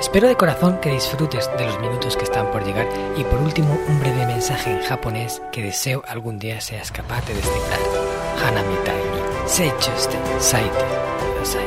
Espero 0.00 0.28
de 0.28 0.36
corazón 0.36 0.78
que 0.82 0.92
disfrutes 0.92 1.48
de 1.56 1.64
los 1.64 1.80
minutos 1.80 2.18
que 2.18 2.24
están 2.24 2.50
por 2.50 2.66
llegar 2.66 2.86
y 3.16 3.24
por 3.24 3.40
último 3.40 3.80
un 3.88 3.98
breve 3.98 4.26
mensaje 4.26 4.70
en 4.70 4.82
japonés 4.82 5.40
que 5.50 5.62
deseo 5.62 6.02
algún 6.06 6.38
día 6.38 6.60
seas 6.60 6.92
capaz 6.92 7.26
de 7.26 7.32
descifrar. 7.32 7.80
Hanami 8.44 8.74
ni 8.74 9.48
seichuste 9.48 10.18
saite 10.38 10.84
kudasai. 11.18 11.66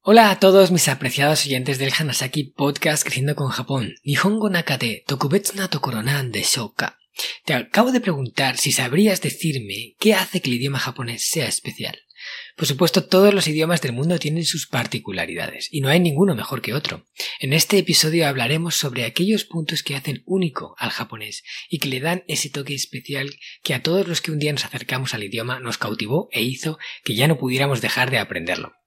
Hola 0.00 0.30
a 0.30 0.40
todos 0.40 0.70
mis 0.70 0.88
apreciados 0.88 1.44
oyentes 1.44 1.78
del 1.78 1.92
Hanasaki 1.92 2.44
Podcast 2.44 3.04
Creciendo 3.04 3.36
con 3.36 3.50
Japón. 3.50 3.94
Nihongo 4.04 4.48
nakade 4.48 5.04
tokubetsu 5.06 5.54
na 5.56 5.68
tokoro 5.68 6.02
nan 6.02 6.32
deshouka. 6.32 6.98
Te 7.44 7.52
acabo 7.52 7.92
de 7.92 8.00
preguntar 8.00 8.56
si 8.56 8.72
sabrías 8.72 9.20
decirme 9.20 9.96
qué 10.00 10.14
hace 10.14 10.40
que 10.40 10.48
el 10.48 10.56
idioma 10.56 10.78
japonés 10.78 11.28
sea 11.28 11.46
especial. 11.46 11.98
Por 12.56 12.66
supuesto, 12.66 13.04
todos 13.04 13.32
los 13.32 13.48
idiomas 13.48 13.80
del 13.80 13.92
mundo 13.92 14.18
tienen 14.18 14.44
sus 14.44 14.66
particularidades, 14.66 15.68
y 15.70 15.80
no 15.80 15.88
hay 15.88 16.00
ninguno 16.00 16.34
mejor 16.34 16.60
que 16.60 16.74
otro. 16.74 17.06
En 17.40 17.52
este 17.52 17.78
episodio 17.78 18.26
hablaremos 18.26 18.74
sobre 18.74 19.04
aquellos 19.04 19.44
puntos 19.44 19.82
que 19.82 19.96
hacen 19.96 20.22
único 20.26 20.74
al 20.78 20.90
japonés 20.90 21.42
y 21.70 21.78
que 21.78 21.88
le 21.88 22.00
dan 22.00 22.24
ese 22.28 22.50
toque 22.50 22.74
especial 22.74 23.34
que 23.62 23.74
a 23.74 23.82
todos 23.82 24.06
los 24.06 24.20
que 24.20 24.32
un 24.32 24.38
día 24.38 24.52
nos 24.52 24.64
acercamos 24.64 25.14
al 25.14 25.24
idioma 25.24 25.60
nos 25.60 25.78
cautivó 25.78 26.28
e 26.32 26.42
hizo 26.42 26.78
que 27.04 27.14
ya 27.14 27.28
no 27.28 27.38
pudiéramos 27.38 27.80
dejar 27.80 28.10
de 28.10 28.18
aprenderlo. 28.18 28.81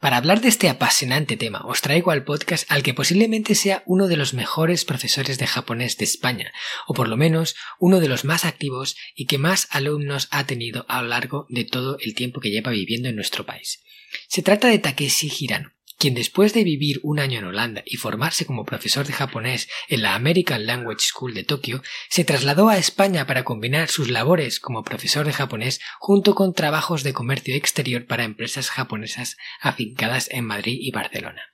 Para 0.00 0.16
hablar 0.16 0.40
de 0.40 0.48
este 0.48 0.68
apasionante 0.68 1.36
tema, 1.36 1.60
os 1.64 1.80
traigo 1.80 2.10
al 2.10 2.24
podcast 2.24 2.70
al 2.70 2.82
que 2.82 2.94
posiblemente 2.94 3.54
sea 3.54 3.82
uno 3.86 4.08
de 4.08 4.16
los 4.16 4.34
mejores 4.34 4.84
profesores 4.84 5.38
de 5.38 5.46
japonés 5.46 5.96
de 5.98 6.04
España, 6.04 6.52
o 6.86 6.94
por 6.94 7.08
lo 7.08 7.16
menos 7.16 7.54
uno 7.78 8.00
de 8.00 8.08
los 8.08 8.24
más 8.24 8.44
activos 8.44 8.96
y 9.14 9.26
que 9.26 9.38
más 9.38 9.68
alumnos 9.70 10.28
ha 10.30 10.46
tenido 10.46 10.86
a 10.88 11.02
lo 11.02 11.08
largo 11.08 11.46
de 11.48 11.64
todo 11.64 11.98
el 12.00 12.14
tiempo 12.14 12.40
que 12.40 12.50
lleva 12.50 12.70
viviendo 12.70 13.08
en 13.08 13.16
nuestro 13.16 13.44
país. 13.44 13.82
Se 14.28 14.42
trata 14.42 14.68
de 14.68 14.78
Takeshi 14.78 15.30
Hirano, 15.38 15.72
quien 16.00 16.14
después 16.14 16.54
de 16.54 16.64
vivir 16.64 16.98
un 17.02 17.20
año 17.20 17.38
en 17.38 17.44
Holanda 17.44 17.82
y 17.84 17.98
formarse 17.98 18.46
como 18.46 18.64
profesor 18.64 19.06
de 19.06 19.12
japonés 19.12 19.68
en 19.88 20.00
la 20.00 20.14
American 20.14 20.64
Language 20.64 21.04
School 21.04 21.34
de 21.34 21.44
Tokio, 21.44 21.82
se 22.08 22.24
trasladó 22.24 22.70
a 22.70 22.78
España 22.78 23.26
para 23.26 23.44
combinar 23.44 23.90
sus 23.90 24.08
labores 24.08 24.60
como 24.60 24.82
profesor 24.82 25.26
de 25.26 25.34
japonés 25.34 25.78
junto 25.98 26.34
con 26.34 26.54
trabajos 26.54 27.02
de 27.02 27.12
comercio 27.12 27.54
exterior 27.54 28.06
para 28.06 28.24
empresas 28.24 28.70
japonesas 28.70 29.36
afincadas 29.60 30.28
en 30.30 30.46
Madrid 30.46 30.78
y 30.80 30.90
Barcelona. 30.90 31.49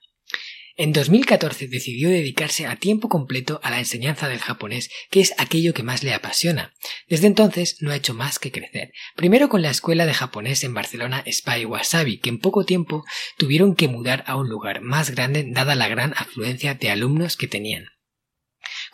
En 0.79 0.93
2014 0.93 1.67
decidió 1.67 2.07
dedicarse 2.07 2.67
a 2.67 2.75
tiempo 2.75 3.09
completo 3.09 3.59
a 3.63 3.71
la 3.71 3.79
enseñanza 3.79 4.29
del 4.29 4.37
japonés, 4.37 4.91
que 5.09 5.21
es 5.21 5.33
aquello 5.39 5.73
que 5.73 5.81
más 5.81 6.03
le 6.03 6.13
apasiona. 6.13 6.75
Desde 7.09 7.25
entonces 7.25 7.77
no 7.79 7.89
ha 7.89 7.95
hecho 7.95 8.13
más 8.13 8.37
que 8.37 8.51
crecer. 8.51 8.91
Primero 9.15 9.49
con 9.49 9.63
la 9.63 9.71
escuela 9.71 10.05
de 10.05 10.13
japonés 10.13 10.63
en 10.63 10.75
Barcelona 10.75 11.23
Spy 11.27 11.65
Wasabi, 11.65 12.19
que 12.19 12.29
en 12.29 12.37
poco 12.37 12.63
tiempo 12.63 13.03
tuvieron 13.39 13.73
que 13.73 13.87
mudar 13.87 14.23
a 14.27 14.35
un 14.35 14.49
lugar 14.49 14.81
más 14.81 15.09
grande 15.09 15.45
dada 15.47 15.73
la 15.73 15.87
gran 15.87 16.13
afluencia 16.15 16.75
de 16.75 16.91
alumnos 16.91 17.37
que 17.37 17.47
tenían. 17.47 17.96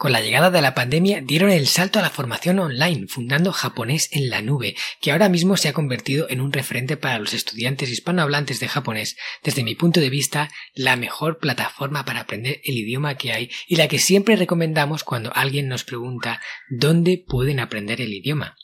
Con 0.03 0.11
la 0.11 0.19
llegada 0.19 0.51
de 0.51 0.61
la 0.61 0.75
pandemia 0.75 1.21
dieron 1.21 1.49
el 1.49 1.65
salto 1.65 1.97
a 1.97 2.01
la 2.01 2.09
formación 2.09 2.59
online, 2.59 3.07
fundando 3.07 3.53
Japonés 3.53 4.09
en 4.11 4.29
la 4.29 4.41
Nube, 4.41 4.75
que 4.99 5.13
ahora 5.13 5.29
mismo 5.29 5.55
se 5.55 5.69
ha 5.69 5.73
convertido 5.73 6.29
en 6.29 6.41
un 6.41 6.51
referente 6.51 6.97
para 6.97 7.19
los 7.19 7.33
estudiantes 7.33 7.89
hispanohablantes 7.89 8.59
de 8.59 8.67
japonés, 8.67 9.15
desde 9.45 9.63
mi 9.63 9.75
punto 9.75 10.01
de 10.01 10.09
vista, 10.09 10.51
la 10.75 10.97
mejor 10.97 11.39
plataforma 11.39 12.03
para 12.03 12.19
aprender 12.19 12.59
el 12.65 12.79
idioma 12.79 13.15
que 13.15 13.31
hay 13.31 13.49
y 13.65 13.77
la 13.77 13.87
que 13.87 13.97
siempre 13.97 14.35
recomendamos 14.35 15.05
cuando 15.05 15.31
alguien 15.33 15.69
nos 15.69 15.85
pregunta 15.85 16.41
dónde 16.69 17.23
pueden 17.25 17.61
aprender 17.61 18.01
el 18.01 18.11
idioma. 18.11 18.57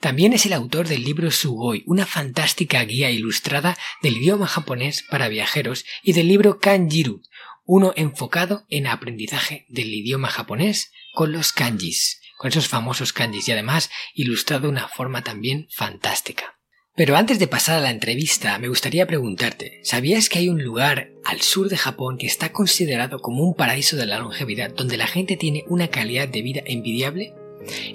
También 0.00 0.32
es 0.32 0.46
el 0.46 0.52
autor 0.52 0.86
del 0.86 1.02
libro 1.02 1.32
Sugoi, 1.32 1.82
una 1.86 2.06
fantástica 2.06 2.84
guía 2.84 3.10
ilustrada 3.10 3.76
del 4.00 4.18
idioma 4.18 4.46
japonés 4.46 5.02
para 5.10 5.26
viajeros, 5.26 5.84
y 6.04 6.12
del 6.12 6.28
libro 6.28 6.60
Kanjiru, 6.60 7.20
uno 7.64 7.92
enfocado 7.96 8.64
en 8.68 8.86
aprendizaje 8.86 9.66
del 9.68 9.92
idioma 9.92 10.28
japonés 10.28 10.92
con 11.14 11.32
los 11.32 11.52
kanjis, 11.52 12.20
con 12.36 12.48
esos 12.48 12.68
famosos 12.68 13.12
kanjis 13.12 13.48
y 13.48 13.52
además 13.52 13.90
ilustrado 14.14 14.62
de 14.62 14.68
una 14.68 14.88
forma 14.88 15.22
también 15.22 15.68
fantástica. 15.70 16.58
Pero 16.96 17.16
antes 17.16 17.40
de 17.40 17.48
pasar 17.48 17.78
a 17.78 17.80
la 17.80 17.90
entrevista, 17.90 18.56
me 18.58 18.68
gustaría 18.68 19.06
preguntarte, 19.06 19.80
¿sabías 19.82 20.28
que 20.28 20.38
hay 20.38 20.48
un 20.48 20.62
lugar 20.62 21.10
al 21.24 21.40
sur 21.40 21.68
de 21.68 21.76
Japón 21.76 22.18
que 22.18 22.26
está 22.26 22.52
considerado 22.52 23.18
como 23.20 23.42
un 23.42 23.54
paraíso 23.54 23.96
de 23.96 24.06
la 24.06 24.20
longevidad, 24.20 24.72
donde 24.72 24.96
la 24.96 25.08
gente 25.08 25.36
tiene 25.36 25.64
una 25.66 25.88
calidad 25.88 26.28
de 26.28 26.42
vida 26.42 26.62
envidiable? 26.64 27.34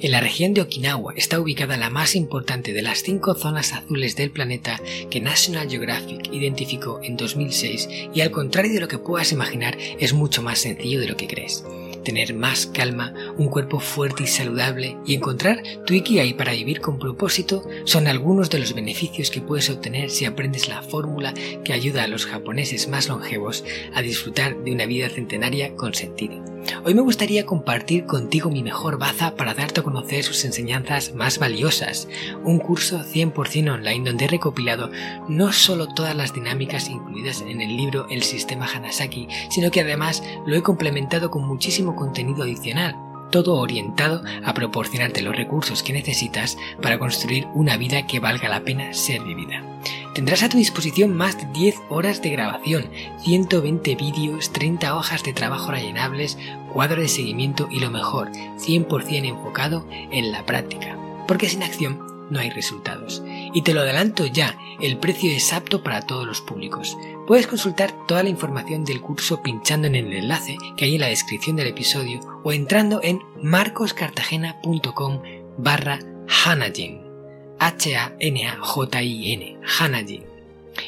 En 0.01 0.11
la 0.11 0.19
región 0.19 0.53
de 0.53 0.61
Okinawa 0.61 1.13
está 1.15 1.39
ubicada 1.39 1.77
la 1.77 1.89
más 1.89 2.15
importante 2.15 2.73
de 2.73 2.81
las 2.81 3.03
cinco 3.03 3.35
zonas 3.35 3.73
azules 3.73 4.15
del 4.15 4.31
planeta 4.31 4.81
que 5.09 5.21
National 5.21 5.69
Geographic 5.69 6.31
identificó 6.31 6.99
en 7.03 7.17
2006 7.17 7.89
y 8.13 8.21
al 8.21 8.31
contrario 8.31 8.73
de 8.73 8.81
lo 8.81 8.87
que 8.87 8.97
puedas 8.97 9.31
imaginar 9.31 9.77
es 9.99 10.13
mucho 10.13 10.41
más 10.41 10.59
sencillo 10.59 10.99
de 10.99 11.07
lo 11.07 11.17
que 11.17 11.27
crees 11.27 11.63
tener 12.03 12.33
más 12.33 12.65
calma, 12.67 13.13
un 13.37 13.47
cuerpo 13.47 13.79
fuerte 13.79 14.23
y 14.23 14.27
saludable 14.27 14.97
y 15.05 15.15
encontrar 15.15 15.61
tu 15.85 15.93
Ikigai 15.93 16.35
para 16.35 16.53
vivir 16.53 16.81
con 16.81 16.99
propósito 16.99 17.63
son 17.85 18.07
algunos 18.07 18.49
de 18.49 18.59
los 18.59 18.73
beneficios 18.73 19.29
que 19.29 19.41
puedes 19.41 19.69
obtener 19.69 20.09
si 20.09 20.25
aprendes 20.25 20.67
la 20.67 20.81
fórmula 20.81 21.33
que 21.63 21.73
ayuda 21.73 22.03
a 22.03 22.07
los 22.07 22.25
japoneses 22.25 22.87
más 22.87 23.07
longevos 23.07 23.63
a 23.93 24.01
disfrutar 24.01 24.57
de 24.63 24.71
una 24.71 24.85
vida 24.85 25.09
centenaria 25.09 25.75
con 25.75 25.93
sentido. 25.93 26.43
Hoy 26.85 26.93
me 26.93 27.01
gustaría 27.01 27.45
compartir 27.45 28.05
contigo 28.05 28.49
mi 28.49 28.63
mejor 28.63 28.97
baza 28.97 29.35
para 29.35 29.53
darte 29.53 29.79
a 29.79 29.83
conocer 29.83 30.23
sus 30.23 30.45
enseñanzas 30.45 31.13
más 31.13 31.39
valiosas, 31.39 32.07
un 32.43 32.59
curso 32.59 33.03
100% 33.03 33.73
online 33.73 34.09
donde 34.09 34.25
he 34.25 34.27
recopilado 34.27 34.91
no 35.27 35.51
solo 35.51 35.87
todas 35.87 36.15
las 36.15 36.33
dinámicas 36.33 36.89
incluidas 36.89 37.41
en 37.41 37.61
el 37.61 37.75
libro 37.75 38.07
El 38.09 38.23
sistema 38.23 38.67
Hanasaki, 38.67 39.27
sino 39.49 39.71
que 39.71 39.81
además 39.81 40.23
lo 40.45 40.55
he 40.55 40.61
complementado 40.61 41.31
con 41.31 41.47
muchísimo 41.47 41.88
contenido 41.95 42.43
adicional, 42.43 42.95
todo 43.31 43.55
orientado 43.57 44.23
a 44.43 44.53
proporcionarte 44.53 45.21
los 45.21 45.35
recursos 45.35 45.83
que 45.83 45.93
necesitas 45.93 46.57
para 46.81 46.99
construir 46.99 47.47
una 47.53 47.77
vida 47.77 48.07
que 48.07 48.19
valga 48.19 48.49
la 48.49 48.61
pena 48.61 48.93
ser 48.93 49.21
vivida. 49.23 49.63
Tendrás 50.13 50.43
a 50.43 50.49
tu 50.49 50.57
disposición 50.57 51.15
más 51.15 51.37
de 51.37 51.45
10 51.53 51.75
horas 51.89 52.21
de 52.21 52.31
grabación, 52.31 52.89
120 53.21 53.95
vídeos, 53.95 54.51
30 54.51 54.95
hojas 54.95 55.23
de 55.23 55.33
trabajo 55.33 55.71
rellenables, 55.71 56.37
cuadro 56.73 57.01
de 57.01 57.07
seguimiento 57.07 57.67
y 57.71 57.79
lo 57.79 57.91
mejor, 57.91 58.31
100% 58.31 59.27
enfocado 59.27 59.85
en 59.89 60.31
la 60.31 60.45
práctica. 60.45 60.97
Porque 61.27 61.47
sin 61.47 61.63
acción 61.63 62.08
no 62.29 62.39
hay 62.39 62.49
resultados. 62.49 63.23
Y 63.53 63.61
te 63.61 63.73
lo 63.73 63.81
adelanto 63.81 64.25
ya, 64.25 64.57
el 64.81 64.97
precio 64.97 65.31
es 65.31 65.51
apto 65.53 65.83
para 65.83 66.01
todos 66.01 66.25
los 66.25 66.41
públicos. 66.41 66.97
Puedes 67.27 67.47
consultar 67.47 67.93
toda 68.07 68.23
la 68.23 68.29
información 68.29 68.83
del 68.85 69.01
curso 69.01 69.41
pinchando 69.41 69.87
en 69.87 69.95
el 69.95 70.13
enlace 70.13 70.57
que 70.77 70.85
hay 70.85 70.95
en 70.95 71.01
la 71.01 71.07
descripción 71.07 71.55
del 71.55 71.67
episodio 71.67 72.19
o 72.43 72.51
entrando 72.51 73.01
en 73.03 73.21
marcoscartagena.com 73.41 75.21
barra 75.57 75.99
Hanajin. 76.45 77.01
H-A-N-A-J-I-N. 77.59 79.57
Hanajin. 79.79 80.23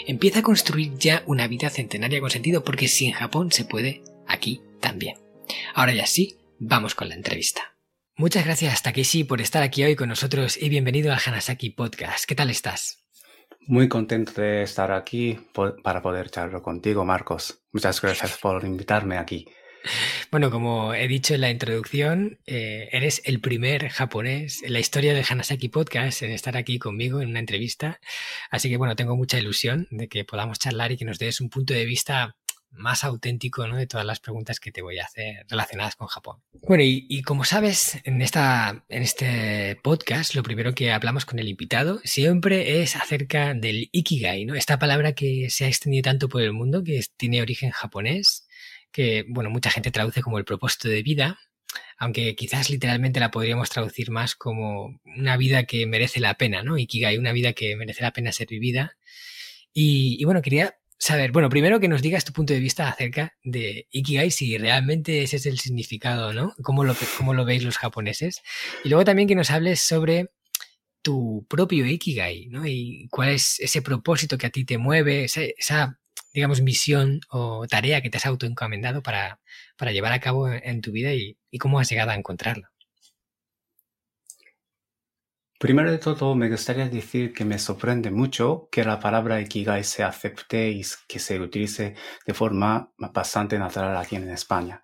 Empieza 0.07 0.39
a 0.39 0.43
construir 0.43 0.97
ya 0.97 1.23
una 1.25 1.47
vida 1.47 1.69
centenaria 1.69 2.21
con 2.21 2.29
sentido 2.29 2.63
porque 2.63 2.87
si 2.87 3.07
en 3.07 3.13
Japón 3.13 3.51
se 3.51 3.65
puede, 3.65 4.03
aquí 4.25 4.61
también. 4.79 5.17
Ahora 5.73 5.93
ya 5.93 6.05
sí, 6.05 6.37
vamos 6.59 6.95
con 6.95 7.09
la 7.09 7.15
entrevista. 7.15 7.73
Muchas 8.17 8.45
gracias 8.45 8.83
Takeshi 8.83 9.23
por 9.23 9.39
estar 9.39 9.63
aquí 9.63 9.83
hoy 9.83 9.95
con 9.95 10.09
nosotros 10.09 10.61
y 10.61 10.67
bienvenido 10.67 11.13
al 11.13 11.19
Hanasaki 11.25 11.69
Podcast. 11.69 12.25
¿Qué 12.25 12.35
tal 12.35 12.49
estás? 12.49 13.05
Muy 13.67 13.87
contento 13.87 14.41
de 14.41 14.63
estar 14.63 14.91
aquí 14.91 15.39
para 15.81 16.01
poder 16.01 16.29
charlar 16.29 16.61
contigo, 16.61 17.05
Marcos. 17.05 17.61
Muchas 17.71 18.01
gracias 18.01 18.37
por 18.37 18.65
invitarme 18.65 19.17
aquí. 19.17 19.45
Bueno, 20.31 20.49
como 20.49 20.93
he 20.93 21.09
dicho 21.09 21.33
en 21.33 21.41
la 21.41 21.49
introducción, 21.49 22.39
eh, 22.45 22.87
eres 22.93 23.21
el 23.25 23.41
primer 23.41 23.89
japonés 23.89 24.63
en 24.63 24.71
la 24.71 24.79
historia 24.79 25.13
del 25.13 25.25
Hanasaki 25.27 25.67
Podcast 25.67 26.21
en 26.21 26.31
estar 26.31 26.55
aquí 26.55 26.79
conmigo 26.79 27.19
en 27.19 27.29
una 27.29 27.39
entrevista. 27.39 27.99
Así 28.49 28.69
que 28.69 28.77
bueno, 28.77 28.95
tengo 28.95 29.17
mucha 29.17 29.37
ilusión 29.37 29.87
de 29.91 30.07
que 30.07 30.23
podamos 30.23 30.59
charlar 30.59 30.91
y 30.93 30.97
que 30.97 31.03
nos 31.03 31.19
des 31.19 31.41
un 31.41 31.49
punto 31.49 31.73
de 31.73 31.85
vista 31.85 32.37
más 32.71 33.03
auténtico 33.03 33.67
¿no? 33.67 33.77
de 33.77 33.87
todas 33.87 34.05
las 34.05 34.19
preguntas 34.19 34.59
que 34.59 34.71
te 34.71 34.81
voy 34.81 34.99
a 34.99 35.05
hacer 35.05 35.45
relacionadas 35.49 35.95
con 35.95 36.07
Japón. 36.07 36.41
Bueno, 36.53 36.83
y, 36.85 37.21
como 37.21 37.43
sabes, 37.43 37.99
en, 38.03 38.21
esta, 38.21 38.85
en 38.89 39.03
este 39.03 39.77
podcast 39.83 40.35
lo 40.35 40.43
primero 40.43 40.73
que 40.73 40.91
hablamos 40.91 41.25
con 41.25 41.39
el 41.39 41.49
invitado 41.49 41.99
siempre 42.03 42.81
es 42.81 42.95
acerca 42.95 43.53
del 43.53 43.89
Ikigai, 43.91 44.45
¿no? 44.45 44.55
esta 44.55 44.79
palabra 44.79 45.13
que 45.13 45.49
se 45.49 45.65
ha 45.65 45.67
extendido 45.67 46.03
tanto 46.03 46.29
por 46.29 46.41
el 46.41 46.53
mundo, 46.53 46.83
que 46.83 47.01
tiene 47.17 47.41
origen 47.41 47.71
japonés, 47.71 48.47
que, 48.91 49.25
bueno, 49.27 49.49
mucha 49.49 49.69
gente 49.69 49.91
traduce 49.91 50.21
como 50.21 50.37
el 50.37 50.45
propósito 50.45 50.87
de 50.89 51.03
vida, 51.03 51.39
aunque 51.97 52.35
quizás 52.35 52.69
literalmente 52.69 53.19
la 53.19 53.31
podríamos 53.31 53.69
traducir 53.69 54.11
más 54.11 54.35
como 54.35 54.99
una 55.05 55.37
vida 55.37 55.65
que 55.65 55.85
merece 55.85 56.19
la 56.19 56.33
pena, 56.35 56.63
¿no? 56.63 56.77
Ikigai, 56.77 57.17
una 57.17 57.31
vida 57.31 57.53
que 57.53 57.75
merece 57.75 58.01
la 58.01 58.11
pena 58.11 58.31
ser 58.31 58.47
vivida. 58.47 58.97
Y, 59.73 60.23
bueno, 60.25 60.41
quería 60.41 60.75
saber, 61.01 61.31
bueno, 61.31 61.49
primero 61.49 61.79
que 61.79 61.87
nos 61.87 62.03
digas 62.03 62.25
tu 62.25 62.31
punto 62.31 62.53
de 62.53 62.59
vista 62.59 62.87
acerca 62.87 63.35
de 63.43 63.87
Ikigai, 63.89 64.29
si 64.29 64.55
realmente 64.59 65.23
ese 65.23 65.37
es 65.37 65.47
el 65.47 65.57
significado, 65.57 66.31
¿no? 66.31 66.53
¿Cómo 66.61 66.83
lo, 66.83 66.95
cómo 67.17 67.33
lo 67.33 67.43
veis 67.43 67.63
los 67.63 67.79
japoneses? 67.79 68.41
Y 68.83 68.89
luego 68.89 69.03
también 69.03 69.27
que 69.27 69.33
nos 69.33 69.49
hables 69.49 69.79
sobre 69.81 70.29
tu 71.01 71.45
propio 71.49 71.87
Ikigai, 71.87 72.49
¿no? 72.49 72.67
Y 72.67 73.07
cuál 73.09 73.29
es 73.29 73.59
ese 73.59 73.81
propósito 73.81 74.37
que 74.37 74.45
a 74.45 74.51
ti 74.51 74.63
te 74.63 74.77
mueve, 74.77 75.25
esa, 75.25 75.99
digamos, 76.33 76.61
misión 76.61 77.21
o 77.31 77.65
tarea 77.67 78.01
que 78.01 78.11
te 78.11 78.17
has 78.17 78.27
autoencomendado 78.27 79.01
para, 79.01 79.39
para 79.77 79.91
llevar 79.91 80.13
a 80.13 80.19
cabo 80.19 80.49
en, 80.51 80.81
tu 80.81 80.91
vida 80.91 81.13
y, 81.15 81.35
y, 81.49 81.57
cómo 81.57 81.79
has 81.79 81.89
llegado 81.89 82.11
a 82.11 82.15
encontrarlo. 82.15 82.70
Primero 85.61 85.91
de 85.91 85.99
todo, 85.99 86.33
me 86.33 86.49
gustaría 86.49 86.89
decir 86.89 87.33
que 87.33 87.45
me 87.45 87.59
sorprende 87.59 88.09
mucho 88.09 88.67
que 88.71 88.83
la 88.83 88.99
palabra 88.99 89.39
Ikigai 89.39 89.83
se 89.83 90.01
acepte 90.01 90.71
y 90.71 90.81
que 91.07 91.19
se 91.19 91.39
utilice 91.39 91.93
de 92.25 92.33
forma 92.33 92.91
bastante 92.97 93.59
natural 93.59 93.95
aquí 93.95 94.15
en 94.15 94.27
España. 94.31 94.81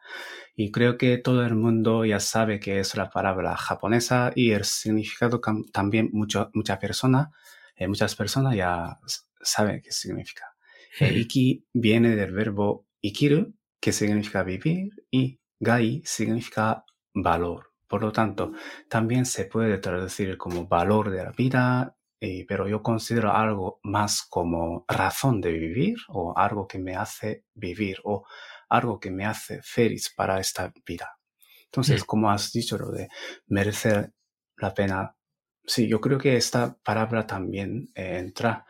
Y 0.55 0.69
creo 0.69 0.95
que 0.95 1.17
todo 1.17 1.43
el 1.43 1.55
mundo 1.55 2.05
ya 2.05 2.19
sabe 2.19 2.59
que 2.59 2.79
es 2.79 2.95
la 2.95 3.09
palabra 3.09 3.57
japonesa 3.57 4.31
y 4.35 4.51
el 4.51 4.65
significado 4.65 5.41
también 5.73 6.11
mucho, 6.13 6.51
mucha 6.53 6.77
persona, 6.77 7.31
eh, 7.75 7.87
muchas 7.87 8.15
personas 8.15 8.55
ya 8.55 8.99
saben 9.41 9.81
qué 9.81 9.91
significa. 9.91 10.53
Eh, 10.99 11.11
iki 11.11 11.65
viene 11.73 12.15
del 12.15 12.33
verbo 12.33 12.85
ikiru, 13.01 13.51
que 13.79 13.91
significa 13.91 14.43
vivir, 14.43 14.91
y 15.09 15.39
gai 15.59 16.03
significa 16.05 16.85
valor. 17.15 17.66
Por 17.87 18.01
lo 18.01 18.11
tanto, 18.11 18.51
también 18.89 19.25
se 19.25 19.45
puede 19.45 19.77
traducir 19.77 20.37
como 20.37 20.67
valor 20.67 21.09
de 21.09 21.23
la 21.23 21.31
vida, 21.31 21.97
eh, 22.19 22.45
pero 22.47 22.67
yo 22.67 22.81
considero 22.81 23.31
algo 23.31 23.79
más 23.83 24.23
como 24.23 24.85
razón 24.87 25.39
de 25.39 25.51
vivir 25.51 25.97
o 26.09 26.37
algo 26.37 26.67
que 26.67 26.79
me 26.79 26.95
hace 26.95 27.45
vivir 27.53 27.99
o 28.03 28.25
algo 28.69 28.99
que 28.99 29.11
me 29.11 29.25
hace 29.25 29.61
feliz 29.61 30.13
para 30.15 30.39
esta 30.39 30.73
vida. 30.85 31.19
Entonces, 31.65 32.01
mm. 32.01 32.05
como 32.05 32.31
has 32.31 32.51
dicho, 32.51 32.77
lo 32.77 32.91
de 32.91 33.07
merecer 33.47 34.13
la 34.57 34.73
pena, 34.73 35.15
sí, 35.63 35.87
yo 35.87 36.01
creo 36.01 36.17
que 36.17 36.35
esta 36.35 36.77
palabra 36.83 37.27
también 37.27 37.89
eh, 37.93 38.17
entra 38.17 38.65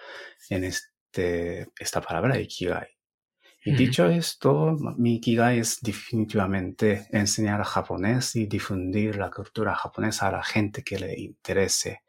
en 0.49 0.65
este, 0.65 1.69
esta 1.79 2.01
palabra 2.01 2.39
Ikigai. 2.39 2.96
Y 3.67 3.73
dicho 3.75 4.05
esto, 4.05 4.77
mi 4.95 5.15
Ikigai 5.15 5.59
es 5.59 5.81
definitivamente 5.81 7.05
enseñar 7.11 7.61
japonés 7.65 8.33
y 8.37 8.45
difundir 8.45 9.17
la 9.17 9.29
cultura 9.29 9.75
japonesa 9.75 10.29
a 10.29 10.31
la 10.31 10.41
gente 10.41 10.85
que 10.85 10.97
le 10.97 11.19
interese. 11.19 12.03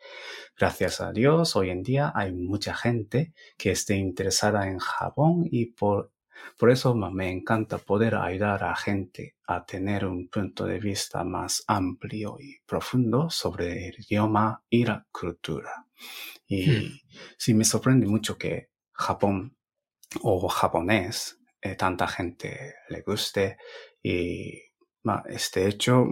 Gracias 0.57 1.01
a 1.01 1.11
Dios, 1.11 1.57
hoy 1.57 1.71
en 1.71 1.83
día 1.83 2.13
hay 2.15 2.33
mucha 2.33 2.75
gente 2.75 3.33
que 3.57 3.73
esté 3.73 3.97
interesada 3.97 4.69
en 4.69 4.79
Japón 4.79 5.49
y 5.51 5.73
por 5.73 6.13
por 6.57 6.71
eso 6.71 6.95
me 6.95 7.29
encanta 7.29 7.79
poder 7.79 8.15
ayudar 8.15 8.63
a 8.63 8.77
gente 8.77 9.35
a 9.49 9.67
tener 9.67 10.07
un 10.07 10.29
punto 10.29 10.65
de 10.65 10.79
vista 10.79 11.25
más 11.25 11.65
amplio 11.67 12.37
y 12.39 12.61
profundo 12.67 13.31
sobre 13.31 13.89
el 13.89 13.97
idioma 13.99 14.63
y 14.71 14.85
la 14.85 15.05
cultura. 15.11 15.87
Y 16.47 16.71
hmm. 16.71 17.01
sí 17.37 17.53
me 17.53 17.65
sorprende 17.65 18.07
mucho 18.07 18.39
que 18.39 18.71
Japón 18.93 19.57
o 20.23 20.49
japonés 20.49 21.38
eh, 21.61 21.75
tanta 21.75 22.07
gente 22.07 22.75
le 22.89 23.03
guste 23.03 23.57
y 24.03 24.53
este 25.29 25.69
hecho 25.69 26.07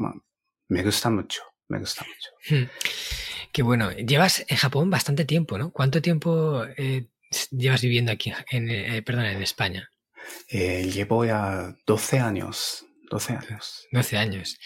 me 0.68 0.82
gusta 0.82 1.10
mucho, 1.10 1.42
me 1.68 1.78
gusta 1.78 2.04
mucho. 2.04 2.56
Hmm. 2.56 2.68
Qué 3.52 3.62
bueno, 3.62 3.92
llevas 3.92 4.44
en 4.48 4.56
Japón 4.56 4.90
bastante 4.90 5.24
tiempo, 5.24 5.58
¿no? 5.58 5.70
¿Cuánto 5.70 6.02
tiempo 6.02 6.64
eh, 6.76 7.08
llevas 7.50 7.82
viviendo 7.82 8.12
aquí, 8.12 8.32
en, 8.50 8.70
eh, 8.70 9.02
perdón, 9.02 9.26
en 9.26 9.42
España? 9.42 9.88
Llevo 10.48 11.24
ya 11.24 11.76
12 11.86 12.18
años. 12.18 12.84
12 13.10 13.32
años. 13.32 13.86
12 13.92 14.16
años. 14.16 14.58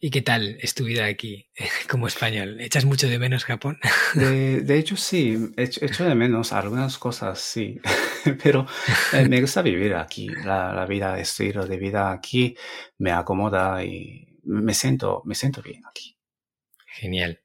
¿Y 0.00 0.10
qué 0.10 0.22
tal 0.22 0.56
es 0.60 0.74
tu 0.74 0.84
vida 0.84 1.06
aquí 1.06 1.48
como 1.88 2.06
español? 2.06 2.60
¿Echas 2.60 2.84
mucho 2.84 3.08
de 3.08 3.18
menos 3.18 3.44
Japón? 3.44 3.78
De, 4.14 4.78
hecho, 4.78 4.96
sí, 4.96 5.52
echo, 5.56 6.04
de 6.04 6.14
menos 6.14 6.52
algunas 6.52 6.98
cosas, 6.98 7.40
sí. 7.40 7.80
Pero 8.42 8.66
eh, 9.12 9.28
me 9.28 9.40
gusta 9.40 9.62
vivir 9.62 9.94
aquí. 9.94 10.28
La, 10.28 10.72
la 10.72 10.86
vida, 10.86 11.18
estilo 11.18 11.66
de 11.66 11.76
vida 11.76 12.10
aquí 12.10 12.56
me 12.98 13.12
acomoda 13.12 13.84
y 13.84 14.38
me 14.44 14.74
siento, 14.74 15.22
me 15.24 15.34
siento 15.34 15.62
bien 15.62 15.82
aquí. 15.86 16.16
Genial. 16.86 17.40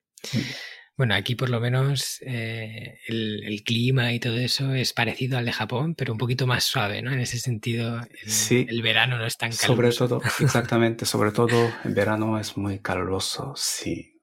Bueno, 1.00 1.16
aquí 1.16 1.36
por 1.36 1.50
lo 1.50 1.62
menos 1.62 2.22
eh, 2.26 3.00
el, 3.08 3.64
clima 3.64 4.12
y 4.12 4.20
todo 4.20 4.36
eso 4.36 4.74
es 4.74 4.92
parecido 4.92 5.38
al 5.38 5.46
de 5.46 5.54
Japón, 5.54 5.96
pero 5.96 6.12
un 6.12 6.18
poquito 6.18 6.46
más 6.46 6.66
suave, 6.66 7.02
¿no? 7.02 7.14
En 7.14 7.22
ese 7.22 7.40
sentido, 7.40 8.02
el, 8.22 8.30
sí, 8.30 8.68
el 8.68 8.82
verano 8.82 9.18
no 9.18 9.26
es 9.26 9.38
tan 9.38 9.54
caluroso. 9.54 10.10
Sobre 10.10 10.10
todo, 10.10 10.22
exactamente, 10.46 11.06
sobre 11.06 11.32
todo 11.32 11.72
el 11.86 11.94
verano 11.94 12.38
es 12.38 12.58
muy 12.58 12.80
caluroso, 12.80 13.54
sí. 13.56 14.20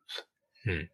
Mm. 0.65 0.91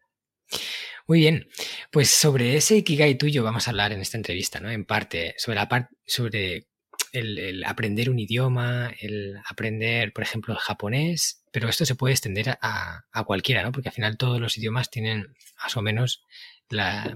Muy 1.05 1.19
bien, 1.19 1.49
pues 1.91 2.09
sobre 2.11 2.55
ese 2.55 2.77
Ikigai 2.77 3.17
tuyo 3.17 3.43
vamos 3.43 3.67
a 3.67 3.71
hablar 3.71 3.91
en 3.91 3.99
esta 3.99 4.15
entrevista, 4.15 4.61
¿no? 4.61 4.71
En 4.71 4.85
parte, 4.85 5.35
sobre 5.37 5.55
la 5.55 5.67
parte, 5.67 5.93
sobre 6.05 6.69
el, 7.11 7.61
aprender 7.65 8.09
un 8.09 8.19
idioma, 8.19 8.89
el 9.01 9.35
aprender, 9.49 10.13
por 10.13 10.23
ejemplo, 10.23 10.53
el 10.53 10.61
japonés, 10.61 11.42
pero 11.53 11.69
esto 11.69 11.85
se 11.85 11.93
puede 11.93 12.15
extender 12.15 12.57
a, 12.61 13.05
cualquiera, 13.27 13.61
¿no? 13.61 13.71
Porque 13.71 13.89
al 13.89 13.93
final 13.93 14.17
todos 14.17 14.41
los 14.41 14.57
idiomas 14.57 14.89
tienen 14.89 15.35
más 15.61 15.77
o 15.77 15.83
menos 15.83 16.25
la, 16.67 17.15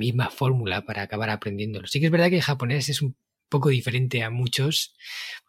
misma 0.00 0.30
fórmula 0.30 0.84
para 0.84 1.02
acabar 1.02 1.30
aprendiéndolo. 1.30 1.86
Sí 1.86 2.00
que 2.00 2.06
es 2.06 2.12
verdad 2.12 2.28
que 2.28 2.36
el 2.36 2.42
japonés 2.42 2.88
es 2.88 3.02
un 3.02 3.16
poco 3.48 3.68
diferente 3.68 4.24
a 4.24 4.30
muchos, 4.30 4.96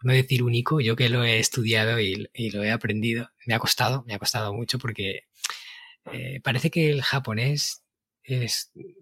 no 0.03 0.13
decir 0.13 0.43
único, 0.43 0.79
yo 0.79 0.95
que 0.95 1.09
lo 1.09 1.23
he 1.23 1.39
estudiado 1.39 1.99
y, 1.99 2.29
lo 2.51 2.63
he 2.63 2.71
aprendido, 2.71 3.31
me 3.47 3.55
ha 3.55 3.59
costado, 3.59 4.03
me 4.05 4.13
ha 4.13 4.19
costado 4.19 4.53
mucho 4.53 4.77
porque 4.77 5.23
eh, 6.13 6.39
parece 6.43 6.69
que 6.69 6.91
el 6.91 7.01
japonés 7.01 7.83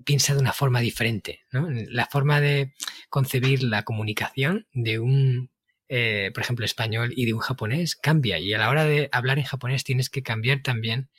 piensa 0.06 0.35
de 0.35 0.39
una 0.39 0.53
forma 0.53 0.80
diferente. 0.80 1.41
¿no? 1.51 1.68
La 1.69 2.06
forma 2.06 2.39
de 2.39 2.73
concebir 3.09 3.62
la 3.62 3.83
comunicación 3.83 4.68
de 4.71 5.00
un, 5.00 5.51
eh, 5.89 6.31
por 6.34 6.44
ejemplo, 6.44 6.66
español 6.66 7.13
y 7.16 7.25
de 7.25 7.34
un 7.34 7.39
japonés 7.39 7.95
cambia. 7.95 8.39
Y 8.39 8.54
a 8.54 8.57
la 8.57 8.69
hora 8.69 8.86
de 8.86 9.10
hablar 9.12 9.39
en 9.39 9.45
japonés 9.45 9.84
tienes 9.84 10.10
que 10.10 10.24
cambiar 10.24 10.62
también 10.62 11.09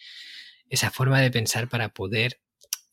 esa 0.69 0.91
forma 0.91 1.21
de 1.21 1.31
pensar 1.31 1.69
para 1.69 1.91
poder 1.91 2.41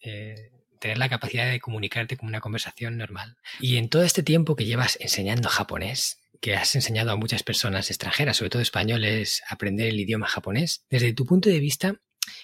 eh, 0.01 0.51
tener 0.79 0.97
la 0.97 1.09
capacidad 1.09 1.49
de 1.49 1.59
comunicarte 1.59 2.17
con 2.17 2.29
una 2.29 2.41
conversación 2.41 2.97
normal. 2.97 3.37
Y 3.59 3.77
en 3.77 3.89
todo 3.89 4.03
este 4.03 4.23
tiempo 4.23 4.55
que 4.55 4.65
llevas 4.65 4.97
enseñando 5.01 5.49
japonés, 5.49 6.21
que 6.41 6.55
has 6.55 6.75
enseñado 6.75 7.11
a 7.11 7.15
muchas 7.15 7.43
personas 7.43 7.89
extranjeras, 7.89 8.37
sobre 8.37 8.49
todo 8.49 8.61
españoles, 8.61 9.41
aprender 9.49 9.87
el 9.87 9.99
idioma 9.99 10.27
japonés, 10.27 10.85
desde 10.89 11.13
tu 11.13 11.25
punto 11.25 11.49
de 11.49 11.59
vista, 11.59 11.99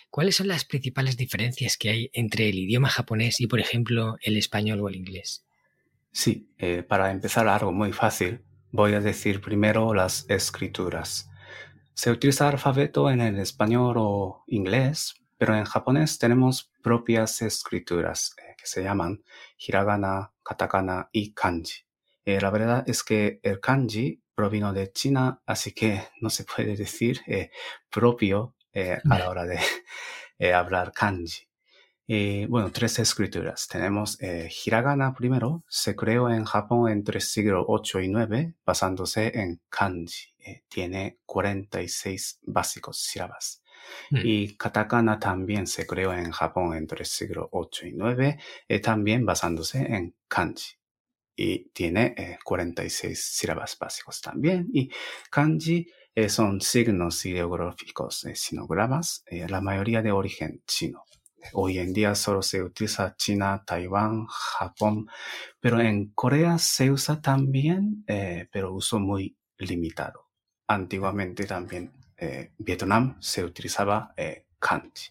¿Cuáles 0.09 0.35
son 0.35 0.47
las 0.47 0.65
principales 0.65 1.17
diferencias 1.17 1.77
que 1.77 1.89
hay 1.89 2.09
entre 2.13 2.49
el 2.49 2.59
idioma 2.59 2.89
japonés 2.89 3.39
y, 3.41 3.47
por 3.47 3.59
ejemplo, 3.59 4.17
el 4.21 4.37
español 4.37 4.81
o 4.81 4.89
el 4.89 4.95
inglés? 4.95 5.45
Sí, 6.11 6.49
eh, 6.57 6.83
para 6.83 7.11
empezar 7.11 7.47
algo 7.47 7.71
muy 7.71 7.93
fácil, 7.93 8.41
voy 8.71 8.93
a 8.93 9.01
decir 9.01 9.41
primero 9.41 9.93
las 9.93 10.25
escrituras. 10.29 11.29
Se 11.93 12.09
utiliza 12.09 12.47
alfabeto 12.47 13.09
en 13.09 13.21
el 13.21 13.39
español 13.39 13.95
o 13.97 14.43
inglés, 14.47 15.15
pero 15.37 15.55
en 15.55 15.65
japonés 15.65 16.17
tenemos 16.17 16.71
propias 16.81 17.41
escrituras 17.41 18.35
eh, 18.37 18.55
que 18.57 18.65
se 18.65 18.83
llaman 18.83 19.23
hiragana, 19.57 20.31
katakana 20.43 21.09
y 21.11 21.33
kanji. 21.33 21.85
Eh, 22.25 22.39
la 22.39 22.49
verdad 22.49 22.83
es 22.87 23.03
que 23.03 23.39
el 23.43 23.59
kanji 23.59 24.21
provino 24.35 24.73
de 24.73 24.91
China, 24.91 25.41
así 25.45 25.73
que 25.73 26.01
no 26.21 26.29
se 26.29 26.45
puede 26.45 26.75
decir 26.75 27.21
propio 27.89 28.55
eh, 28.73 28.99
a 29.09 29.19
la 29.19 29.29
hora 29.29 29.45
de 29.45 30.53
hablar 30.53 30.93
kanji. 30.93 31.50
Y 32.13 32.45
bueno, 32.47 32.73
tres 32.73 32.99
escrituras. 32.99 33.69
Tenemos 33.69 34.21
eh, 34.21 34.49
hiragana 34.65 35.13
primero, 35.13 35.63
se 35.69 35.95
creó 35.95 36.29
en 36.29 36.43
Japón 36.43 36.91
entre 36.91 37.21
siglo 37.21 37.63
8 37.65 38.01
y 38.01 38.09
9, 38.09 38.53
basándose 38.65 39.31
en 39.39 39.61
kanji. 39.69 40.33
tiene 40.67 41.19
46 41.25 42.39
básicos 42.41 42.99
sílabas. 42.99 43.63
Mm. 44.09 44.17
Y 44.25 44.57
katakana 44.57 45.19
también 45.19 45.67
se 45.67 45.87
creó 45.87 46.11
en 46.11 46.31
Japón 46.31 46.75
entre 46.75 47.05
siglo 47.05 47.47
8 47.53 47.87
y 47.87 47.93
9, 47.93 48.39
también 48.83 49.25
basándose 49.25 49.77
en 49.79 50.13
kanji 50.27 50.75
y 51.33 51.69
tiene 51.69 52.37
46 52.43 53.23
sílabas 53.23 53.77
básicos 53.79 54.19
también. 54.19 54.67
Y 54.73 54.91
kanji 55.29 55.87
eh, 56.13 56.27
son 56.27 56.59
signos 56.59 57.25
ideográficos, 57.25 58.25
eh, 58.25 58.35
sinogramas, 58.35 59.23
eh, 59.27 59.47
la 59.47 59.61
mayoría 59.61 60.01
de 60.01 60.11
origen 60.11 60.61
chino. 60.67 61.05
Hoy 61.53 61.79
en 61.79 61.93
día 61.93 62.15
solo 62.15 62.41
se 62.41 62.61
utiliza 62.61 63.15
China, 63.15 63.63
Taiwán, 63.65 64.25
Japón, 64.27 65.07
pero 65.59 65.79
en 65.79 66.11
Corea 66.13 66.57
se 66.57 66.91
usa 66.91 67.21
también, 67.21 68.05
pero 68.51 68.73
uso 68.73 68.99
muy 68.99 69.37
limitado. 69.57 70.29
antiguamente 70.67 71.45
también 71.45 71.91
eh, 72.17 72.51
Vietnam 72.59 73.17
se 73.19 73.43
utilizaba 73.43 74.13
eh, 74.15 74.45
kanji. 74.59 75.09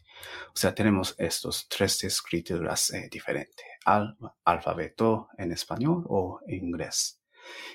O 0.49 0.57
sea, 0.57 0.75
tenemos 0.75 1.15
estos 1.19 1.69
tres 1.69 2.05
escrituras 2.05 2.93
eh, 2.93 3.09
diferentes, 3.11 3.67
al, 3.85 4.17
alfabeto 4.45 5.29
en 5.37 5.51
español 5.53 6.05
o 6.09 6.41
inglés. 6.47 7.20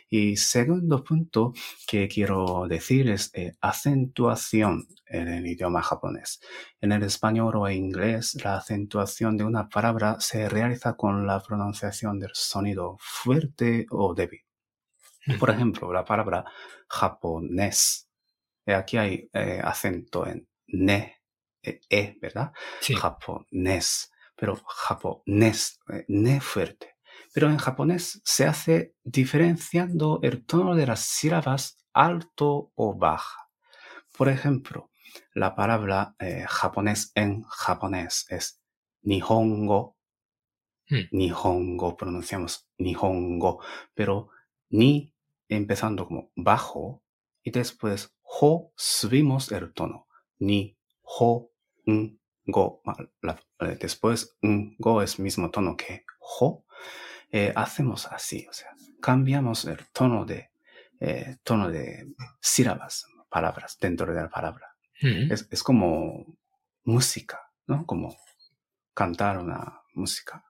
Y 0.10 0.38
segundo 0.38 1.04
punto 1.04 1.54
que 1.88 2.08
quiero 2.08 2.68
decir 2.68 3.10
es 3.10 3.32
acentuación 3.62 4.88
en 5.06 5.28
el 5.28 5.48
idioma 5.48 5.82
japonés. 5.82 6.40
En 6.82 6.92
el 6.92 7.04
español 7.04 7.56
o 7.56 7.70
inglés, 7.70 8.38
la 8.44 8.58
acentuación 8.58 9.38
de 9.38 9.44
una 9.44 9.70
palabra 9.70 10.18
se 10.20 10.50
realiza 10.50 10.96
con 10.96 11.26
la 11.26 11.42
pronunciación 11.42 12.20
del 12.20 12.32
sonido 12.34 12.98
fuerte 13.00 13.86
o 13.90 14.14
débil. 14.14 14.42
Por 15.40 15.50
ejemplo, 15.50 15.92
la 15.92 16.06
palabra 16.06 16.46
japonés. 16.88 18.08
Aquí 18.68 18.98
hay 18.98 19.30
eh, 19.34 19.62
acento 19.64 20.26
en 20.26 20.48
ne, 20.68 21.22
e, 21.62 21.82
e 21.90 22.18
¿verdad? 22.22 22.52
Japonés. 22.82 24.12
Pero 24.36 24.56
japonés, 24.56 25.80
eh, 25.90 26.06
ne 26.08 26.42
fuerte. 26.42 26.95
Pero 27.36 27.50
en 27.50 27.58
japonés 27.58 28.22
se 28.24 28.46
hace 28.46 28.96
diferenciando 29.04 30.20
el 30.24 30.46
tono 30.46 30.74
de 30.74 30.88
las 30.88 31.02
sílabas 31.02 31.86
alto 31.92 32.72
o 32.76 32.98
baja. 32.98 33.50
Por 34.18 34.30
ejemplo, 34.30 34.90
la 35.34 35.54
palabra 35.54 36.16
eh, 36.18 36.46
japonés 36.48 37.12
en 37.14 37.44
japonés 37.44 38.26
es 38.30 38.62
nihongo. 39.02 39.98
Hmm. 40.88 41.10
Nihongo, 41.12 41.98
pronunciamos 41.98 42.70
nihongo, 42.78 43.62
pero 43.94 44.30
ni 44.70 45.14
empezando 45.50 46.08
como 46.08 46.32
bajo 46.38 47.04
y 47.44 47.52
después 47.52 48.16
ho 48.22 48.72
subimos 48.78 49.52
el 49.52 49.74
tono. 49.74 50.08
Ni, 50.40 50.78
ho, 51.02 51.52
un, 51.86 52.22
go. 52.46 52.82
Eh, 53.60 53.78
después 53.78 54.38
un, 54.42 54.78
go 54.80 55.02
es 55.02 55.20
mismo 55.20 55.52
tono 55.52 55.76
que 55.76 56.06
ho. 56.40 56.64
Eh, 57.32 57.52
hacemos 57.56 58.08
así, 58.08 58.46
o 58.50 58.54
sea, 58.54 58.70
cambiamos 59.02 59.66
el 59.66 59.86
tono 59.92 60.26
de, 60.26 60.52
eh, 61.00 61.38
tono 61.44 61.70
de 61.70 62.08
sílabas, 62.40 63.06
palabras 63.30 63.78
dentro 63.80 64.14
de 64.14 64.22
la 64.22 64.30
palabra. 64.30 64.76
es, 65.02 65.48
es, 65.52 65.62
como 65.62 66.38
música, 66.86 67.52
¿no? 67.68 67.86
Como 67.86 68.16
cantar 68.94 69.38
una 69.38 69.82
música. 69.94 70.44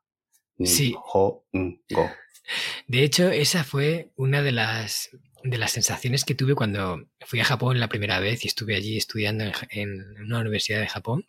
Sí. 0.63 0.95
ho, 1.13 1.45
un, 1.51 1.81
go. 1.89 2.09
De 2.87 3.03
hecho, 3.03 3.29
esa 3.29 3.63
fue 3.63 4.11
una 4.15 4.41
de 4.43 4.51
las, 4.51 5.09
de 5.43 5.57
las 5.57 5.71
sensaciones 5.71 6.23
que 6.23 6.35
tuve 6.35 6.55
cuando 6.55 7.09
fui 7.25 7.39
a 7.39 7.45
Japón 7.45 7.79
la 7.79 7.89
primera 7.89 8.19
vez 8.19 8.45
y 8.45 8.47
estuve 8.47 8.75
allí 8.75 8.97
estudiando 8.97 9.45
en, 9.69 10.21
una 10.21 10.39
universidad 10.39 10.79
de 10.79 10.87
Japón. 10.87 11.25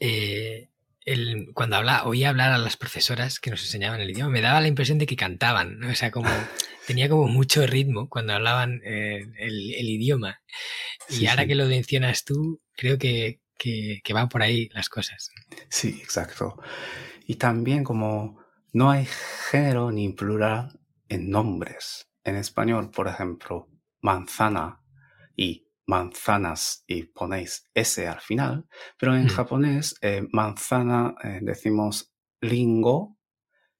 Eh, 0.00 0.70
cuando 1.54 1.76
habla, 1.76 2.04
oía 2.04 2.30
hablar 2.30 2.52
a 2.52 2.58
las 2.58 2.76
profesoras 2.76 3.38
que 3.38 3.50
nos 3.50 3.62
enseñaban 3.62 4.00
el 4.00 4.10
idioma, 4.10 4.30
me 4.30 4.40
daba 4.40 4.60
la 4.60 4.68
impresión 4.68 4.98
de 4.98 5.06
que 5.06 5.16
cantaban, 5.16 5.82
o 5.84 5.94
sea, 5.94 6.10
como 6.10 6.28
tenía 6.86 7.08
como 7.08 7.28
mucho 7.28 7.66
ritmo 7.66 8.08
cuando 8.08 8.32
hablaban 8.32 8.80
eh, 8.84 9.24
el, 9.38 9.88
idioma. 9.88 10.40
Y 11.08 11.26
ahora 11.26 11.46
que 11.46 11.54
lo 11.54 11.66
mencionas 11.66 12.24
tú, 12.24 12.60
creo 12.76 12.98
que, 12.98 13.40
que, 13.56 14.00
que 14.02 14.12
van 14.12 14.28
por 14.28 14.42
ahí 14.42 14.68
las 14.72 14.88
cosas. 14.88 15.30
Sí, 15.68 16.00
exacto. 16.02 16.60
Y 17.26 17.36
también 17.36 17.84
como 17.84 18.44
no 18.72 18.90
hay 18.90 19.06
género 19.50 19.92
ni 19.92 20.08
plural 20.10 20.80
en 21.08 21.30
nombres. 21.30 22.08
En 22.24 22.34
español, 22.34 22.90
por 22.90 23.06
ejemplo, 23.06 23.68
manzana 24.00 24.80
y 25.36 25.65
manzanas 25.86 26.84
y 26.86 27.04
ponéis 27.04 27.68
S 27.74 28.06
al 28.06 28.20
final, 28.20 28.66
pero 28.98 29.16
en 29.16 29.26
mm. 29.26 29.28
japonés 29.28 29.94
eh, 30.02 30.26
manzana 30.32 31.14
eh, 31.22 31.38
decimos 31.42 32.12
lingo 32.40 33.16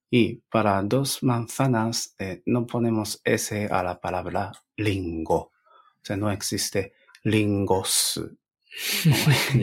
y 0.09 0.37
para 0.51 0.83
dos 0.83 1.23
manzanas 1.23 2.15
eh, 2.19 2.43
no 2.47 2.67
ponemos 2.67 3.21
S 3.25 3.69
a 3.71 3.83
la 3.83 4.01
palabra 4.01 4.53
lingo. 4.77 5.37
O 5.37 6.01
sea, 6.03 6.17
no 6.17 6.31
existe 6.31 6.95
lingos. 7.25 8.21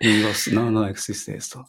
lingos. 0.00 0.48
No, 0.52 0.70
no 0.70 0.86
existe 0.86 1.36
esto. 1.36 1.66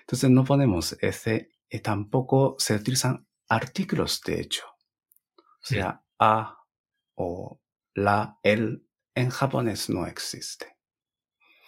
Entonces 0.00 0.30
no 0.30 0.44
ponemos 0.44 0.96
S 1.00 1.50
y 1.68 1.78
tampoco 1.80 2.56
se 2.58 2.74
utilizan 2.74 3.26
artículos 3.48 4.22
de 4.22 4.40
hecho. 4.40 4.64
O 5.36 5.66
sea, 5.66 6.02
a 6.18 6.58
o 7.14 7.60
la, 7.94 8.38
el 8.42 8.86
en 9.14 9.30
japonés 9.30 9.88
no 9.90 10.06
existe. 10.06 10.76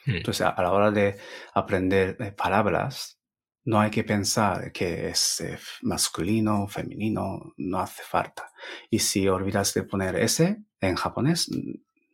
Hmm. 0.07 0.17
Entonces, 0.17 0.47
a 0.47 0.63
la 0.63 0.73
hora 0.73 0.91
de 0.91 1.19
aprender 1.55 2.17
eh, 2.21 2.33
palabras, 2.33 3.19
no 3.65 3.81
hay 3.81 3.91
que 3.91 4.05
pensar 4.05 4.73
que 4.73 5.09
es 5.09 5.41
eh, 5.41 5.59
masculino 5.83 6.69
femenino, 6.69 7.55
no 7.57 7.79
hace 7.79 8.03
falta. 8.03 8.51
Y 8.91 8.99
si 8.99 9.27
olvidas 9.29 9.73
de 9.75 9.85
poner 9.85 10.17
ese 10.17 10.59
en 10.81 10.97
japonés, 10.97 11.51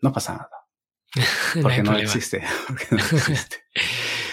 no 0.00 0.12
pasa 0.12 0.34
nada. 0.34 0.50
Porque 1.62 1.82
no, 1.82 1.98
existe. 1.98 2.42
Porque 2.68 2.86
no 2.90 2.98
existe. 2.98 3.64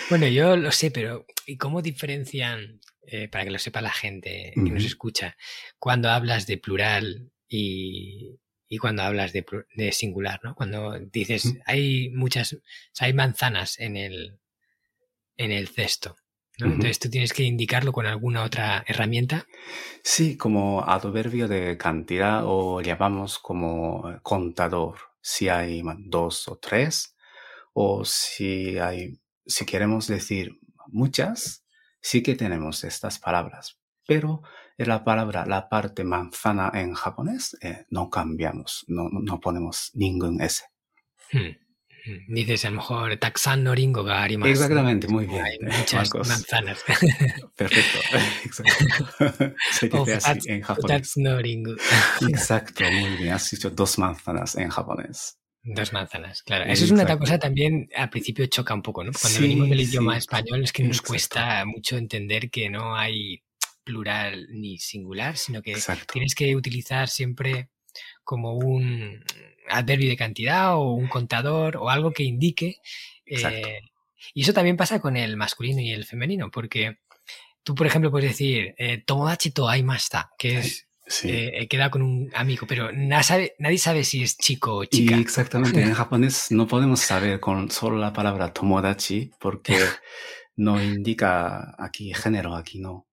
bueno, 0.09 0.27
yo 0.27 0.55
lo 0.55 0.71
sé, 0.71 0.91
pero 0.91 1.25
¿y 1.47 1.57
cómo 1.57 1.81
diferencian 1.81 2.79
eh, 3.09 3.29
para 3.29 3.45
que 3.45 3.51
lo 3.51 3.57
sepa 3.57 3.79
la 3.79 3.91
gente 3.91 4.51
que 4.53 4.61
nos 4.69 4.83
escucha, 4.83 5.37
cuando 5.79 6.09
hablas 6.09 6.45
de 6.45 6.57
plural 6.57 7.31
y, 7.47 8.37
cuando 8.77 9.03
hablas 9.03 9.31
de, 9.31 9.45
singular, 9.93 10.41
¿no? 10.43 10.55
Cuando 10.55 10.99
dices, 10.99 11.53
hay 11.65 12.09
muchas, 12.09 12.57
hay 12.99 13.13
manzanas 13.13 13.79
en 13.79 13.95
el, 13.95 14.39
en 15.37 15.51
el 15.51 15.69
cesto. 15.69 16.17
Entonces 16.59 16.99
tú 16.99 17.09
tienes 17.09 17.33
que 17.33 17.43
indicarlo 17.43 17.93
con 17.93 18.07
alguna 18.07 18.43
otra 18.43 18.83
herramienta. 18.87 19.45
Sí, 20.03 20.37
como 20.37 20.83
adverbio 20.83 21.47
de 21.47 21.77
cantidad 21.77 22.41
o 22.45 22.81
llamamos 22.81 23.37
como 23.37 24.19
contador, 24.23 24.97
si 25.21 25.49
hay 25.49 25.83
dos 25.99 26.47
o 26.47 26.57
tres, 26.57 27.15
o 27.73 28.03
si 28.05 28.79
hay, 28.79 29.19
si 29.45 29.65
queremos 29.65 30.07
decir 30.07 30.59
muchas, 30.87 31.63
sí 32.01 32.23
que 32.23 32.33
tenemos 32.33 32.83
estas 32.83 33.19
palabras, 33.19 33.79
pero 34.07 34.41
la 34.85 35.03
palabra, 35.03 35.45
la 35.45 35.69
parte 35.69 36.03
manzana 36.03 36.71
en 36.73 36.93
japonés, 36.93 37.57
eh, 37.61 37.85
no 37.89 38.09
cambiamos, 38.09 38.85
no, 38.87 39.09
no, 39.09 39.39
ponemos 39.39 39.91
ningún 39.95 40.39
S. 40.39 40.63
Hmm, 41.31 41.39
hmm. 41.39 42.33
Dices 42.33 42.63
a 42.65 42.69
lo 42.69 42.77
mejor 42.77 43.17
taxan 43.17 43.63
no 43.63 43.73
ringo 43.73 44.03
ga 44.03 44.21
arimasu. 44.21 44.51
Exactamente, 44.51 45.07
muy 45.07 45.25
bien. 45.25 45.43
Hay 45.43 45.57
muchas 45.59 46.13
manzanas. 46.13 46.83
Perfecto, 47.55 47.99
exacto. 48.45 49.55
Se 49.71 49.89
dice 49.89 50.13
así 50.13 50.39
en 50.51 50.61
japonés. 50.61 51.17
no 51.17 51.39
ringo. 51.39 51.73
Exacto, 52.29 52.83
muy 52.91 53.17
bien. 53.17 53.33
Has 53.33 53.49
dicho 53.49 53.71
dos 53.71 53.97
manzanas 53.97 54.55
en 54.55 54.69
japonés. 54.69 55.39
Dos 55.63 55.91
manzanas, 55.91 56.43
claro. 56.43 56.63
Eso 56.65 56.85
es 56.85 56.91
una 56.91 57.17
cosa 57.17 57.39
también, 57.39 57.89
al 57.93 58.09
principio 58.09 58.45
choca 58.45 58.73
un 58.73 58.81
poco, 58.81 59.03
¿no? 59.03 59.11
Cuando 59.19 59.41
venimos 59.41 59.67
del 59.67 59.81
idioma 59.81 60.15
español 60.15 60.63
es 60.63 60.71
que 60.71 60.83
nos 60.83 61.01
cuesta 61.01 61.65
mucho 61.65 61.97
entender 61.97 62.49
que 62.49 62.69
no 62.69 62.95
hay 62.95 63.43
plural 63.87 64.47
ni 64.51 64.77
singular, 64.77 65.37
sino 65.37 65.61
que 65.61 65.77
tienes 66.11 66.35
que 66.35 66.53
utilizar 66.55 67.07
siempre 67.07 67.69
como 68.25 68.53
un 68.53 69.23
adverbio 69.69 70.09
de 70.09 70.17
cantidad 70.17 70.75
o 70.75 70.91
un 70.91 71.07
contador 71.07 71.77
o 71.77 71.89
algo 71.89 72.11
que 72.11 72.23
indique. 72.23 72.81
Eh, 73.25 73.79
y 74.33 74.41
eso 74.41 74.51
también 74.51 74.75
pasa 74.75 74.99
con 74.99 75.15
el 75.15 75.37
masculino 75.37 75.79
y 75.79 75.91
el 75.91 76.03
femenino, 76.03 76.51
porque 76.51 76.99
tú, 77.63 77.73
por 77.75 77.87
ejemplo, 77.87 78.11
puedes 78.11 78.31
decir 78.31 78.75
eh, 78.77 78.97
tomodachi 79.05 79.51
to 79.51 79.69
aimasta, 79.69 80.31
que 80.37 80.59
es 80.59 80.87
Sí. 81.09 81.29
Eh, 81.31 81.67
queda 81.69 81.89
con 81.89 82.01
un 82.01 82.29
amigo, 82.35 82.67
pero 82.67 82.91
nadie 82.91 83.23
sabe, 83.23 83.55
nadie 83.59 83.77
sabe 83.77 84.03
si 84.03 84.23
es 84.23 84.37
chico 84.37 84.75
o 84.75 84.83
chica. 84.83 85.15
Y 85.15 85.21
exactamente, 85.21 85.81
en 85.81 85.93
japonés 85.93 86.51
no 86.51 86.67
podemos 86.67 86.99
saber 86.99 87.39
con 87.39 87.71
solo 87.71 87.97
la 87.97 88.11
palabra 88.11 88.51
tomodachi 88.51 89.31
porque 89.39 89.77
no 90.57 90.83
indica 90.83 91.75
aquí 91.77 92.13
género, 92.13 92.55
aquí 92.55 92.79
no. 92.79 93.06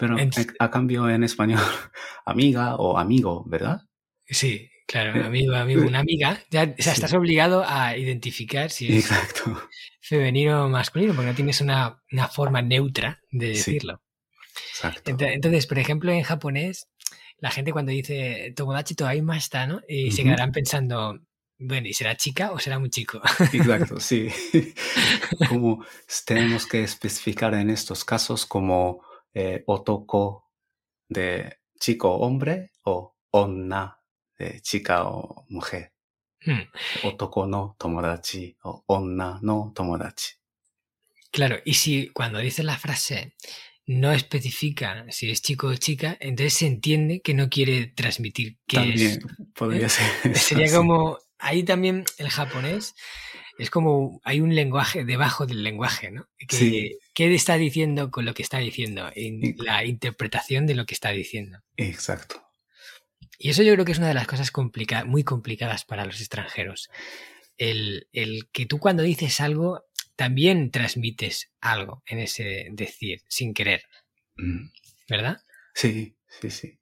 Pero 0.00 0.16
a 0.58 0.70
cambio 0.70 1.10
en 1.10 1.24
español, 1.24 1.60
amiga 2.24 2.76
o 2.76 2.96
amigo, 2.96 3.44
¿verdad? 3.46 3.82
Sí, 4.26 4.70
claro, 4.86 5.22
amigo, 5.26 5.54
amigo, 5.54 5.82
una 5.82 5.98
amiga. 5.98 6.42
Ya 6.50 6.74
o 6.78 6.82
sea, 6.82 6.94
estás 6.94 7.12
obligado 7.12 7.62
a 7.66 7.98
identificar 7.98 8.70
si 8.70 8.96
es 8.96 9.10
femenino 10.00 10.64
o 10.64 10.68
masculino, 10.70 11.12
porque 11.14 11.28
no 11.28 11.34
tienes 11.34 11.60
una, 11.60 12.02
una 12.10 12.28
forma 12.28 12.62
neutra 12.62 13.20
de 13.30 13.48
decirlo. 13.48 14.00
Entonces, 15.04 15.66
por 15.66 15.78
ejemplo, 15.78 16.10
en 16.12 16.22
japonés, 16.22 16.88
la 17.36 17.50
gente 17.50 17.70
cuando 17.70 17.92
dice 17.92 18.54
Tomodachi 18.56 18.94
to 18.94 19.06
está, 19.10 19.66
¿no? 19.66 19.82
Y 19.86 20.12
se 20.12 20.24
quedarán 20.24 20.52
pensando, 20.52 21.20
bueno, 21.58 21.88
¿y 21.88 21.92
será 21.92 22.16
chica 22.16 22.52
o 22.52 22.58
será 22.58 22.78
muy 22.78 22.88
chico? 22.88 23.20
Exacto, 23.52 24.00
sí. 24.00 24.28
como 25.50 25.84
tenemos 26.24 26.66
que 26.66 26.84
especificar 26.84 27.52
en 27.52 27.68
estos 27.68 28.02
casos 28.02 28.46
como 28.46 29.09
eh, 29.34 29.62
otoko 29.66 30.50
de 31.08 31.58
chico 31.78 32.14
hombre 32.16 32.70
o 32.84 33.16
onna 33.32 33.98
de 34.38 34.60
chica 34.60 35.08
o 35.08 35.44
mujer. 35.48 35.92
Hmm. 36.44 36.62
Otoko 37.04 37.46
no 37.46 37.76
tomodachi 37.78 38.56
o 38.64 38.84
onna 38.86 39.38
no 39.42 39.72
tomodachi. 39.74 40.34
Claro, 41.30 41.58
y 41.64 41.74
si 41.74 42.08
cuando 42.08 42.38
dices 42.38 42.64
la 42.64 42.76
frase 42.78 43.34
no 43.86 44.12
especifica 44.12 45.04
si 45.10 45.30
es 45.30 45.42
chico 45.42 45.68
o 45.68 45.74
chica, 45.76 46.16
entonces 46.20 46.54
se 46.54 46.66
entiende 46.66 47.20
que 47.22 47.34
no 47.34 47.48
quiere 47.48 47.86
transmitir 47.88 48.58
que 48.66 48.76
También 48.76 49.10
es. 49.12 49.18
podría 49.54 49.86
¿eh? 49.86 49.88
ser. 49.88 50.32
eso, 50.32 50.48
Sería 50.48 50.68
sí. 50.68 50.74
como. 50.76 51.18
Ahí 51.42 51.62
también 51.64 52.04
el 52.18 52.28
japonés 52.28 52.94
es 53.60 53.70
como. 53.70 54.20
Hay 54.24 54.40
un 54.40 54.54
lenguaje 54.54 55.04
debajo 55.04 55.46
del 55.46 55.62
lenguaje, 55.62 56.10
¿no? 56.10 56.28
Que, 56.38 56.56
Sí. 56.56 56.98
¿Qué 57.14 57.34
está 57.34 57.56
diciendo 57.56 58.10
con 58.10 58.24
lo 58.24 58.34
que 58.34 58.42
está 58.42 58.58
diciendo? 58.58 59.10
En 59.14 59.54
la 59.58 59.84
interpretación 59.84 60.66
de 60.66 60.74
lo 60.74 60.86
que 60.86 60.94
está 60.94 61.10
diciendo. 61.10 61.58
Exacto. 61.76 62.42
Y 63.38 63.50
eso 63.50 63.62
yo 63.62 63.72
creo 63.74 63.84
que 63.84 63.92
es 63.92 63.98
una 63.98 64.08
de 64.08 64.14
las 64.14 64.26
cosas 64.26 64.50
complica- 64.50 65.04
muy 65.04 65.24
complicadas 65.24 65.84
para 65.84 66.04
los 66.04 66.20
extranjeros. 66.20 66.88
El, 67.56 68.08
el 68.12 68.48
que 68.52 68.66
tú 68.66 68.78
cuando 68.78 69.02
dices 69.02 69.40
algo 69.40 69.84
también 70.16 70.70
transmites 70.70 71.50
algo 71.60 72.02
en 72.06 72.18
ese 72.20 72.68
decir, 72.72 73.22
sin 73.28 73.54
querer, 73.54 73.82
Mm. 74.36 74.68
¿verdad? 75.08 75.38
Sí, 75.74 76.16
sí, 76.40 76.50
sí. 76.50 76.78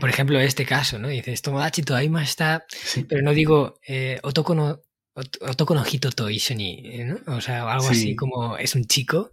Por 0.00 0.08
ejemplo, 0.08 0.38
este 0.40 0.64
caso, 0.64 0.98
¿no? 0.98 1.08
Dices, 1.08 1.42
Tomodachi 1.42 1.82
Todaima 1.82 2.22
está 2.22 2.64
Sí, 2.68 3.04
pero 3.04 3.22
no 3.22 3.32
digo 3.34 3.78
eh, 3.86 4.18
otoko 4.22 4.54
no 4.54 4.80
otoko 5.14 5.74
no 5.74 5.84
hito 5.90 6.10
to 6.10 6.28
isho 6.30 6.54
ni, 6.54 6.80
eh, 6.84 7.04
¿no? 7.04 7.18
O 7.36 7.40
sea, 7.40 7.70
algo 7.70 7.88
así 7.88 8.00
Sí. 8.10 8.16
como 8.16 8.56
es 8.56 8.74
un 8.74 8.84
chico. 8.86 9.32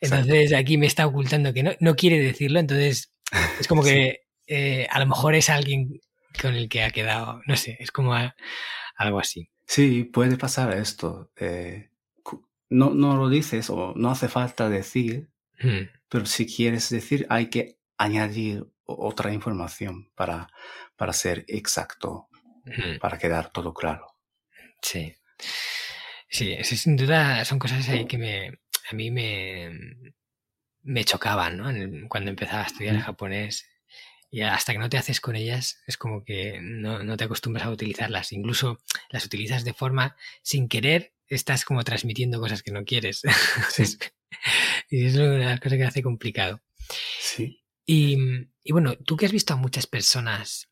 Exacto. 0.00 0.24
Entonces 0.32 0.52
aquí 0.54 0.78
me 0.78 0.86
está 0.86 1.06
ocultando 1.06 1.52
que 1.52 1.62
no, 1.62 1.72
no 1.80 1.94
quiere 1.94 2.18
decirlo, 2.20 2.58
entonces 2.60 3.12
es 3.60 3.66
como 3.68 3.82
que 3.82 4.20
eh, 4.46 4.86
a 4.90 4.98
lo 4.98 5.06
mejor 5.06 5.34
es 5.34 5.50
alguien 5.50 6.00
con 6.40 6.54
el 6.54 6.68
que 6.68 6.82
ha 6.82 6.90
quedado, 6.90 7.40
no 7.46 7.56
sé, 7.56 7.76
es 7.80 7.90
como 7.90 8.14
a- 8.14 8.34
algo 8.96 9.18
así. 9.20 9.50
Sí, 9.66 10.04
puede 10.04 10.36
pasar 10.36 10.72
esto. 10.76 11.30
eh, 11.36 11.90
no, 12.72 12.90
no 12.90 13.16
lo 13.16 13.28
dices 13.28 13.68
o 13.68 13.94
no 13.96 14.10
hace 14.10 14.28
falta 14.28 14.68
decir, 14.68 15.28
Mm, 15.62 15.90
pero 16.08 16.24
si 16.24 16.46
quieres 16.46 16.88
decir 16.88 17.26
hay 17.28 17.50
que 17.50 17.76
añadir 17.98 18.64
otra 18.86 19.30
información 19.34 20.10
para, 20.14 20.48
para 20.96 21.12
ser 21.12 21.44
exacto, 21.48 22.28
mm, 22.64 22.98
para 22.98 23.18
quedar 23.18 23.50
todo 23.50 23.74
claro. 23.74 24.06
Sí. 24.82 25.14
Sí, 26.28 26.52
eso 26.52 26.76
sin 26.76 26.96
duda 26.96 27.44
son 27.44 27.58
cosas 27.58 27.88
ahí 27.88 28.06
que 28.06 28.18
me, 28.18 28.60
a 28.90 28.94
mí 28.94 29.10
me, 29.10 29.70
me 30.82 31.04
chocaban, 31.04 31.56
¿no? 31.56 31.70
En 31.70 31.76
el- 31.76 32.08
Cuando 32.08 32.30
empezaba 32.30 32.62
a 32.62 32.66
estudiar 32.66 32.98
japonés. 33.00 33.66
Y 34.30 34.42
hasta 34.42 34.72
que 34.72 34.78
no 34.78 34.88
te 34.88 34.96
haces 34.96 35.20
con 35.20 35.34
ellas, 35.34 35.82
es 35.88 35.96
como 35.96 36.22
que 36.24 36.60
no, 36.62 37.02
no 37.02 37.16
te 37.16 37.24
acostumbras 37.24 37.66
a 37.66 37.70
utilizarlas. 37.70 38.30
Incluso 38.32 38.80
las 39.10 39.24
utilizas 39.24 39.64
de 39.64 39.74
forma 39.74 40.16
sin 40.42 40.68
querer, 40.68 41.14
estás 41.26 41.64
como 41.64 41.82
transmitiendo 41.82 42.38
cosas 42.40 42.62
que 42.62 42.70
no 42.72 42.84
quieres. 42.84 43.22
Sí, 43.70 43.84
y 44.88 45.06
es 45.06 45.16
una 45.16 45.58
cosas 45.58 45.78
que 45.78 45.84
hace 45.84 46.02
complicado. 46.02 46.60
sí. 47.20 47.56
Y, 47.86 48.16
y 48.62 48.72
bueno, 48.72 48.94
tú 48.96 49.16
que 49.16 49.26
has 49.26 49.32
visto 49.32 49.52
a 49.52 49.56
muchas 49.56 49.88
personas 49.88 50.68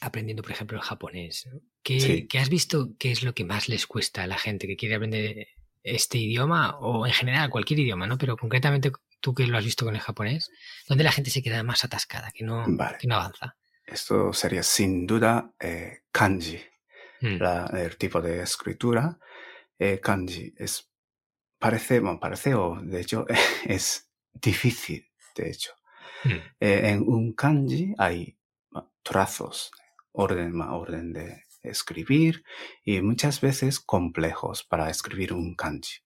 aprendiendo, 0.00 0.42
por 0.42 0.52
ejemplo, 0.52 0.78
el 0.78 0.82
japonés, 0.84 1.46
¿no? 1.52 1.60
¿Qué, 1.88 2.00
Sí. 2.00 2.26
qué 2.28 2.38
has 2.38 2.50
visto 2.50 2.90
qué 2.98 3.10
es 3.12 3.22
lo 3.22 3.32
que 3.32 3.44
más 3.46 3.68
les 3.70 3.86
cuesta 3.86 4.22
a 4.22 4.26
la 4.26 4.36
gente 4.36 4.66
que 4.66 4.76
quiere 4.76 4.96
aprender 4.96 5.48
este 5.82 6.18
idioma 6.18 6.76
o 6.80 7.06
en 7.06 7.14
general 7.14 7.48
cualquier 7.48 7.80
idioma, 7.80 8.06
¿no? 8.06 8.18
Pero 8.18 8.36
concretamente 8.36 8.92
tú 9.20 9.34
que 9.34 9.46
lo 9.46 9.56
has 9.56 9.64
visto 9.64 9.86
con 9.86 9.94
el 9.94 10.00
japonés, 10.02 10.50
¿dónde 10.86 11.02
la 11.04 11.12
gente 11.12 11.30
se 11.30 11.42
queda 11.42 11.62
más 11.62 11.84
atascada, 11.86 12.30
que 12.30 12.44
no, 12.44 12.64
Vale. 12.68 12.98
que 12.98 13.06
no 13.06 13.14
avanza? 13.14 13.56
Esto 13.86 14.34
sería 14.34 14.62
sin 14.62 15.06
duda 15.06 15.50
eh, 15.58 16.02
kanji, 16.12 16.60
Mm, 17.22 17.36
la- 17.40 17.66
el 17.72 17.96
tipo 17.96 18.20
de 18.20 18.42
escritura. 18.42 19.18
Eh, 19.78 19.98
kanji 19.98 20.52
es, 20.58 20.90
parece, 21.58 22.00
bueno, 22.00 22.20
parece 22.20 22.54
o 22.54 22.78
de 22.82 23.00
hecho 23.00 23.24
es 23.64 24.10
difícil, 24.34 25.08
de 25.34 25.50
hecho. 25.50 25.72
mm, 26.24 26.30
Eh, 26.60 26.80
en 26.90 27.02
un 27.08 27.32
kanji 27.32 27.94
hay 27.96 28.36
trazos, 29.02 29.70
orden, 30.12 30.60
orden 30.60 31.12
de 31.14 31.44
escribir 31.62 32.44
y 32.84 33.00
muchas 33.00 33.40
veces 33.40 33.80
complejos 33.80 34.64
para 34.64 34.90
escribir 34.90 35.32
un 35.32 35.54
kanji. 35.54 35.98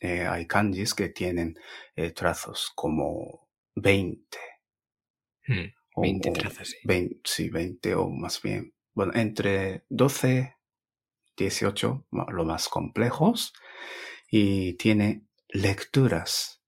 Eh, 0.00 0.26
hay 0.26 0.46
kanjis 0.46 0.94
que 0.94 1.08
tienen 1.08 1.58
eh, 1.94 2.12
trazos 2.12 2.72
como 2.74 3.48
20 3.74 4.38
mm. 5.46 5.66
o, 5.94 6.02
20 6.02 6.30
o 6.30 6.32
trazos, 6.32 6.68
sí. 6.70 6.76
20, 6.84 7.20
sí, 7.24 7.50
20 7.50 7.94
o 7.96 8.08
más 8.08 8.40
bien, 8.40 8.74
bueno, 8.94 9.12
entre 9.14 9.84
12, 9.90 10.56
18, 11.36 12.06
ma, 12.10 12.26
lo 12.30 12.44
más 12.44 12.68
complejos, 12.68 13.52
y 14.30 14.74
tiene 14.74 15.26
lecturas. 15.48 16.62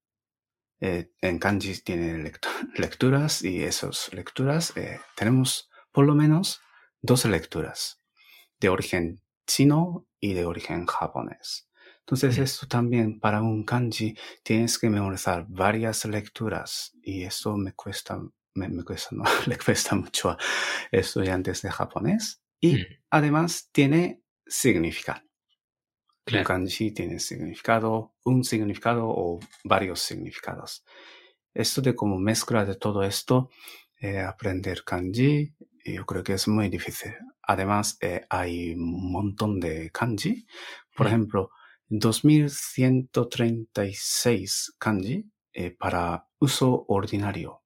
Eh, 0.79 1.11
en 1.21 1.39
kanji 1.39 1.81
tiene 1.81 2.17
lectu- 2.17 2.49
lecturas 2.77 3.43
y 3.43 3.63
esas 3.63 4.13
lecturas 4.13 4.75
eh, 4.75 4.99
tenemos 5.15 5.69
por 5.91 6.05
lo 6.05 6.13
menos 6.13 6.61
dos 7.01 7.25
lecturas 7.25 8.02
de 8.63 8.69
origen 8.69 9.21
chino 9.45 10.07
y 10.21 10.33
de 10.33 10.45
origen 10.45 10.85
japonés. 10.87 11.69
Entonces 11.99 12.37
Mm. 12.37 12.41
esto 12.41 12.65
también 12.67 13.19
para 13.19 13.41
un 13.41 13.65
kanji 13.65 14.15
tienes 14.41 14.79
que 14.79 14.89
memorizar 14.89 15.45
varias 15.49 16.05
lecturas 16.05 16.93
y 17.03 17.23
eso 17.23 17.57
me 17.57 17.73
cuesta, 17.73 18.21
me, 18.55 18.69
me 18.69 18.83
cuesta, 18.85 19.09
no, 19.11 19.23
le 19.47 19.57
cuesta 19.57 19.95
mucho 19.95 20.29
a 20.31 20.37
estudiantes 20.91 21.61
de 21.61 21.71
japonés 21.71 22.41
y 22.61 22.77
Mm, 22.77 22.85
además 23.09 23.69
tiene 23.73 24.21
significado. 24.47 25.21
Un 26.25 26.25
claro. 26.25 26.45
kanji 26.45 26.91
tiene 26.93 27.19
significado, 27.19 28.13
un 28.23 28.43
significado 28.45 29.07
o 29.07 29.39
varios 29.65 29.99
significados. 29.99 30.83
Esto 31.53 31.81
de 31.81 31.95
como 31.95 32.17
mezcla 32.17 32.65
de 32.65 32.75
todo 32.75 33.03
esto, 33.03 33.49
eh, 34.03 34.19
aprender 34.19 34.83
kanji, 34.83 35.55
yo 35.85 36.05
creo 36.05 36.23
que 36.23 36.33
es 36.33 36.47
muy 36.47 36.69
difícil. 36.69 37.13
Además, 37.41 37.97
eh, 38.01 38.25
hay 38.29 38.73
un 38.75 39.11
montón 39.11 39.59
de 39.59 39.89
kanji. 39.91 40.45
Por 40.95 41.05
Mm. 41.05 41.09
ejemplo, 41.09 41.49
2136 41.89 44.73
kanji 44.79 45.25
eh, 45.53 45.71
para 45.71 46.27
uso 46.39 46.85
ordinario 46.87 47.61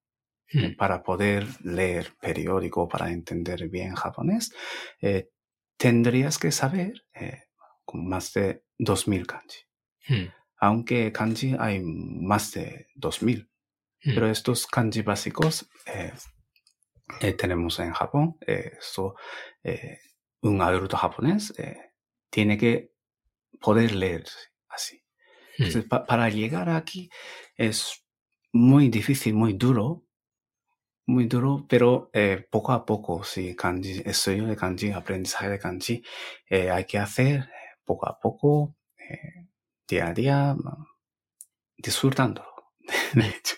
eh, 0.54 0.70
Mm, 0.70 0.76
para 0.78 1.04
poder 1.04 1.46
leer 1.64 2.14
periódico, 2.22 2.88
para 2.88 3.12
entender 3.12 3.68
bien 3.70 3.94
japonés, 3.96 4.52
tendrías 5.78 6.38
que 6.40 6.52
saber 6.52 7.04
con 7.86 8.08
más 8.08 8.34
de 8.34 8.64
2000 8.78 9.26
kanji. 9.28 9.60
mm, 10.10 10.28
Aunque 10.60 11.12
kanji 11.12 11.56
hay 11.60 11.82
más 11.84 12.52
de 12.54 12.88
2000, 12.96 13.44
mm. 13.44 13.48
Pero 14.14 14.28
estos 14.30 14.68
kanji 14.68 15.02
básicos 15.02 15.70
eh, 15.86 16.14
eh, 17.22 17.34
tenemos 17.34 17.80
en 17.80 17.92
Japón. 17.94 18.38
eh, 18.46 18.74
esto, 18.80 19.16
eh, 19.64 20.00
un 20.42 20.62
adulto 20.62 20.98
japonés 20.98 21.54
eh, 21.58 21.94
tiene 22.30 22.58
que 22.58 22.94
poder 23.60 23.94
leer 23.96 24.26
así. 24.70 24.98
Mm, 25.58 25.64
Entonces, 25.64 25.86
pa- 25.86 26.06
para 26.06 26.30
llegar 26.30 26.70
aquí 26.70 27.10
es 27.56 28.04
muy 28.54 28.90
difícil, 28.90 29.34
muy 29.34 29.54
duro, 29.54 30.04
muy 31.08 31.26
duro, 31.26 31.66
pero 31.70 32.10
eh, 32.14 32.46
poco 32.52 32.74
a 32.74 32.86
poco, 32.86 33.24
sí, 33.24 33.56
kanji, 33.56 34.02
estudio 34.06 34.46
de 34.46 34.56
kanji, 34.58 34.92
aprendizaje 34.92 35.50
de 35.50 35.60
kanji, 35.60 36.04
eh, 36.50 36.70
hay 36.70 36.86
que 36.86 36.98
hacer 37.00 37.40
eh, 37.42 37.50
poco 37.86 38.08
a 38.10 38.20
poco, 38.20 38.76
eh, 38.98 39.48
día 39.88 40.08
a 40.08 40.14
día, 40.14 40.56
ma- 40.56 40.86
disfrutándolo. 41.78 42.50
De 43.14 43.28
hecho, 43.28 43.56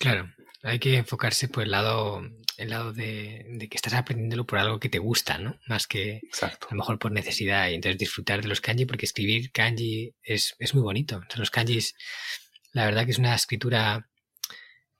Claro, 0.00 0.32
hay 0.62 0.78
que 0.78 0.96
enfocarse 0.96 1.48
por 1.48 1.62
el 1.62 1.70
lado, 1.72 2.22
el 2.56 2.70
lado 2.70 2.92
de, 2.94 3.44
de 3.48 3.68
que 3.68 3.76
estás 3.76 3.92
aprendiéndolo 3.92 4.46
por 4.46 4.58
algo 4.58 4.80
que 4.80 4.88
te 4.88 4.98
gusta, 4.98 5.36
¿no? 5.38 5.58
Más 5.66 5.86
que 5.86 6.20
exacto. 6.24 6.68
a 6.70 6.74
lo 6.74 6.78
mejor 6.78 6.98
por 6.98 7.12
necesidad 7.12 7.68
y 7.68 7.74
entonces 7.74 7.98
disfrutar 7.98 8.40
de 8.40 8.48
los 8.48 8.62
kanji 8.62 8.86
porque 8.86 9.04
escribir 9.04 9.52
kanji 9.52 10.14
es, 10.22 10.56
es 10.58 10.74
muy 10.74 10.82
bonito. 10.82 11.18
O 11.18 11.30
sea, 11.30 11.38
los 11.38 11.50
kanjis, 11.50 11.94
la 12.72 12.86
verdad 12.86 13.04
que 13.04 13.10
es 13.12 13.18
una 13.18 13.34
escritura 13.34 14.08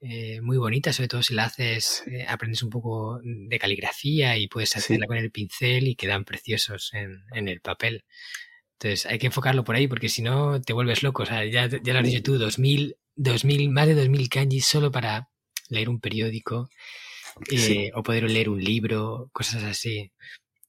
eh, 0.02 0.40
muy 0.42 0.58
bonita, 0.58 0.92
sobre 0.92 1.08
todo 1.08 1.22
si 1.22 1.32
la 1.34 1.44
haces, 1.44 2.02
eh, 2.06 2.26
aprendes 2.28 2.62
un 2.62 2.70
poco 2.70 3.20
de 3.22 3.58
caligrafía 3.58 4.36
y 4.36 4.48
puedes 4.48 4.76
hacerla 4.76 5.04
Sí. 5.04 5.08
con 5.08 5.16
el 5.16 5.30
pincel 5.30 5.88
y 5.88 5.96
quedan 5.96 6.24
preciosos 6.26 6.92
en, 6.92 7.22
en 7.32 7.48
el 7.48 7.60
papel. 7.62 8.04
Entonces 8.78 9.06
hay 9.06 9.18
que 9.18 9.26
enfocarlo 9.26 9.64
por 9.64 9.76
ahí 9.76 9.88
porque 9.88 10.08
si 10.10 10.22
no 10.22 10.60
te 10.60 10.72
vuelves 10.72 11.02
loco. 11.02 11.22
O 11.22 11.26
sea, 11.26 11.44
ya, 11.46 11.68
ya 11.68 11.92
lo 11.92 11.98
has 12.00 12.06
dicho 12.06 12.22
tú, 12.22 12.38
2000, 12.38 12.96
2000, 13.16 13.70
más 13.70 13.86
de 13.86 13.94
2000 13.94 14.28
kanjis 14.28 14.66
solo 14.66 14.90
para 14.90 15.28
leer 15.68 15.88
un 15.88 16.00
periódico 16.00 16.68
eh, 17.50 17.56
Sí. 17.58 17.90
o 17.94 18.02
poder 18.02 18.30
leer 18.30 18.48
un 18.48 18.62
libro, 18.62 19.30
cosas 19.32 19.62
así, 19.64 20.12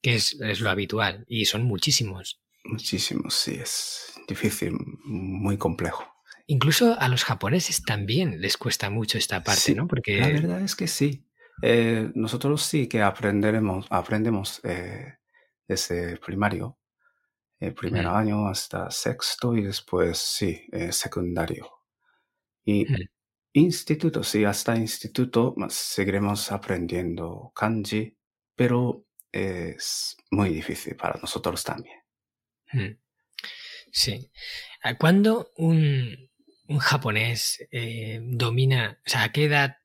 que 0.01 0.15
es, 0.15 0.39
es 0.41 0.59
lo 0.61 0.69
habitual. 0.69 1.25
Y 1.27 1.45
son 1.45 1.63
muchísimos. 1.63 2.39
Muchísimo, 2.63 3.29
sí, 3.29 3.55
es 3.55 4.13
difícil, 4.27 4.73
muy 5.03 5.57
complejo. 5.57 6.05
Incluso 6.47 6.99
a 6.99 7.07
los 7.07 7.23
japoneses 7.23 7.83
también 7.83 8.41
les 8.41 8.57
cuesta 8.57 8.89
mucho 8.89 9.17
esta 9.17 9.43
parte, 9.43 9.61
Sí, 9.61 9.75
¿no? 9.75 9.87
Porque 9.87 10.17
La 10.19 10.27
verdad 10.27 10.61
es 10.61 10.75
que 10.75 10.87
sí. 10.87 11.25
Eh, 11.63 12.11
nosotros 12.15 12.63
sí 12.63 12.87
que 12.87 13.01
aprenderemos, 13.01 13.85
aprendemos 13.89 14.59
eh, 14.63 15.15
desde 15.67 16.17
primario, 16.17 16.77
el 17.59 17.73
primer 17.73 18.05
Mm, 18.05 18.15
año 18.15 18.47
hasta 18.47 18.89
sexto 18.91 19.55
y 19.55 19.63
después 19.63 20.17
sí, 20.17 20.67
eh, 20.71 20.91
secundario. 20.91 21.69
Y 22.63 22.85
instituto, 23.53 24.23
sí, 24.23 24.43
hasta 24.45 24.75
instituto 24.75 25.53
más 25.57 25.73
seguiremos 25.73 26.51
aprendiendo 26.51 27.51
kanji, 27.55 28.15
pero 28.55 29.05
es 29.31 30.17
muy 30.29 30.49
difícil 30.49 30.95
para 30.95 31.19
nosotros 31.19 31.63
también. 31.63 31.99
Sí. 33.91 34.31
¿A 34.83 34.97
¿Cuándo 34.97 35.51
un, 35.57 36.29
un 36.67 36.79
japonés 36.79 37.67
eh, 37.71 38.19
domina, 38.23 38.99
o 39.05 39.09
sea, 39.09 39.23
a 39.23 39.31
qué 39.31 39.45
edad 39.45 39.77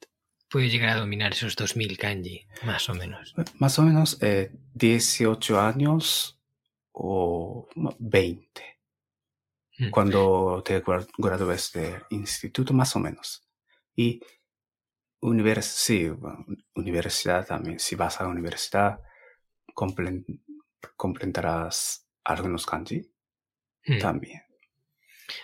puede 0.49 0.71
llegar 0.71 0.91
a 0.91 0.97
dominar 0.97 1.33
esos 1.33 1.57
2000 1.57 1.99
kanji, 1.99 2.47
más 2.63 2.89
o 2.89 2.95
menos? 2.95 3.35
Más 3.59 3.79
o 3.79 3.83
menos 3.83 4.19
eh, 4.23 4.53
18 4.75 5.61
años 5.61 6.41
o 6.93 7.69
20. 7.99 8.76
Mm, 9.79 9.91
cuando 9.91 10.63
te 10.65 10.83
gra- 10.83 11.07
gradúes 11.19 11.73
de 11.73 12.03
instituto, 12.11 12.73
más 12.73 12.97
o 12.97 13.01
menos. 13.01 13.47
Y 13.95 14.21
univers 15.21 15.67
sí, 15.67 16.09
bueno, 16.09 16.47
universidad 16.75 17.47
también. 17.47 17.79
Si 17.79 17.95
vas 17.95 18.21
a 18.21 18.25
la 18.25 18.31
universidad, 18.31 19.01
comprenderás 20.97 22.07
algunos 22.25 22.67
kanji 22.67 23.11
mm. 23.87 23.99
también. 23.99 24.43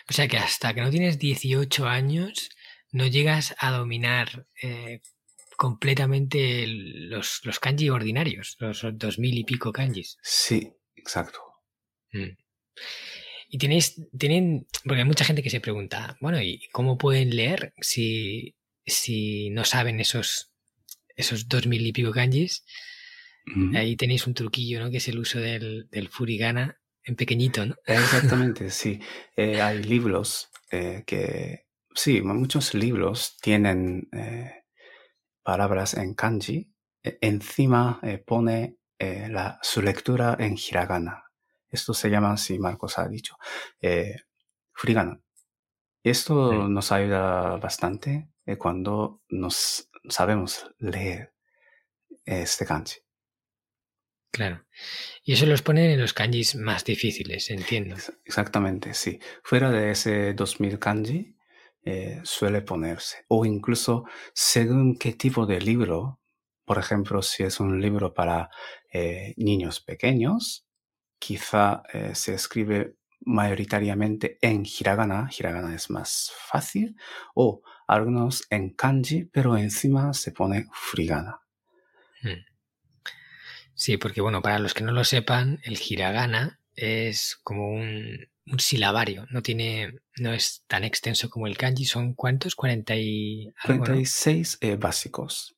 O 0.08 0.12
sea 0.12 0.28
que 0.28 0.38
hasta 0.38 0.74
que 0.74 0.80
no 0.80 0.90
tienes 0.90 1.18
18 1.18 1.86
años 1.86 2.50
no 2.92 3.06
llegas 3.06 3.54
a 3.58 3.70
dominar 3.72 4.46
eh, 4.62 5.00
completamente 5.56 6.66
los, 6.66 7.40
los 7.44 7.58
kanji 7.58 7.90
ordinarios, 7.90 8.56
los 8.58 8.86
2000 8.94 9.38
y 9.38 9.44
pico 9.44 9.72
kanjis. 9.72 10.18
Sí, 10.22 10.72
exacto. 10.94 11.40
Mm. 12.12 12.36
Y 13.54 13.58
tenéis, 13.58 14.00
tienen, 14.18 14.66
porque 14.82 15.02
hay 15.02 15.06
mucha 15.06 15.26
gente 15.26 15.42
que 15.42 15.50
se 15.50 15.60
pregunta, 15.60 16.16
bueno, 16.22 16.40
¿y 16.40 16.68
cómo 16.72 16.96
pueden 16.96 17.36
leer 17.36 17.74
si, 17.82 18.56
si 18.86 19.50
no 19.50 19.66
saben 19.66 20.00
esos, 20.00 20.54
esos 21.16 21.48
dos 21.48 21.66
mil 21.66 21.86
y 21.86 21.92
pico 21.92 22.12
kanjis? 22.12 22.64
Ahí 23.74 23.94
tenéis 23.96 24.26
un 24.26 24.32
truquillo, 24.32 24.80
¿no? 24.80 24.90
Que 24.90 24.96
es 24.96 25.08
el 25.08 25.18
uso 25.18 25.38
del, 25.38 25.86
del 25.90 26.08
furigana 26.08 26.80
en 27.04 27.14
pequeñito, 27.14 27.66
¿no? 27.66 27.74
Exactamente, 27.84 28.70
sí. 28.70 28.98
Eh, 29.36 29.60
hay 29.60 29.82
libros 29.82 30.48
eh, 30.70 31.02
que, 31.06 31.66
sí, 31.94 32.22
muchos 32.22 32.72
libros 32.72 33.36
tienen 33.42 34.08
eh, 34.12 34.62
palabras 35.42 35.92
en 35.92 36.14
kanji. 36.14 36.72
E- 37.02 37.18
encima 37.20 38.00
eh, 38.02 38.16
pone 38.16 38.78
eh, 38.98 39.28
la, 39.28 39.58
su 39.60 39.82
lectura 39.82 40.38
en 40.40 40.56
hiragana. 40.56 41.24
Esto 41.72 41.94
se 41.94 42.10
llama, 42.10 42.36
si 42.36 42.58
Marcos 42.60 42.98
ha 42.98 43.08
dicho, 43.08 43.36
eh, 43.80 44.14
furigana. 44.72 45.20
Esto 46.04 46.68
nos 46.68 46.92
ayuda 46.92 47.56
bastante 47.56 48.28
eh, 48.46 48.56
cuando 48.58 49.22
nos 49.28 49.88
sabemos 50.08 50.66
leer 50.78 51.32
este 52.24 52.66
kanji. 52.66 53.00
Claro. 54.32 54.64
Y 55.24 55.34
eso 55.34 55.44
los 55.46 55.62
ponen 55.62 55.90
en 55.90 56.00
los 56.00 56.14
kanjis 56.14 56.54
más 56.56 56.84
difíciles, 56.84 57.50
entiendo. 57.50 57.94
Ex- 57.94 58.12
Exactamente, 58.24 58.94
sí. 58.94 59.20
Fuera 59.44 59.70
de 59.70 59.90
ese 59.90 60.32
2000 60.32 60.78
kanji, 60.78 61.36
eh, 61.84 62.20
suele 62.24 62.62
ponerse. 62.62 63.24
O 63.28 63.44
incluso 63.44 64.04
según 64.34 64.96
qué 64.98 65.12
tipo 65.12 65.44
de 65.46 65.60
libro, 65.60 66.20
por 66.64 66.78
ejemplo, 66.78 67.20
si 67.22 67.42
es 67.42 67.60
un 67.60 67.80
libro 67.80 68.14
para 68.14 68.48
eh, 68.92 69.34
niños 69.36 69.80
pequeños, 69.82 70.66
quizá 71.22 71.84
eh, 71.92 72.16
se 72.16 72.34
escribe 72.34 72.96
mayoritariamente 73.20 74.38
en 74.40 74.66
hiragana, 74.66 75.30
hiragana 75.38 75.72
es 75.72 75.88
más 75.88 76.32
fácil, 76.48 76.96
o 77.34 77.62
algunos 77.86 78.44
en 78.50 78.70
kanji, 78.70 79.26
pero 79.26 79.56
encima 79.56 80.12
se 80.14 80.32
pone 80.32 80.66
furigana. 80.72 81.40
Mm. 82.22 82.44
Sí, 83.74 83.96
porque 83.98 84.20
bueno, 84.20 84.42
para 84.42 84.58
los 84.58 84.74
que 84.74 84.82
no 84.82 84.90
lo 84.90 85.04
sepan, 85.04 85.60
el 85.62 85.78
hiragana 85.80 86.58
es 86.74 87.38
como 87.44 87.68
un, 87.68 88.26
un 88.46 88.58
silabario, 88.58 89.26
no 89.30 89.42
tiene, 89.42 90.00
no 90.16 90.32
es 90.32 90.64
tan 90.66 90.82
extenso 90.82 91.30
como 91.30 91.46
el 91.46 91.56
kanji, 91.56 91.84
son 91.84 92.14
¿cuántos? 92.14 92.56
40 92.56 92.96
y 92.96 93.52
algo, 93.62 93.78
¿no? 93.78 93.84
36 93.84 94.58
eh, 94.60 94.74
básicos. 94.74 95.54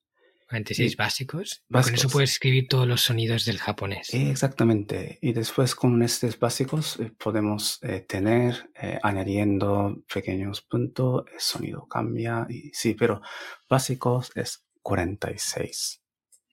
46 0.48 0.92
Y- 0.92 0.96
básicos. 0.96 1.52
y 1.52 1.57
Con 1.59 1.64
básicos. 1.80 2.00
eso 2.00 2.09
puedes 2.11 2.30
escribir 2.33 2.66
todos 2.68 2.87
los 2.87 3.00
sonidos 3.02 3.44
del 3.44 3.59
japonés. 3.59 4.12
Exactamente. 4.12 5.18
Y 5.22 5.33
después 5.33 5.74
con 5.74 6.02
estos 6.02 6.38
básicos 6.38 6.98
eh, 7.00 7.11
podemos 7.18 7.78
eh, 7.83 8.00
tener, 8.00 8.70
eh, 8.80 8.98
añadiendo 9.02 10.02
pequeños 10.12 10.62
puntos, 10.62 11.24
el 11.33 11.40
sonido 11.40 11.87
cambia. 11.88 12.46
Y 12.48 12.70
sí, 12.72 12.94
pero 12.94 13.20
básicos 13.68 14.30
es 14.35 14.64
46. 14.83 16.02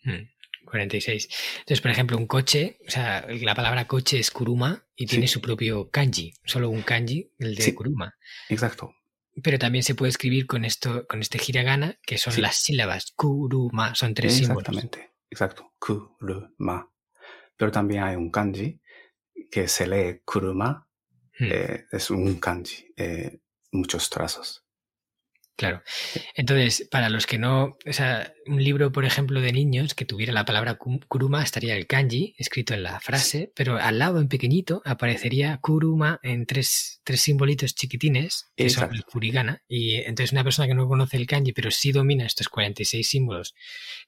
Mm, 0.03 0.65
46. 0.65 1.27
Entonces, 1.59 1.81
por 1.81 1.91
ejemplo, 1.91 2.17
un 2.17 2.27
coche, 2.27 2.77
o 2.87 2.91
sea, 2.91 3.25
la 3.27 3.55
palabra 3.55 3.87
coche 3.87 4.19
es 4.19 4.31
kuruma 4.31 4.85
y 4.95 5.05
tiene 5.05 5.27
Sí. 5.27 5.33
su 5.33 5.41
propio 5.41 5.89
kanji, 5.89 6.33
solo 6.45 6.69
un 6.69 6.81
kanji, 6.81 7.31
el 7.39 7.55
de 7.55 7.63
Sí. 7.63 7.73
kuruma. 7.73 8.15
Exacto. 8.49 8.93
Pero 9.43 9.57
también 9.59 9.83
se 9.83 9.95
puede 9.95 10.09
escribir 10.09 10.45
con 10.47 10.65
esto, 10.65 11.05
con 11.07 11.21
este 11.21 11.39
hiragana, 11.45 11.97
que 12.05 12.17
son 12.17 12.33
Sí. 12.33 12.41
las 12.41 12.55
sílabas. 12.57 13.11
Kuruma, 13.15 13.95
son 13.95 14.13
tres 14.13 14.35
símbolos. 14.37 14.67
Exactamente. 14.67 15.11
Exacto. 15.29 15.71
Kuruma. 15.79 16.89
Pero 17.57 17.71
también 17.71 18.03
hay 18.03 18.15
un 18.15 18.31
kanji 18.31 18.81
que 19.49 19.67
se 19.67 19.87
lee 19.87 20.21
kuruma. 20.25 20.87
Mm, 21.39 21.45
eh, 21.51 21.85
es 21.91 22.09
un 22.11 22.39
kanji. 22.39 22.93
eh, 22.97 23.39
muchos 23.71 24.09
trazos. 24.09 24.60
Claro. 25.57 25.83
Entonces, 26.33 26.87
para 26.89 27.09
los 27.09 27.27
que 27.27 27.37
no, 27.37 27.77
o 27.85 27.93
sea, 27.93 28.33
un 28.47 28.63
libro, 28.63 28.91
por 28.91 29.05
ejemplo, 29.05 29.41
de 29.41 29.51
niños 29.53 29.93
que 29.93 30.05
tuviera 30.05 30.33
la 30.33 30.43
palabra 30.45 30.75
ku- 30.75 30.99
kuruma, 31.07 31.43
estaría 31.43 31.75
el 31.75 31.85
kanji 31.85 32.33
escrito 32.39 32.73
en 32.73 32.81
la 32.81 32.99
frase, 32.99 33.51
pero 33.55 33.77
al 33.77 33.99
lado 33.99 34.19
en 34.19 34.27
pequeñito 34.27 34.81
aparecería 34.85 35.59
kuruma 35.61 36.19
en 36.23 36.47
tres, 36.47 37.01
tres 37.03 37.21
simbolitos 37.21 37.75
chiquitines, 37.75 38.51
que 38.55 38.69
son 38.71 38.85
el 38.85 38.89
Exacto. 38.95 39.11
furigana. 39.11 39.61
Y 39.67 39.97
entonces 39.97 40.31
una 40.31 40.43
persona 40.43 40.67
que 40.67 40.73
no 40.73 40.87
conoce 40.87 41.17
el 41.17 41.27
kanji, 41.27 41.51
pero 41.53 41.69
sí 41.69 41.91
domina 41.91 42.25
estos 42.25 42.49
46 42.49 43.07
símbolos, 43.07 43.53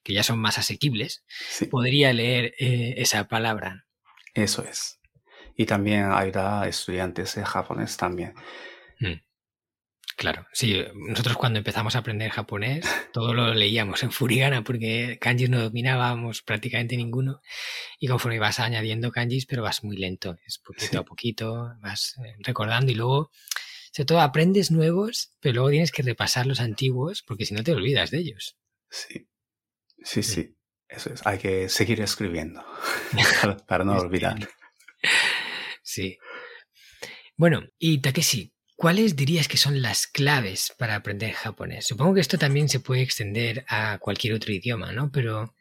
que 0.02 0.12
ya 0.12 0.24
son 0.24 0.40
más 0.40 0.58
asequibles, 0.58 1.24
Sí. 1.50 1.66
podría 1.66 2.12
leer 2.12 2.54
eh, 2.58 2.94
esa 2.96 3.28
palabra. 3.28 3.86
Eso 4.34 4.64
es. 4.64 4.98
Y 5.56 5.66
también 5.66 6.06
ayuda 6.10 6.62
a 6.62 6.68
estudiantes 6.68 7.36
de 7.36 7.44
japonés 7.44 7.96
también. 7.96 8.34
Mm. 8.98 9.20
Claro, 10.16 10.46
sí, 10.52 10.80
nosotros 10.94 11.36
cuando 11.36 11.58
empezamos 11.58 11.96
a 11.96 11.98
aprender 11.98 12.30
japonés, 12.30 12.86
todo 13.12 13.34
lo 13.34 13.52
leíamos 13.52 14.02
en 14.04 14.12
furigana 14.12 14.62
porque 14.62 15.18
kanjis 15.20 15.50
no 15.50 15.60
dominábamos 15.60 16.42
prácticamente 16.42 16.96
ninguno 16.96 17.40
y 17.98 18.06
conforme 18.06 18.38
vas 18.38 18.60
añadiendo 18.60 19.10
kanjis, 19.10 19.44
pero 19.46 19.62
vas 19.64 19.82
muy 19.82 19.96
lento, 19.96 20.36
es 20.46 20.58
poquito 20.58 20.90
Sí. 20.92 20.96
a 20.96 21.02
poquito, 21.02 21.72
vas 21.80 22.14
eh, 22.24 22.36
recordando 22.38 22.92
y 22.92 22.94
luego, 22.94 23.32
sobre 23.92 24.06
todo 24.06 24.20
aprendes 24.20 24.70
nuevos, 24.70 25.32
pero 25.40 25.54
luego 25.56 25.70
tienes 25.70 25.90
que 25.90 26.02
repasar 26.02 26.46
los 26.46 26.60
antiguos 26.60 27.22
porque 27.26 27.44
si 27.44 27.54
no 27.54 27.64
te 27.64 27.72
olvidas 27.72 28.10
de 28.12 28.18
ellos. 28.18 28.56
Sí, 28.90 29.28
sí, 30.04 30.22
sí. 30.22 30.56
Eso 30.88 31.12
es. 31.12 31.26
Hay 31.26 31.38
que 31.38 31.68
seguir 31.68 32.00
escribiendo 32.00 32.64
para, 33.66 33.84
no 33.84 33.98
Sí. 33.98 34.04
olvidar. 34.06 34.48
Sí. 35.82 36.18
Bueno, 37.36 37.64
y 37.78 37.98
Takeshi, 37.98 38.53
¿cuáles 38.76 39.16
dirías 39.16 39.48
que 39.48 39.56
son 39.56 39.82
las 39.82 40.06
claves 40.06 40.72
para 40.78 40.96
aprender 40.96 41.32
japonés? 41.32 41.86
Supongo 41.86 42.14
que 42.14 42.20
esto 42.20 42.38
también 42.38 42.68
se 42.68 42.80
puede 42.80 43.02
extender 43.02 43.64
a 43.68 43.98
cualquier 43.98 44.34
otro 44.34 44.52
idioma, 44.52 44.92
¿no? 44.92 45.10
Pero 45.10 45.54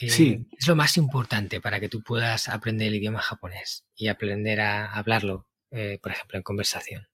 eh, 0.00 0.08
Sí. 0.10 0.46
es 0.58 0.66
lo 0.66 0.76
más 0.76 0.96
importante 0.96 1.60
para 1.60 1.78
que 1.80 1.88
tú 1.88 2.02
puedas 2.02 2.48
aprender 2.48 2.88
el 2.88 2.96
idioma 2.96 3.20
japonés 3.20 3.84
y 3.94 4.08
aprender 4.08 4.60
a 4.60 4.92
hablarlo, 4.92 5.46
eh, 5.70 5.98
por 6.02 6.12
ejemplo, 6.12 6.36
en 6.38 6.42
conversación. 6.42 7.06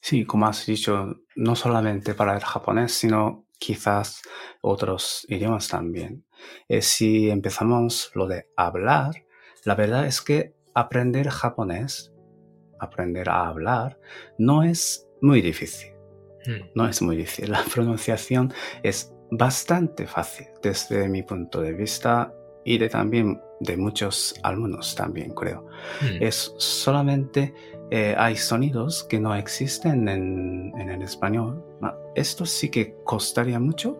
Sí, 0.00 0.24
como 0.24 0.46
has 0.46 0.64
dicho, 0.66 1.22
no 1.34 1.56
solamente 1.56 2.14
para 2.14 2.34
el 2.36 2.44
japonés, 2.44 2.92
sino 2.92 3.46
quizás 3.58 4.22
otros 4.60 5.26
idiomas 5.28 5.68
también. 5.68 6.24
Eh, 6.68 6.82
si 6.82 7.30
empezamos 7.30 8.12
lo 8.14 8.28
de 8.28 8.46
hablar, 8.56 9.24
la 9.64 9.74
verdad 9.74 10.06
es 10.06 10.20
que 10.20 10.54
aprender 10.74 11.28
japonés, 11.30 12.12
aprender 12.78 13.28
a 13.28 13.46
hablar, 13.48 13.98
no 14.38 14.62
es 14.62 15.06
muy 15.20 15.40
difícil. 15.42 15.92
Mm, 16.46 16.62
No 16.74 16.88
es 16.88 17.02
muy 17.02 17.16
difícil. 17.16 17.50
La 17.52 17.62
pronunciación 17.64 18.52
es 18.82 19.12
bastante 19.30 20.06
fácil 20.06 20.46
desde 20.62 21.08
mi 21.08 21.22
punto 21.22 21.60
de 21.60 21.72
vista 21.74 22.32
y 22.64 22.78
de 22.78 22.88
también 22.88 23.40
de 23.60 23.76
muchos 23.76 24.34
alumnos 24.42 24.94
también 24.94 25.34
creo. 25.34 25.66
mm, 26.00 26.22
Es 26.22 26.54
solamente 26.58 27.52
eh, 27.90 28.14
hay 28.18 28.36
sonidos 28.36 29.04
que 29.04 29.18
no 29.18 29.34
existen 29.34 30.08
en, 30.08 30.72
en 30.78 30.90
el 30.90 31.02
español. 31.02 31.64
Ma- 31.80 31.96
Esto 32.14 32.44
sí 32.46 32.70
que 32.70 32.94
costaría 33.04 33.58
mucho, 33.58 33.96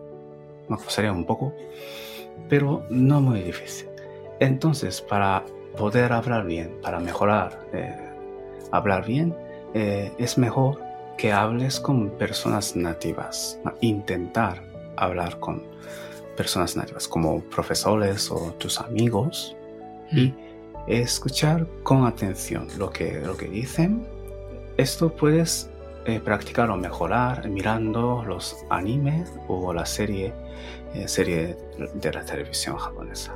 me 0.69 0.77
costaría 0.77 1.11
un 1.11 1.25
poco, 1.25 1.53
pero 2.47 2.85
no 2.89 3.21
muy 3.21 3.41
difícil. 3.41 3.89
Entonces, 4.39 5.01
para 5.01 5.43
poder 5.77 6.11
hablar 6.13 6.45
bien, 6.45 6.77
para 6.81 6.99
mejorar, 6.99 7.67
eh, 7.73 8.08
hablar 8.71 9.05
bien, 9.05 9.35
eh, 9.73 10.11
es 10.17 10.37
mejor 10.37 10.81
que 11.17 11.31
hables 11.31 11.79
con 11.79 12.09
personas 12.11 12.75
nativas, 12.75 13.59
intentar 13.81 14.63
hablar 14.95 15.39
con 15.39 15.63
personas 16.37 16.75
nativas 16.75 17.07
como 17.07 17.41
profesores 17.41 18.31
o 18.31 18.53
tus 18.57 18.79
amigos 18.79 19.55
y 20.11 20.27
mm. 20.27 20.35
escuchar 20.87 21.67
con 21.83 22.05
atención 22.05 22.67
lo 22.77 22.89
que, 22.89 23.19
lo 23.19 23.35
que 23.35 23.47
dicen. 23.47 24.07
Esto 24.77 25.13
puedes 25.13 25.69
eh, 26.05 26.21
practicar 26.21 26.71
o 26.71 26.77
mejorar 26.77 27.49
mirando 27.49 28.23
los 28.25 28.55
animes 28.69 29.29
o 29.49 29.73
la 29.73 29.85
serie, 29.85 30.33
eh, 30.93 31.07
serie 31.07 31.57
de 31.93 32.13
la 32.13 32.23
televisión 32.23 32.77
japonesa. 32.77 33.35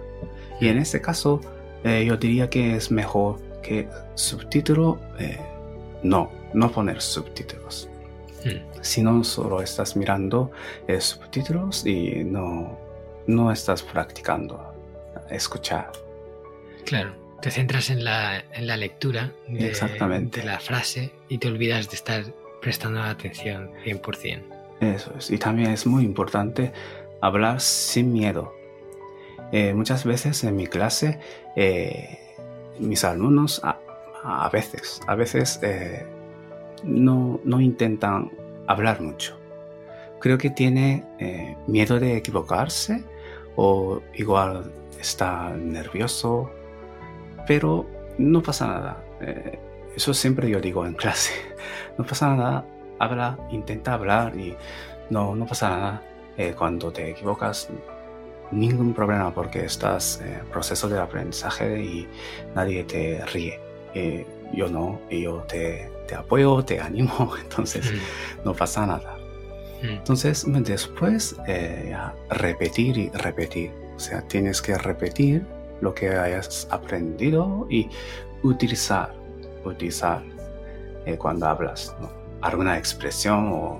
Y 0.61 0.69
en 0.69 0.77
este 0.77 1.01
caso, 1.01 1.41
eh, 1.83 2.05
yo 2.07 2.15
diría 2.15 2.49
que 2.49 2.77
es 2.77 2.89
mejor 2.89 3.37
que 3.63 3.87
subtítulo, 4.15 4.99
no, 6.03 6.31
no 6.53 6.71
poner 6.71 7.01
subtítulos. 7.01 7.89
Hmm. 8.45 8.81
Si 8.81 9.01
no, 9.01 9.23
solo 9.23 9.61
estás 9.61 9.95
mirando 9.95 10.51
subtítulos 10.99 11.85
y 11.85 12.23
no, 12.23 12.77
no 13.25 13.51
estás 13.51 13.81
practicando 13.81 14.73
escuchar. 15.29 15.91
Claro, 16.85 17.13
te 17.41 17.51
centras 17.51 17.89
en 17.89 18.03
la, 18.03 18.43
en 18.53 18.67
la 18.67 18.77
lectura 18.77 19.33
Exactamente. 19.49 20.41
de 20.41 20.45
la 20.45 20.59
frase 20.59 21.11
y 21.29 21.37
te 21.37 21.47
olvidas 21.47 21.89
de 21.89 21.95
estar 21.95 22.23
prestando 22.61 23.01
atención 23.01 23.71
100%. 23.85 24.41
Eso 24.79 25.13
es. 25.17 25.29
Y 25.31 25.37
también 25.37 25.71
es 25.71 25.85
muy 25.85 26.03
importante 26.03 26.71
hablar 27.21 27.61
sin 27.61 28.13
miedo. 28.13 28.53
Eh, 29.51 29.73
muchas 29.73 30.03
veces 30.03 30.43
en 30.43 30.55
mi 30.55 30.67
clase, 30.67 31.19
eh, 31.55 32.22
mis 32.79 33.03
alumnos 33.03 33.61
a, 33.63 34.49
veces, 34.51 35.01
a 35.07 35.15
veces 35.15 35.59
eh, 35.61 36.05
no, 36.83 37.39
no, 37.43 37.61
intentan 37.61 38.31
hablar 38.67 39.01
mucho. 39.01 39.37
Creo 40.19 40.37
que 40.37 40.49
tiene 40.49 41.03
miedo 41.67 41.99
de 41.99 42.15
equivocarse 42.15 43.03
o 43.57 44.01
igual 44.13 44.71
está 44.99 45.49
nervioso, 45.49 46.49
pero 47.45 47.85
no 48.17 48.41
pasa 48.41 48.67
nada. 48.67 49.03
eso 49.95 50.13
siempre 50.13 50.49
yo 50.49 50.61
digo 50.61 50.85
en 50.85 50.93
clase 51.03 51.33
no 51.97 52.05
pasa 52.05 52.35
nada, 52.35 52.65
habla, 52.99 53.37
intenta 53.51 53.93
hablar 53.93 54.35
y 54.37 54.55
no, 55.09 55.35
no 55.35 55.45
pasa 55.45 55.69
nada. 55.69 56.03
Eh, 56.37 56.55
cuando 56.57 56.91
te 56.91 57.11
equivocas, 57.11 57.69
ningún 58.59 58.93
problema 58.93 59.33
porque 59.33 59.65
estás 59.65 60.21
en 60.21 60.45
proceso 60.47 60.87
de 60.89 60.99
aprendizaje 60.99 61.81
y 61.81 62.07
nadie 62.55 62.83
te 62.83 63.25
ríe. 63.25 63.59
Eh, 63.93 64.25
yo 64.53 64.67
no, 64.67 64.99
yo 65.09 65.43
te, 65.47 65.89
te, 66.07 66.15
apoyo, 66.15 66.63
te 66.63 66.79
animo, 66.79 67.33
entonces 67.41 67.91
mm. 67.91 68.45
no 68.45 68.53
pasa 68.53 68.85
nada. 68.85 69.17
Mm. 69.81 69.97
Entonces, 69.97 70.45
después, 70.47 71.35
eh, 71.47 71.95
repetir 72.29 72.97
y 72.97 73.09
repetir. 73.09 73.71
O 73.95 73.99
sea, 73.99 74.21
tienes 74.21 74.61
que 74.61 74.77
repetir 74.77 75.45
lo 75.81 75.93
que 75.93 76.09
hayas 76.09 76.67
aprendido 76.71 77.67
y 77.69 77.89
utilizar, 78.43 79.13
utilizar 79.63 80.23
eh, 81.05 81.17
cuando 81.17 81.47
hablas 81.47 81.95
alguna 82.41 82.77
expresión 82.77 83.49
o 83.51 83.79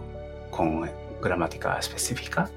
con 0.52 0.90
gramática 1.22 1.78
específica. 1.78 2.50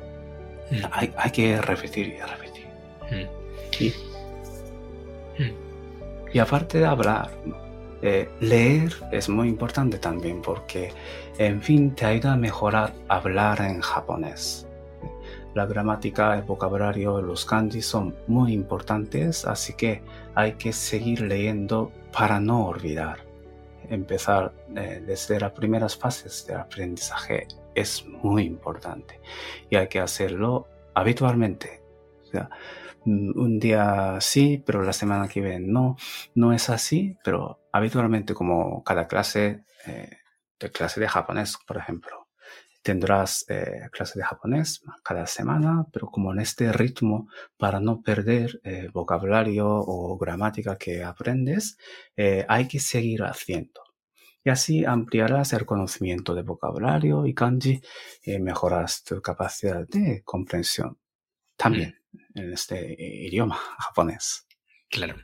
Hay, 0.93 1.13
hay, 1.17 1.31
que 1.31 1.61
repetir 1.61 2.09
y 2.09 2.21
repetir. 2.21 2.67
Mm. 3.11 3.83
Y, 3.83 3.89
mm. 5.43 5.55
y, 6.33 6.39
aparte 6.39 6.79
de 6.79 6.87
hablar, 6.87 7.31
eh, 8.03 8.29
leer 8.41 8.93
es 9.13 9.29
muy 9.29 9.49
importante 9.49 9.99
también 9.99 10.43
porque, 10.43 10.93
en 11.39 11.63
fin, 11.63 11.95
te 11.95 12.07
ayuda 12.07 12.35
a 12.35 12.37
mejorar 12.37 12.93
hablar 13.09 13.61
en 13.61 13.81
japonés. 13.81 14.67
La 15.55 15.65
gramática, 15.65 16.35
el 16.37 16.43
vocabulario, 16.43 17.23
los 17.23 17.47
kanji 17.47 17.81
son 17.81 18.15
muy 18.27 18.53
importantes, 18.53 19.47
así 19.47 19.73
que 19.73 20.03
hay 20.35 20.53
que 20.53 20.73
seguir 20.73 21.23
leyendo 21.23 21.91
para 22.13 22.39
no 22.39 22.67
olvidar 22.67 23.27
empezar 23.89 24.53
eh, 24.75 25.03
desde 25.07 25.41
las 25.41 25.53
primeras 25.53 25.97
fases 25.97 26.47
del 26.47 26.59
aprendizaje 26.59 27.47
es 27.77 28.05
muy 28.07 28.45
importante 28.45 29.21
y 29.71 29.77
hay 29.77 29.89
que 29.89 30.01
hacerlo 30.01 30.69
habitualmente. 30.95 31.83
O 32.23 32.27
sea, 32.27 32.51
mm, 33.05 33.39
un 33.39 33.59
día 33.61 34.19
sí, 34.21 34.63
pero 34.67 34.83
la 34.83 34.93
semana 34.93 35.29
que 35.29 35.41
viene 35.41 35.61
no. 35.61 35.97
No 36.35 36.53
es 36.53 36.71
así, 36.71 37.17
pero 37.25 37.61
habitualmente 37.73 38.35
como 38.35 38.83
cada 38.85 39.07
clase, 39.07 39.65
eh, 39.87 40.11
de 40.59 40.71
clase 40.73 41.01
de 41.01 41.09
japonés, 41.09 41.59
por 41.67 41.77
ejemplo, 41.77 42.27
tendrás 42.87 43.45
eh, 43.49 43.89
clase 43.91 44.17
de 44.21 44.25
japonés 44.25 44.81
cada 45.03 45.27
semana, 45.27 45.87
pero 45.93 46.07
como 46.07 46.33
en 46.33 46.39
este 46.39 46.73
ritmo, 46.73 47.29
para 47.59 47.81
no 47.81 48.01
perder 48.01 48.61
eh, 48.63 48.89
vocabulario 48.93 49.67
o 49.69 50.17
gramática 50.17 50.79
que 50.79 51.03
aprendes, 51.03 51.79
eh, 52.17 52.47
hay 52.49 52.69
que 52.69 52.79
seguir 52.79 53.25
haciendo. 53.25 53.86
Y 54.47 54.51
así 54.51 54.85
ampliarás 54.85 55.53
el 55.55 55.67
conocimiento 55.67 56.33
de 56.33 56.43
vocabulario 56.43 57.27
y 57.27 57.35
kanji 57.35 57.81
y 58.23 58.39
mejorarás 58.39 59.03
tu 59.03 59.21
capacidad 59.21 59.89
de 59.89 60.23
comprensión 60.23 61.01
también 61.57 61.99
mm. 62.13 62.39
en 62.39 62.53
este 62.53 62.95
idioma 62.97 63.57
japonés. 63.57 64.47
Claro. 64.89 65.17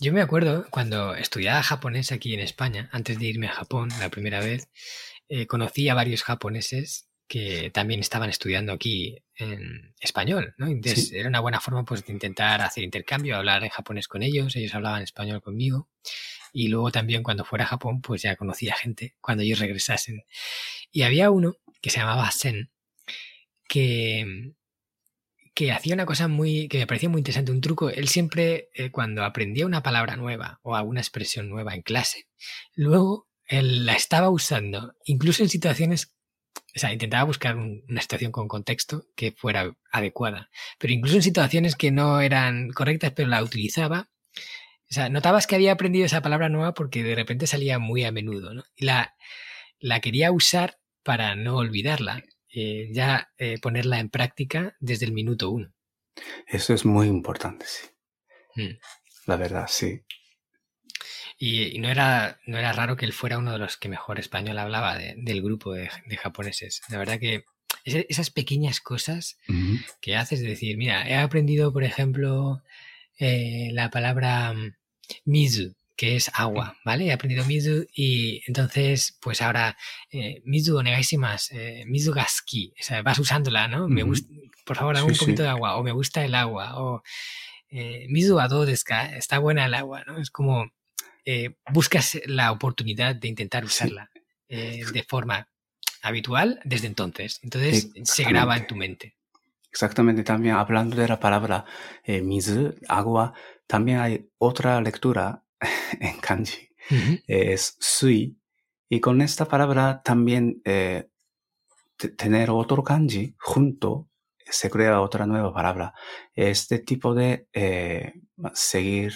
Yo 0.00 0.14
me 0.14 0.22
acuerdo 0.22 0.64
cuando 0.70 1.14
estudiaba 1.14 1.62
japonés 1.62 2.12
aquí 2.12 2.32
en 2.32 2.40
España, 2.40 2.88
antes 2.92 3.18
de 3.18 3.26
irme 3.26 3.46
a 3.46 3.52
Japón 3.52 3.90
la 4.00 4.08
primera 4.08 4.40
vez, 4.40 4.70
eh, 5.28 5.46
conocí 5.46 5.90
a 5.90 5.94
varios 5.94 6.22
japoneses 6.22 7.10
que 7.28 7.70
también 7.74 8.00
estaban 8.00 8.30
estudiando 8.30 8.72
aquí 8.72 9.18
en 9.34 9.94
español, 10.00 10.54
¿no? 10.56 10.68
Entonces 10.68 11.12
era 11.12 11.28
una 11.28 11.40
buena 11.40 11.60
forma 11.60 11.84
pues 11.84 12.06
de 12.06 12.12
intentar 12.14 12.62
hacer 12.62 12.84
intercambio, 12.84 13.36
hablar 13.36 13.64
en 13.64 13.68
japonés 13.68 14.08
con 14.08 14.22
ellos, 14.22 14.56
ellos 14.56 14.74
hablaban 14.74 15.02
español 15.02 15.42
conmigo 15.42 15.90
y 16.56 16.68
luego 16.68 16.90
también 16.90 17.22
cuando 17.22 17.44
fuera 17.44 17.66
a 17.66 17.68
Japón 17.68 18.00
pues 18.00 18.22
ya 18.22 18.34
conocía 18.34 18.74
gente 18.74 19.14
cuando 19.20 19.42
ellos 19.42 19.58
regresasen. 19.58 20.24
Y 20.90 21.02
había 21.02 21.30
uno 21.30 21.56
que 21.82 21.90
se 21.90 21.98
llamaba 21.98 22.30
Sen 22.30 22.70
que 23.68 24.54
que 25.54 25.72
hacía 25.72 25.94
una 25.94 26.06
cosa 26.06 26.28
muy 26.28 26.68
que 26.68 26.78
me 26.78 26.86
parecía 26.86 27.10
muy 27.10 27.20
interesante, 27.20 27.52
un 27.52 27.60
truco. 27.60 27.90
Él 27.90 28.08
siempre 28.08 28.70
eh, 28.72 28.90
cuando 28.90 29.22
aprendía 29.24 29.66
una 29.66 29.82
palabra 29.82 30.16
nueva 30.16 30.60
o 30.62 30.74
alguna 30.76 31.00
expresión 31.00 31.50
nueva 31.50 31.74
en 31.74 31.82
clase, 31.82 32.26
luego 32.74 33.28
él 33.46 33.84
la 33.84 33.94
estaba 33.94 34.30
usando, 34.30 34.94
incluso 35.04 35.42
en 35.42 35.50
situaciones, 35.50 36.14
o 36.74 36.78
sea, 36.78 36.92
intentaba 36.92 37.24
buscar 37.24 37.56
una 37.56 38.00
situación 38.00 38.32
con 38.32 38.48
contexto 38.48 39.06
que 39.14 39.32
fuera 39.32 39.76
adecuada, 39.92 40.50
pero 40.78 40.94
incluso 40.94 41.16
en 41.16 41.22
situaciones 41.22 41.76
que 41.76 41.90
no 41.90 42.20
eran 42.20 42.70
correctas, 42.70 43.12
pero 43.14 43.28
la 43.28 43.42
utilizaba. 43.42 44.08
O 44.90 44.94
sea, 44.94 45.08
notabas 45.08 45.46
que 45.46 45.56
había 45.56 45.72
aprendido 45.72 46.06
esa 46.06 46.22
palabra 46.22 46.48
nueva 46.48 46.74
porque 46.74 47.02
de 47.02 47.14
repente 47.14 47.46
salía 47.46 47.78
muy 47.78 48.04
a 48.04 48.12
menudo, 48.12 48.54
¿no? 48.54 48.64
Y 48.76 48.84
la, 48.84 49.16
la 49.80 50.00
quería 50.00 50.30
usar 50.32 50.78
para 51.02 51.34
no 51.34 51.56
olvidarla, 51.56 52.24
eh, 52.52 52.88
ya 52.92 53.30
eh, 53.38 53.58
ponerla 53.60 53.98
en 53.98 54.10
práctica 54.10 54.76
desde 54.80 55.06
el 55.06 55.12
minuto 55.12 55.50
uno. 55.50 55.72
Eso 56.46 56.72
es 56.72 56.84
muy 56.84 57.06
importante, 57.06 57.66
sí. 57.66 57.86
Mm. 58.54 58.78
La 59.26 59.36
verdad, 59.36 59.66
sí. 59.68 60.02
Y, 61.38 61.78
no, 61.80 61.90
era, 61.90 62.40
no 62.46 62.56
era 62.58 62.72
raro 62.72 62.96
que 62.96 63.04
él 63.04 63.12
fuera 63.12 63.38
uno 63.38 63.52
de 63.52 63.58
los 63.58 63.76
que 63.76 63.88
mejor 63.88 64.18
español 64.18 64.58
hablaba 64.58 64.96
del 64.96 65.42
grupo 65.42 65.74
de, 65.74 65.90
japoneses. 66.16 66.80
La 66.88 66.98
verdad 66.98 67.20
que 67.20 67.44
esas 67.84 68.30
pequeñas 68.30 68.80
cosas 68.80 69.36
que 70.00 70.16
haces, 70.16 70.40
de 70.40 70.48
decir, 70.48 70.78
mira, 70.78 71.06
he 71.08 71.16
aprendido, 71.16 71.72
por 71.72 71.84
ejemplo, 71.84 72.62
eh, 73.18 73.70
la 73.72 73.90
palabra 73.90 74.52
mm, 74.52 74.74
mizu, 75.24 75.74
que 75.96 76.16
es 76.16 76.30
agua, 76.34 76.76
¿vale? 76.84 77.06
He 77.06 77.12
aprendido 77.12 77.44
mizu 77.44 77.86
y 77.94 78.42
entonces, 78.46 79.16
pues 79.20 79.40
ahora, 79.42 79.76
eh, 80.10 80.42
mizu 80.44 80.82
más 81.18 81.50
eh, 81.52 81.84
mizu 81.86 82.12
gaski, 82.12 82.72
o 82.78 82.82
sea, 82.82 83.02
vas 83.02 83.18
usándola, 83.18 83.68
¿no? 83.68 83.88
Me 83.88 84.02
gusta, 84.02 84.28
por 84.64 84.76
favor, 84.76 84.94
dame 84.96 85.12
un 85.12 85.18
poquito 85.18 85.42
de 85.42 85.48
agua, 85.48 85.76
o 85.76 85.82
me 85.82 85.92
gusta 85.92 86.24
el 86.24 86.34
agua, 86.34 86.80
o 86.80 87.02
eh, 87.68 88.06
mizu 88.08 88.38
ado 88.38 88.64
está 88.64 89.38
buena 89.38 89.66
el 89.66 89.74
agua, 89.74 90.04
¿no? 90.06 90.18
Es 90.18 90.30
como 90.30 90.70
eh, 91.24 91.56
buscas 91.72 92.20
la 92.26 92.52
oportunidad 92.52 93.16
de 93.16 93.26
intentar 93.26 93.64
usarla 93.64 94.10
eh, 94.48 94.84
de 94.92 95.02
forma 95.02 95.48
habitual 96.00 96.60
desde 96.64 96.86
entonces. 96.86 97.40
Entonces 97.42 97.90
se 98.04 98.22
graba 98.22 98.56
en 98.56 98.66
tu 98.68 98.76
mente. 98.76 99.15
Exactamente, 99.76 100.24
también 100.24 100.54
hablando 100.54 100.96
de 100.96 101.06
la 101.06 101.20
palabra 101.20 101.66
eh, 102.02 102.22
mizu, 102.22 102.74
agua, 102.88 103.34
también 103.66 103.98
hay 103.98 104.30
otra 104.38 104.80
lectura 104.80 105.44
en 106.00 106.18
kanji, 106.18 106.70
es 107.26 107.76
sui, 107.78 108.38
y 108.88 109.00
con 109.00 109.20
esta 109.20 109.44
palabra 109.44 110.00
también 110.02 110.62
tener 112.16 112.50
otro 112.50 112.82
kanji 112.82 113.34
junto 113.38 114.08
se 114.38 114.70
crea 114.70 115.00
otra 115.02 115.26
nueva 115.26 115.52
palabra. 115.52 115.92
Este 116.34 116.78
tipo 116.78 117.14
de 117.14 117.48
eh, 117.52 118.14
seguir 118.54 119.12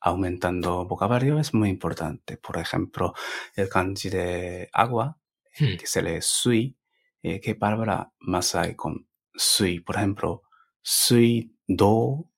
aumentando 0.00 0.86
vocabulario 0.86 1.38
es 1.38 1.52
muy 1.52 1.68
importante. 1.68 2.38
Por 2.38 2.56
ejemplo, 2.56 3.12
el 3.56 3.68
kanji 3.68 4.08
de 4.08 4.70
agua, 4.72 5.18
Hmm. 5.58 5.76
que 5.76 5.86
se 5.86 6.02
lee 6.02 6.20
sui, 6.20 6.76
eh, 7.22 7.40
¿qué 7.40 7.54
palabra 7.56 8.12
más 8.20 8.54
hay 8.54 8.76
con 8.76 9.07
sui? 9.38 9.80
Por 9.80 9.96
ejemplo, 9.96 10.42
sui 10.82 11.54
do, 11.66 12.28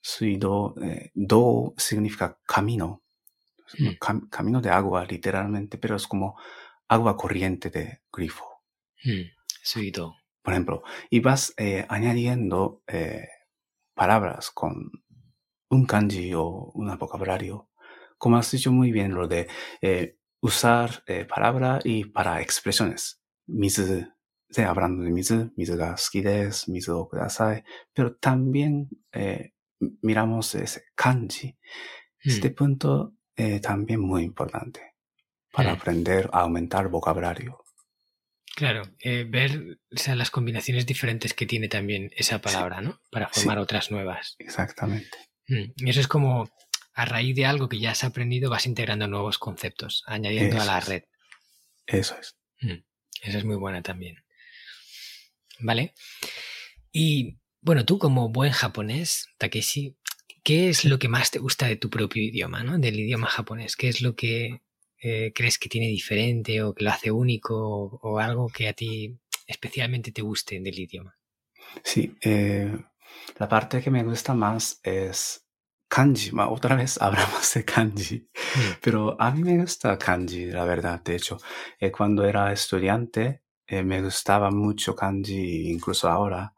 sui 0.00 0.36
do, 0.38 0.74
eh, 0.82 1.10
do 1.14 1.74
significa 1.78 2.38
camino, 2.46 3.02
Hmm. 3.78 3.96
cam- 4.00 4.28
camino 4.30 4.60
de 4.60 4.70
agua 4.70 5.04
literalmente, 5.04 5.78
pero 5.78 5.96
es 5.96 6.06
como 6.06 6.36
agua 6.88 7.16
corriente 7.16 7.70
de 7.70 8.00
grifo. 8.12 8.46
Hmm. 9.04 9.28
Por 10.42 10.54
ejemplo, 10.54 10.82
y 11.10 11.20
vas 11.20 11.52
eh, 11.58 11.84
añadiendo 11.88 12.82
eh, 12.86 13.28
palabras 13.94 14.50
con 14.50 14.90
un 15.70 15.86
kanji 15.86 16.32
o 16.34 16.72
un 16.74 16.96
vocabulario, 16.98 17.68
como 18.16 18.38
has 18.38 18.50
dicho 18.50 18.72
muy 18.72 18.90
bien 18.92 19.12
lo 19.14 19.28
de 19.28 19.48
usar 20.40 21.04
palabra 21.28 21.80
y 21.84 22.06
para 22.06 22.40
expresiones. 22.40 23.20
Mizu, 23.46 24.06
de, 24.48 24.64
hablando 24.64 25.02
de 25.04 25.10
mizu, 25.10 25.52
mizu 25.56 25.76
ga 25.76 25.96
suki 25.96 26.22
desu, 26.22 26.72
mizu 26.72 26.96
o 26.98 27.08
kudasai, 27.08 27.62
pero 27.92 28.16
también 28.16 28.88
eh, 29.12 29.52
miramos 30.02 30.54
ese 30.54 30.84
kanji. 30.94 31.48
Hmm. 32.24 32.30
Este 32.30 32.50
punto 32.50 33.14
eh, 33.36 33.60
también 33.60 34.00
muy 34.00 34.22
importante 34.24 34.94
para 35.52 35.70
Hmm. 35.72 35.76
aprender 35.76 36.30
a 36.32 36.40
aumentar 36.40 36.88
vocabulario. 36.88 37.64
Claro, 38.56 38.82
eh, 38.98 39.24
ver 39.28 39.78
o 39.94 39.96
sea, 39.96 40.16
las 40.16 40.30
combinaciones 40.32 40.84
diferentes 40.84 41.32
que 41.32 41.46
tiene 41.46 41.68
también 41.68 42.10
esa 42.16 42.40
palabra, 42.40 42.80
¿no? 42.80 43.00
Para 43.10 43.28
Sí. 43.32 43.40
formar 43.40 43.58
otras 43.58 43.90
nuevas. 43.92 44.34
Exactamente. 44.38 45.16
Mm, 45.46 45.72
Y 45.76 45.90
eso 45.90 46.00
es 46.00 46.08
como 46.08 46.50
a 46.94 47.04
raíz 47.04 47.36
de 47.36 47.46
algo 47.46 47.68
que 47.68 47.78
ya 47.78 47.92
has 47.92 48.02
aprendido 48.02 48.50
vas 48.50 48.66
integrando 48.66 49.06
nuevos 49.06 49.38
conceptos, 49.38 50.02
añadiendo 50.06 50.56
a 50.56 50.58
Eso 50.58 50.66
la 50.66 50.78
es. 50.78 50.88
red. 50.88 51.02
Eso 51.86 52.16
es. 52.18 52.36
Esa 53.22 53.38
es 53.38 53.44
muy 53.44 53.56
buena 53.56 53.80
también. 53.82 54.16
¿Vale? 55.60 55.94
Y 56.92 57.38
bueno, 57.60 57.84
tú 57.84 57.98
como 57.98 58.28
buen 58.30 58.52
japonés, 58.52 59.28
Takeshi, 59.38 59.96
¿qué 60.42 60.68
es 60.68 60.84
lo 60.84 60.98
que 60.98 61.08
más 61.08 61.30
te 61.30 61.38
gusta 61.38 61.66
de 61.66 61.76
tu 61.76 61.90
propio 61.90 62.22
idioma, 62.22 62.62
¿no? 62.64 62.78
Del 62.78 62.98
idioma 63.00 63.26
japonés? 63.28 63.76
¿Qué 63.76 63.88
es 63.88 64.00
lo 64.00 64.14
que 64.14 64.62
eh, 65.00 65.32
crees 65.34 65.58
que 65.58 65.68
tiene 65.68 65.88
diferente 65.88 66.62
o 66.62 66.74
que 66.74 66.84
lo 66.84 66.90
hace 66.90 67.10
único 67.10 67.56
o, 67.56 67.98
o 68.02 68.18
algo 68.18 68.48
que 68.48 68.68
a 68.68 68.72
ti 68.72 69.18
especialmente 69.46 70.12
te 70.12 70.22
guste 70.22 70.60
del 70.60 70.78
idioma? 70.78 71.16
Sí, 71.84 72.16
eh, 72.20 72.76
la 73.38 73.48
parte 73.48 73.80
que 73.82 73.90
me 73.90 74.04
gusta 74.04 74.34
más 74.34 74.80
es 74.82 75.46
kanji. 75.88 76.30
Otra 76.36 76.76
vez 76.76 76.98
hablamos 77.00 77.54
de 77.54 77.64
kanji, 77.64 78.28
Mm, 78.54 78.80
pero 78.82 79.20
a 79.20 79.30
mí 79.30 79.42
me 79.42 79.58
gusta 79.60 79.98
kanji, 79.98 80.46
la 80.46 80.64
verdad. 80.64 81.02
De 81.02 81.16
hecho, 81.16 81.38
eh, 81.78 81.90
cuando 81.90 82.24
era 82.24 82.52
estudiante 82.52 83.42
eh, 83.68 83.82
me 83.84 84.02
gustaba 84.02 84.50
mucho 84.50 84.94
kanji, 84.96 85.70
incluso 85.70 86.08
ahora. 86.08 86.54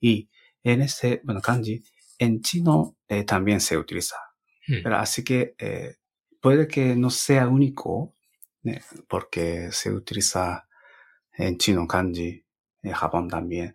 Y 0.00 0.30
en 0.62 0.82
este, 0.82 1.20
bueno, 1.24 1.40
kanji, 1.40 1.82
en 2.18 2.40
chino 2.40 2.96
eh, 3.08 3.24
también 3.24 3.60
se 3.60 3.76
utiliza. 3.76 4.16
mm, 4.68 4.82
Pero 4.82 4.96
así 4.96 5.24
que 5.24 5.54
eh, 5.58 5.96
puede 6.40 6.68
que 6.68 6.94
no 6.96 7.10
sea 7.10 7.48
único, 7.48 8.14
porque 9.08 9.72
se 9.72 9.90
utiliza 9.92 10.68
en 11.32 11.58
chino 11.58 11.86
kanji, 11.86 12.44
en 12.82 12.92
Japón 12.92 13.28
también. 13.28 13.74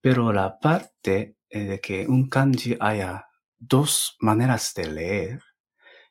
Pero 0.00 0.32
la 0.32 0.58
parte 0.58 1.36
de 1.50 1.80
que 1.80 2.06
un 2.06 2.30
kanji 2.30 2.76
haya 2.80 3.26
dos 3.58 4.16
maneras 4.20 4.72
de 4.74 4.86
leer 4.90 5.42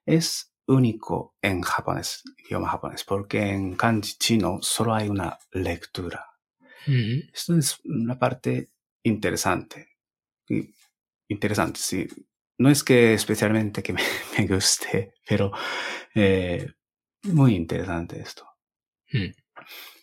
es 0.05 0.50
único 0.71 1.35
en 1.41 1.61
japonés, 1.61 2.23
idioma 2.45 2.69
japonés, 2.69 3.03
porque 3.03 3.41
en 3.51 3.75
kanji 3.75 4.15
chino 4.17 4.59
solo 4.61 4.93
hay 4.95 5.09
una 5.09 5.37
lectura. 5.51 6.25
mm, 6.87 7.31
Esto 7.33 7.57
es 7.57 7.79
una 7.85 8.17
parte 8.17 8.69
interesante. 9.03 9.87
Interesante, 11.29 11.79
sí. 11.79 12.07
No 12.57 12.69
es 12.69 12.83
que 12.83 13.13
especialmente 13.13 13.81
que 13.81 13.93
me, 13.93 14.01
me 14.37 14.47
guste, 14.47 15.13
pero 15.27 15.51
eh, 16.15 16.69
muy 17.23 17.55
interesante 17.55 18.19
esto. 18.21 18.47
mm. 19.13 19.31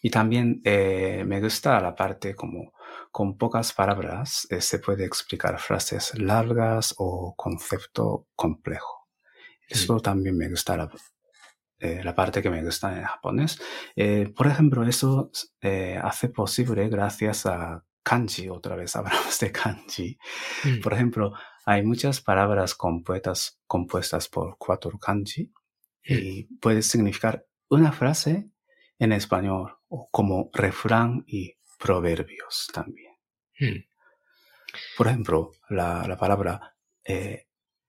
Y 0.03 0.11
también 0.11 0.61
eh, 0.65 1.25
me 1.27 1.41
gusta 1.41 1.81
la 1.81 1.95
parte 1.95 2.35
como 2.35 2.73
con 3.11 3.37
pocas 3.39 3.73
palabras 3.73 4.47
eh, 4.51 4.61
se 4.61 4.79
puede 4.79 5.05
explicar 5.05 5.59
frases 5.61 6.19
largas 6.19 6.95
o 6.99 7.35
concepto 7.37 8.29
complejo. 8.37 8.98
Eso 9.69 10.01
también 10.01 10.37
me 10.37 10.49
gusta 10.49 10.77
la, 10.77 10.91
eh, 11.79 12.03
la 12.03 12.15
parte 12.15 12.43
que 12.43 12.51
me 12.51 12.65
gusta 12.65 12.97
en 12.97 13.05
japonés. 13.05 13.59
Eh, 13.95 14.33
por 14.37 14.47
ejemplo, 14.47 14.85
eso 14.85 15.31
eh, 15.61 15.99
hace 16.03 16.29
posible 16.29 16.89
gracias 16.89 17.47
a 17.47 17.85
kanji. 18.03 18.49
Otra 18.49 18.77
vez 18.77 18.97
hablamos 18.97 19.39
de 19.39 19.53
kanji. 19.53 20.19
Mm, 20.65 20.81
Por 20.81 20.93
ejemplo, 20.95 21.33
hay 21.67 21.83
muchas 21.83 22.21
palabras 22.21 22.75
compuestas, 22.75 23.61
compuestas 23.67 24.29
por 24.29 24.57
cuatro 24.59 24.99
kanji 24.99 25.53
y 26.03 26.45
puede 26.59 26.81
significar 26.83 27.47
una 27.69 27.93
frase 27.93 28.51
en 28.99 29.13
español 29.13 29.77
o 29.89 30.09
como 30.11 30.51
refrán 30.55 31.25
y 31.27 31.55
proverbios 31.79 32.69
también. 32.73 33.13
mm, 33.61 33.85
Por 34.97 35.07
ejemplo, 35.09 35.53
la, 35.69 36.07
la 36.07 36.17
palabra 36.17 36.77
eh, 37.05 37.48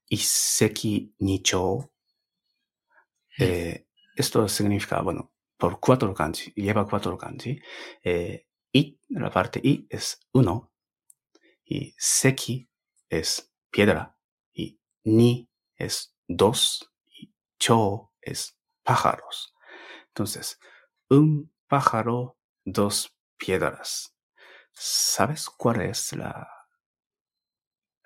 iseki 0.10 1.14
nicho, 1.20 1.92
eh, 3.38 3.88
esto 4.16 4.48
significa, 4.48 5.02
bueno, 5.02 5.32
por 5.58 5.80
cuatro 5.80 6.14
kanji, 6.14 6.52
lleva 6.56 6.86
cuatro 6.88 7.18
kanji. 7.18 7.62
Eh, 8.04 8.46
i, 8.74 9.00
la 9.10 9.30
parte 9.30 9.60
i 9.64 9.88
es 9.90 10.20
uno, 10.34 10.72
y 11.66 11.94
seki 11.98 12.70
es 13.10 13.52
piedra, 13.70 14.18
y 14.54 14.80
ni 15.04 15.50
es 15.76 16.16
dos, 16.28 16.92
y 17.10 17.34
cho 17.58 18.12
es 18.22 18.58
pájaros. 18.84 19.54
Entonces, 20.08 20.60
un 21.10 21.54
pájaro, 21.68 22.38
dos 22.66 23.16
piedras. 23.38 24.16
¿Sabes 24.72 25.50
cuál 25.50 25.82
es 25.82 26.14
la, 26.14 26.50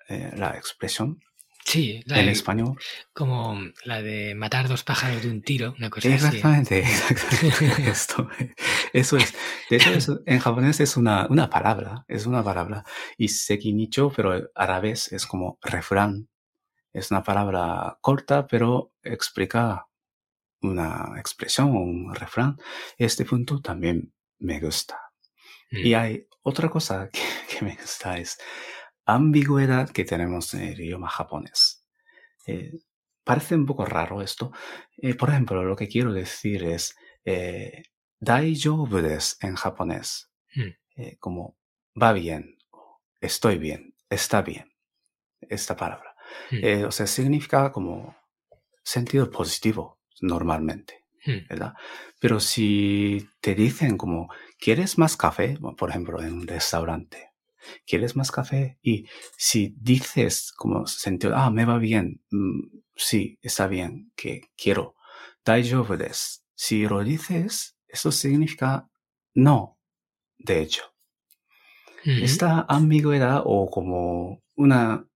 eh, 0.08 0.32
la 0.36 0.56
expresión 0.56 1.20
Sí, 1.64 2.02
la 2.06 2.20
en 2.20 2.26
de- 2.26 2.32
español? 2.32 2.78
como 3.14 3.58
la 3.84 4.02
de 4.02 4.34
matar 4.34 4.68
dos 4.68 4.84
pájaros 4.84 5.22
de 5.22 5.30
un 5.30 5.40
tiro, 5.42 5.74
una 5.78 5.88
cosa 5.88 6.08
así. 6.08 6.26
Exactamente, 6.26 6.78
exactamente. 6.84 7.90
Esto, 7.90 8.28
eso 8.92 9.16
es. 9.16 9.34
De 9.70 9.76
hecho, 9.76 9.90
eso 9.94 10.20
en 10.26 10.38
japonés 10.40 10.80
es 10.80 10.96
una, 10.96 11.26
una 11.28 11.48
palabra, 11.48 12.04
es 12.06 12.26
una 12.26 12.42
palabra. 12.44 12.84
Y 13.16 13.28
sekinicho, 13.28 14.12
pero 14.14 14.50
a 14.54 14.66
la 14.66 14.80
vez 14.80 15.10
es 15.12 15.26
como 15.26 15.58
refrán. 15.62 16.28
Es 16.92 17.10
una 17.10 17.22
palabra 17.22 17.98
corta, 18.02 18.46
pero 18.46 18.92
explica 19.02 19.86
una 20.60 21.14
expresión, 21.18 21.70
un 21.74 22.14
refrán. 22.14 22.56
Este 22.98 23.24
punto 23.24 23.60
también 23.60 24.12
me 24.38 24.60
gusta. 24.60 25.00
Mm, 25.70 25.76
Y 25.78 25.94
hay 25.94 26.26
otra 26.42 26.68
cosa 26.68 27.08
que, 27.10 27.20
que 27.48 27.64
me 27.64 27.74
gusta 27.74 28.18
es 28.18 28.38
ambigüedad 29.06 29.90
que 29.90 30.04
tenemos 30.04 30.54
en 30.54 30.62
el 30.62 30.80
idioma 30.80 31.08
japonés. 31.08 31.84
Eh, 32.46 32.72
parece 33.24 33.54
un 33.54 33.66
poco 33.66 33.84
raro 33.84 34.22
esto. 34.22 34.52
Eh, 34.98 35.14
por 35.14 35.30
ejemplo, 35.30 35.62
lo 35.64 35.76
que 35.76 35.88
quiero 35.88 36.12
decir 36.12 36.64
es 36.64 36.94
eh, 37.24 37.82
daijoubu 38.20 38.98
desu 38.98 39.36
en 39.40 39.56
japonés. 39.56 40.30
Mm. 40.54 40.70
Eh, 40.96 41.16
como 41.18 41.56
va 42.00 42.12
bien, 42.12 42.58
estoy 43.20 43.58
bien, 43.58 43.94
está 44.08 44.42
bien. 44.42 44.72
Esta 45.40 45.76
palabra. 45.76 46.14
Mm. 46.50 46.64
Eh, 46.64 46.84
o 46.84 46.90
sea, 46.90 47.06
significa 47.06 47.72
como 47.72 48.16
sentido 48.82 49.30
positivo 49.30 50.00
normalmente. 50.20 51.04
mm, 51.26 51.48
¿verdad? 51.48 51.74
Pero 52.20 52.38
si 52.40 53.28
te 53.40 53.54
dicen 53.54 53.96
como, 53.96 54.28
¿quieres 54.58 54.98
más 54.98 55.16
café? 55.16 55.58
Por 55.76 55.90
ejemplo, 55.90 56.22
en 56.22 56.34
un 56.34 56.46
restaurante. 56.46 57.33
¿Quieres 57.86 58.16
más 58.16 58.30
café? 58.30 58.78
Y 58.82 59.06
si 59.36 59.74
dices 59.80 60.52
como 60.52 60.86
sentido, 60.86 61.34
ah, 61.36 61.50
me 61.50 61.64
va 61.64 61.78
bien, 61.78 62.22
mm, 62.30 62.60
sí, 62.96 63.38
está 63.42 63.66
bien, 63.66 64.12
que 64.16 64.50
quiero, 64.56 64.96
daijoubu 65.44 65.96
desu. 65.96 66.40
Si 66.54 66.86
lo 66.86 67.02
dices, 67.04 67.76
eso 67.88 68.10
significa 68.12 68.88
no, 69.34 69.78
de 70.38 70.60
hecho. 70.62 70.84
Esta 72.24 72.66
ambigüedad 72.68 73.42
o 73.44 73.68
como 73.70 74.42
una, 74.56 75.06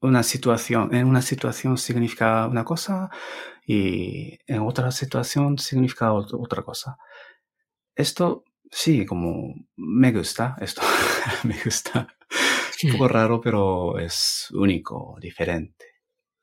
una 0.00 0.22
situación, 0.22 0.94
en 0.94 1.06
una 1.06 1.22
situación 1.22 1.78
significa 1.78 2.46
una 2.48 2.64
cosa 2.64 3.10
y 3.66 4.38
en 4.46 4.60
otra 4.60 4.90
situación 4.92 5.58
significa 5.58 6.12
ot- 6.12 6.36
otra 6.38 6.62
cosa. 6.62 6.98
Esto 7.96 8.44
sí, 8.74 9.06
como 9.06 9.54
me 9.76 10.12
gusta, 10.12 10.56
esto 10.60 10.82
me 11.44 11.56
gusta. 11.64 12.08
un 12.82 12.92
poco 12.92 13.08
raro, 13.08 13.40
pero 13.40 13.98
es 13.98 14.48
único, 14.52 15.16
diferente. 15.20 15.86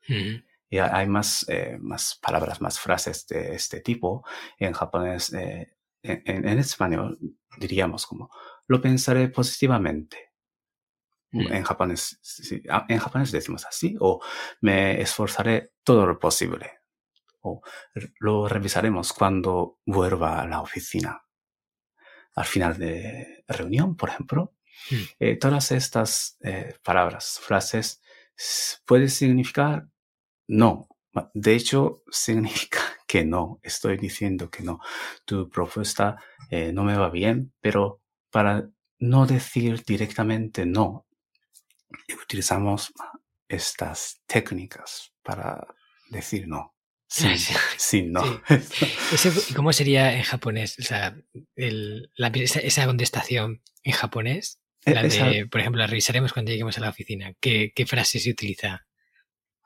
Mm. 0.08 0.36
Y 0.70 0.78
ha- 0.78 0.96
hay 0.96 1.06
más, 1.06 1.46
eh, 1.48 1.76
más 1.78 2.18
palabras, 2.20 2.60
más 2.60 2.80
frases 2.80 3.26
de 3.26 3.54
este 3.54 3.80
tipo. 3.80 4.24
En 4.58 4.72
japonés, 4.72 5.32
eh, 5.34 5.76
en, 6.02 6.58
español 6.58 7.18
diríamos 7.58 8.06
como, 8.06 8.30
lo 8.66 8.80
pensaré 8.80 9.28
positivamente. 9.28 10.32
Mm. 11.32 11.52
En 11.52 11.62
japonés, 11.64 12.18
sí, 12.22 12.62
ah, 12.70 12.86
en 12.88 12.98
japonés 12.98 13.30
decimos 13.30 13.64
así, 13.66 13.94
o 14.00 14.20
me 14.62 15.00
esforzaré 15.00 15.72
todo 15.84 16.06
lo 16.06 16.18
posible, 16.18 16.80
o 17.42 17.62
lo 18.20 18.48
revisaremos 18.48 19.12
cuando 19.12 19.78
vuelva 19.86 20.40
a 20.40 20.46
la 20.46 20.60
oficina. 20.60 21.22
Al 22.34 22.44
final 22.46 22.78
de 22.78 23.44
reunión, 23.48 23.96
por 23.96 24.08
ejemplo, 24.10 24.54
Mm. 24.90 24.96
eh, 25.20 25.36
todas 25.36 25.70
estas 25.70 26.36
eh, 26.42 26.74
palabras, 26.82 27.38
frases, 27.40 28.00
puede 28.84 29.08
significar 29.08 29.86
no. 30.48 30.88
De 31.34 31.54
hecho, 31.54 32.02
significa 32.10 32.80
que 33.06 33.24
no. 33.24 33.60
Estoy 33.62 33.96
diciendo 33.98 34.50
que 34.50 34.62
no. 34.62 34.80
Tu 35.24 35.48
propuesta 35.48 36.16
eh, 36.50 36.72
no 36.72 36.84
me 36.84 36.96
va 36.96 37.10
bien, 37.10 37.52
pero 37.60 38.00
para 38.30 38.68
no 38.98 39.26
decir 39.26 39.84
directamente 39.84 40.64
no, 40.66 41.06
utilizamos 42.22 42.92
estas 43.48 44.20
técnicas 44.26 45.12
para 45.22 45.66
decir 46.10 46.48
no. 46.48 46.74
Sin, 47.14 47.36
Sí. 47.38 47.54
sin 47.76 48.12
no. 48.12 48.22
Ese- 49.12 49.32
¿Y 49.50 49.54
cómo 49.54 49.72
sería 49.74 50.16
en 50.16 50.22
japonés? 50.22 50.78
O 50.78 50.82
sea, 50.82 51.14
el- 51.56 52.10
la- 52.16 52.28
esa, 52.28 52.60
esa 52.60 52.86
contestación 52.86 53.62
en 53.82 53.92
japonés, 53.92 54.60
la 54.86 55.02
Esa- 55.02 55.26
de, 55.26 55.46
por 55.46 55.60
ejemplo, 55.60 55.80
la 55.80 55.86
revisaremos 55.86 56.32
cuando 56.32 56.50
lleguemos 56.52 56.78
a 56.78 56.80
la 56.80 56.88
oficina. 56.88 57.34
¿Qué, 57.40 57.72
qué 57.74 57.84
frase 57.86 58.18
se 58.18 58.30
utiliza? 58.30 58.86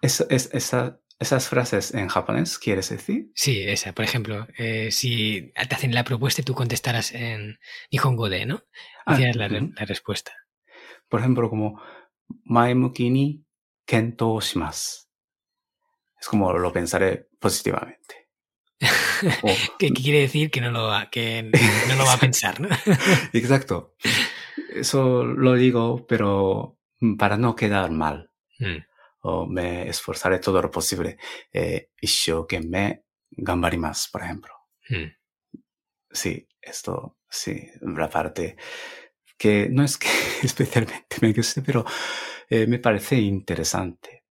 esa- 0.03 0.26
es- 0.28 0.51
esa- 0.53 1.01
esas 1.18 1.49
frases 1.49 1.94
en 1.94 2.09
japonés, 2.09 2.59
¿quieres 2.59 2.90
decir? 2.90 3.30
Sí, 3.34 3.62
esa. 3.62 3.92
Por 3.94 4.05
ejemplo, 4.05 4.47
eh, 4.59 4.90
si 4.90 5.53
te 5.55 5.74
hacen 5.74 5.94
la 5.94 6.05
propuesta 6.05 6.40
y 6.42 6.44
tú 6.44 6.55
contestaras 6.55 7.12
en 7.12 7.59
Nihongo 7.92 8.28
de, 8.28 8.44
¿no? 8.44 8.62
Ah, 9.07 9.14
Hicieras 9.14 9.36
la, 9.36 9.49
la 9.49 9.84
respuesta. 9.86 10.32
Por 11.09 11.20
ejemplo, 11.20 11.49
como 11.49 11.80
maemuki 12.44 13.09
ni 13.11 13.44
kento 13.86 14.38
shimasu. 14.40 15.05
Es 16.20 16.28
como 16.28 16.52
lo 16.52 16.72
pensaré 16.72 17.28
positivamente. 17.38 18.28
O- 19.42 19.56
¿Qué, 19.78 19.90
quiere 19.92 20.20
decir 20.20 20.50
que 20.50 20.60
no 20.60 20.70
lo, 20.70 20.84
va- 20.88 21.08
que 21.10 21.42
no 21.88 21.96
lo 21.96 22.04
va 22.04 22.14
a 22.14 22.18
pensar, 22.20 22.60
¿no? 22.60 22.68
exacto. 23.32 23.94
Eso 24.74 25.24
lo 25.24 25.54
digo, 25.54 26.06
pero 26.06 26.78
para 27.18 27.36
no 27.38 27.54
quedar 27.56 27.90
mal. 27.90 28.30
Mm, 28.58 28.78
O 29.22 29.46
me 29.46 29.88
esforzaré 29.88 30.38
todo 30.38 30.60
lo 30.62 30.70
posible. 30.70 31.16
Eh, 31.52 31.90
me 32.68 33.04
gambarimasu, 33.30 34.10
por 34.12 34.22
ejemplo. 34.22 34.52
mm. 34.90 35.12
Sí, 36.10 36.46
esto, 36.62 37.18
sí, 37.28 37.68
la 37.82 38.08
parte 38.08 38.56
que 39.36 39.68
no 39.70 39.82
es 39.84 39.98
que 39.98 40.08
especialmente 40.42 41.16
me 41.20 41.32
guste, 41.32 41.60
pero 41.62 41.84
eh, 42.48 42.66
me 42.66 42.78
parece 42.78 43.16
interesante. 43.16 44.24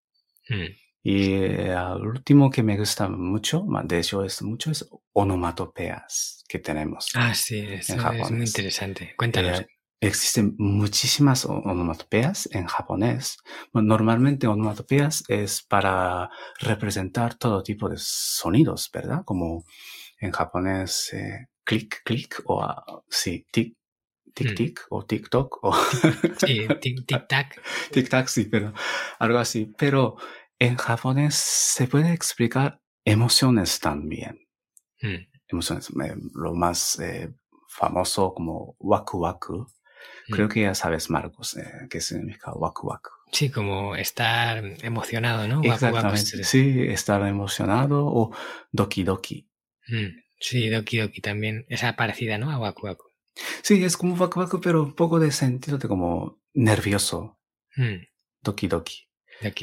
Mm. 0.49 0.65
Y 1.07 1.33
eh, 1.33 1.71
al 1.71 2.01
último 2.03 2.49
que 2.49 2.63
me 2.63 2.79
gusta 2.79 3.07
mucho, 3.07 3.63
de 3.83 3.99
hecho 3.99 4.23
es 4.23 4.41
mucho, 4.41 4.71
es 4.71 4.89
onomatopeas 5.13 6.43
que 6.47 6.57
tenemos. 6.57 7.11
Ah, 7.13 7.35
sí, 7.35 7.59
eso 7.59 7.93
es 7.93 8.31
muy 8.31 8.41
interesante. 8.43 9.13
Cuéntanos. 9.15 9.59
Eh, 9.61 9.67
existen 10.01 10.55
muchísimas 10.57 11.45
o- 11.45 11.53
onomatopeas 11.59 12.49
en 12.51 12.65
japonés. 12.65 13.37
Normalmente 13.71 14.47
onomatopeas 14.47 15.23
es 15.27 15.61
para 15.61 16.31
representar 16.59 17.35
todo 17.35 17.61
tipo 17.61 17.87
de 17.87 17.97
sonidos, 17.99 18.89
¿verdad? 18.91 19.21
Como 19.25 19.63
en 20.19 20.31
japonés, 20.31 21.13
eh, 21.13 21.45
clic, 21.63 22.01
clic, 22.03 22.41
o 22.45 22.63
ah, 22.63 22.83
sí, 23.09 23.45
tic, 23.51 23.75
tic, 24.33 24.51
Mm. 24.51 24.55
tic, 24.55 24.79
o 24.89 25.05
tic, 25.05 25.29
toc, 25.29 25.59
o 25.61 25.71
Sí, 26.39 26.65
tic, 26.81 27.05
tic, 27.05 27.27
tac. 27.29 27.61
tic, 27.91 28.09
tac, 28.09 28.27
sí, 28.27 28.45
pero 28.45 28.73
algo 29.19 29.37
así. 29.37 29.71
Pero 29.77 30.15
en 30.59 30.77
japonés 30.77 31.35
se 31.35 31.87
puede 31.87 32.13
explicar 32.13 32.81
emociones 33.03 33.79
también. 33.79 34.47
Mm, 35.01 35.27
Emociones, 35.47 35.89
eh, 35.89 36.15
lo 36.33 36.55
más 36.55 36.99
eh, 36.99 37.31
famoso 37.69 38.33
como 38.33 38.75
waku 38.79 39.19
waku. 39.19 39.67
Creo 40.27 40.47
mm. 40.47 40.49
que 40.49 40.61
ya 40.61 40.73
sabes, 40.75 41.09
Marcos, 41.09 41.55
eh, 41.57 41.87
qué 41.89 42.01
significa 42.01 42.51
waku 42.53 42.87
waku. 42.87 43.09
Sí, 43.31 43.49
como 43.51 43.95
estar 43.95 44.63
emocionado, 44.83 45.47
¿no? 45.47 45.57
Waku 45.57 45.67
waku, 45.69 45.85
Exactamente. 45.85 46.43
sí. 46.43 46.43
Sí, 46.43 46.81
estar 46.87 47.21
emocionado 47.27 48.05
o 48.07 48.31
doki 48.71 49.03
doki. 49.03 49.47
Mm, 49.87 50.25
Sí, 50.39 50.69
Doki 50.69 50.97
Doki 50.97 51.21
también. 51.21 51.65
Esa 51.69 51.95
parecida, 51.95 52.37
¿no? 52.37 52.51
A 52.51 52.59
Waku 52.59 52.87
Waku. 52.87 53.05
Sí, 53.63 53.83
es 53.83 53.97
como 53.97 54.15
waku 54.15 54.39
waku, 54.39 54.61
pero 54.61 54.83
un 54.83 54.93
poco 54.93 55.19
de 55.19 55.31
sentido 55.31 55.77
de 55.77 55.87
como 55.87 56.41
nervioso. 56.53 57.39
Mm, 57.75 58.05
Doki 58.41 58.67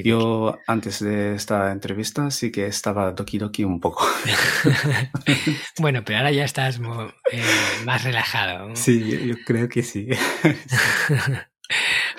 Yo 0.04 0.58
antes 0.66 1.00
de 1.00 1.34
esta 1.34 1.72
entrevista 1.72 2.30
sí 2.30 2.52
que 2.52 2.66
estaba 2.66 3.12
doki 3.12 3.38
doki 3.38 3.64
un 3.64 3.80
poco. 3.80 4.06
bueno, 5.78 6.02
pero 6.04 6.18
ahora 6.18 6.32
ya 6.32 6.44
estás 6.44 6.78
eh, 7.30 7.42
más 7.84 8.04
relajado. 8.04 8.74
sí, 8.76 9.00
yo, 9.08 9.18
yo 9.18 9.34
creo 9.44 9.68
que 9.68 9.82
sí. 9.82 10.08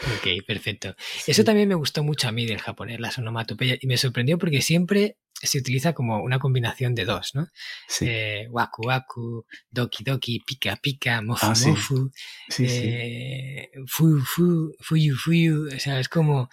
ok, 0.06 0.46
perfecto. 0.46 0.96
Eso 1.28 1.44
también 1.44 1.68
me 1.70 1.76
gustó 1.76 2.04
mucho 2.04 2.28
a 2.28 2.32
mí 2.32 2.46
del 2.46 2.60
japonés, 2.60 3.00
las 3.00 3.18
onomatopeyas, 3.18 3.78
y 3.82 3.88
me 3.88 3.98
sorprendió 3.98 4.38
porque 4.38 4.62
siempre 4.62 5.18
se 5.42 5.58
utiliza 5.58 5.94
como 5.94 6.24
una 6.24 6.40
combinación 6.40 6.96
de 6.96 7.04
dos, 7.04 7.32
¿no? 7.36 7.48
Sí, 7.88 8.06
Eh, 8.08 8.48
waku 8.50 8.88
waku, 8.88 9.46
doki 9.70 10.04
doki, 10.04 10.40
pika 10.40 10.78
pika, 10.78 11.22
mofu 11.22 11.46
Ah, 11.46 11.54
mofu, 11.68 12.12
sí, 12.50 12.68
sí. 12.70 12.82
eh, 12.86 13.70
fu 13.88 14.20
fu, 14.22 14.72
fuyu 14.80 15.16
fuyu, 15.18 15.68
o 15.76 15.80
sea, 15.80 16.00
es 16.00 16.08
como 16.08 16.50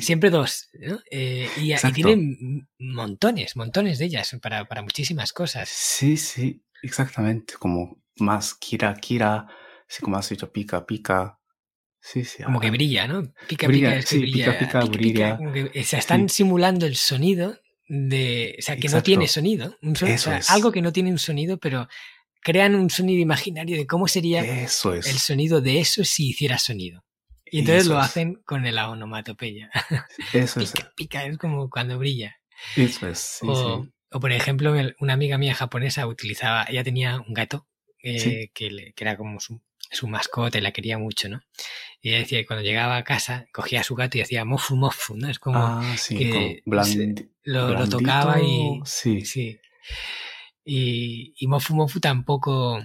siempre 0.00 0.30
dos, 0.30 0.68
¿no? 0.78 1.00
Eh, 1.10 1.50
y, 1.58 1.74
y 1.74 1.92
tienen 1.92 2.68
montones, 2.78 3.56
montones 3.56 3.98
de 3.98 4.06
ellas 4.06 4.34
para, 4.40 4.64
para 4.66 4.82
muchísimas 4.82 5.32
cosas. 5.32 5.68
Sí, 5.68 6.16
sí, 6.16 6.62
exactamente. 6.82 7.54
Como 7.58 8.02
más 8.16 8.54
kira 8.54 8.94
kira, 8.94 9.48
sí, 9.86 10.00
como 10.02 10.16
has 10.16 10.28
dicho, 10.30 10.50
pica 10.50 10.86
pica. 10.86 11.36
Sí, 12.02 12.24
sí. 12.24 12.42
Como 12.42 12.60
que 12.60 12.68
ah, 12.68 12.70
brilla, 12.70 13.06
¿no? 13.06 13.32
Pica 13.46 13.66
Brilla, 13.66 13.90
pica, 13.96 14.02
sí, 14.06 14.18
brilla. 14.20 14.58
pica, 14.58 14.58
pica, 14.58 14.84
brilla. 14.86 15.36
como 15.36 15.52
que, 15.52 15.64
o 15.80 15.84
sea, 15.84 15.98
están 15.98 16.28
simulando 16.28 16.86
el 16.86 16.96
sonido 16.96 17.58
de, 17.88 18.56
o 18.58 18.62
sea, 18.62 18.76
que 18.76 18.88
no 18.88 19.02
tiene 19.02 19.28
sonido, 19.28 19.76
un 19.82 19.96
son- 19.96 20.08
o 20.08 20.12
Eso 20.12 20.30
sea, 20.30 20.38
es. 20.38 20.50
algo 20.50 20.72
que 20.72 20.80
no 20.82 20.92
tiene 20.92 21.10
un 21.10 21.18
sonido, 21.18 21.58
pero 21.58 21.88
crean 22.42 22.74
un 22.74 22.88
sonido 22.88 23.20
imaginario 23.20 23.76
de 23.76 23.86
cómo 23.86 24.08
sería 24.08 24.40
Eso 24.62 24.94
es. 24.94 25.06
el 25.08 25.18
sonido 25.18 25.60
de 25.60 25.78
eso 25.80 26.04
si 26.04 26.28
hiciera 26.30 26.58
sonido. 26.58 27.04
Y 27.44 27.58
entonces 27.60 27.82
Eso 27.84 27.94
lo 27.94 28.00
es. 28.00 28.06
hacen 28.06 28.34
con 28.46 28.64
el 28.64 28.78
onomatopeya. 28.78 29.70
Eso 30.32 30.60
es. 30.60 30.72
Pica, 30.72 30.92
pica, 30.96 31.24
es 31.26 31.36
como 31.36 31.68
cuando 31.68 31.98
brilla. 31.98 32.36
Eso 32.76 33.08
es. 33.08 33.18
Sí, 33.18 33.46
o, 33.48 33.82
sí. 33.82 33.90
o, 34.12 34.20
por 34.20 34.32
ejemplo, 34.32 34.72
una 35.00 35.12
amiga 35.12 35.36
mía 35.36 35.54
japonesa 35.54 36.06
utilizaba, 36.06 36.64
ella 36.68 36.84
tenía 36.84 37.20
un 37.20 37.34
gato 37.34 37.66
eh, 38.02 38.20
Sí. 38.20 38.50
que, 38.54 38.70
le- 38.70 38.92
que 38.94 39.04
era 39.04 39.16
como 39.16 39.40
su, 39.40 39.60
su 39.90 40.06
mascota 40.08 40.58
y 40.58 40.60
la 40.60 40.72
quería 40.72 40.98
mucho, 40.98 41.28
¿no? 41.28 41.42
Y 42.00 42.10
ella 42.10 42.18
decía 42.20 42.38
que 42.38 42.46
cuando 42.46 42.64
llegaba 42.64 42.96
a 42.96 43.04
casa 43.04 43.46
cogía 43.52 43.80
a 43.80 43.84
su 43.84 43.94
gato 43.94 44.16
y 44.16 44.22
hacía 44.22 44.44
mofu 44.44 44.76
mofu, 44.76 45.16
¿no? 45.16 45.28
Es 45.28 45.38
como 45.38 45.58
Ah, 45.58 45.94
sí, 45.98 46.16
que 46.16 46.30
como 46.64 46.76
blandi- 46.76 47.28
lo, 47.42 47.88
tocaba 47.88 48.40
y... 48.40 48.80
Sí, 48.84 49.24
Sí. 49.24 49.58
Y, 50.64 51.34
y 51.38 51.46
mofu 51.46 51.74
mofu 51.74 52.00
tampoco 52.00 52.82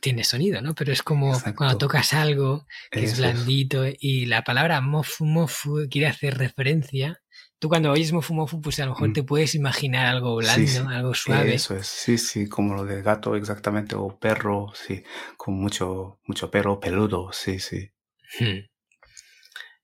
tiene 0.00 0.24
sonido, 0.24 0.60
¿no? 0.62 0.74
Pero 0.74 0.92
es 0.92 1.02
como 1.02 1.34
Exacto. 1.34 1.56
cuando 1.56 1.78
tocas 1.78 2.12
algo 2.14 2.66
que 2.90 3.04
es 3.04 3.12
eso 3.12 3.22
blandito 3.22 3.84
y 3.98 4.26
la 4.26 4.42
palabra 4.44 4.80
mofu 4.80 5.24
mofu 5.24 5.86
quiere 5.90 6.06
hacer 6.08 6.38
referencia. 6.38 7.20
Tú 7.60 7.68
cuando 7.68 7.90
oyes 7.90 8.12
mofu 8.12 8.34
mofu, 8.34 8.60
pues 8.60 8.78
a 8.80 8.84
lo 8.86 8.92
mejor 8.92 9.08
Mm. 9.08 9.12
te 9.14 9.22
puedes 9.24 9.54
imaginar 9.56 10.06
algo 10.06 10.36
blando, 10.36 10.66
Sí, 10.66 10.68
sí. 10.68 10.78
algo 10.86 11.14
suave. 11.14 11.54
Eso 11.54 11.76
es, 11.76 11.86
sí, 11.88 12.16
sí, 12.18 12.48
como 12.48 12.74
lo 12.74 12.84
del 12.84 13.02
gato 13.02 13.34
exactamente, 13.34 13.96
o 13.96 14.16
perro, 14.18 14.72
sí, 14.74 15.02
con 15.36 15.54
mucho, 15.54 16.20
mucho 16.24 16.50
perro 16.50 16.78
peludo, 16.78 17.32
sí, 17.32 17.58
sí. 17.58 17.90
Hmm. 18.38 18.66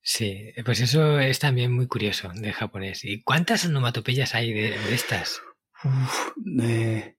Sí, 0.02 0.52
pues 0.64 0.80
eso 0.80 1.18
es 1.18 1.38
también 1.38 1.72
muy 1.72 1.86
curioso 1.86 2.30
del 2.34 2.52
japonés. 2.52 3.04
¿Y 3.04 3.22
cuántas 3.22 3.64
onomatopeyas 3.64 4.34
hay 4.34 4.52
de, 4.52 4.70
de 4.78 4.94
estas? 4.94 5.40
Uf, 5.82 6.32
eh, 6.62 7.16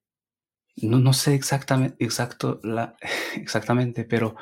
no, 0.78 1.00
no 1.00 1.12
sé 1.14 1.34
exactamente, 1.34 2.04
exacto, 2.04 2.60
la, 2.64 2.96
exactamente, 3.36 4.04
pero 4.06 4.36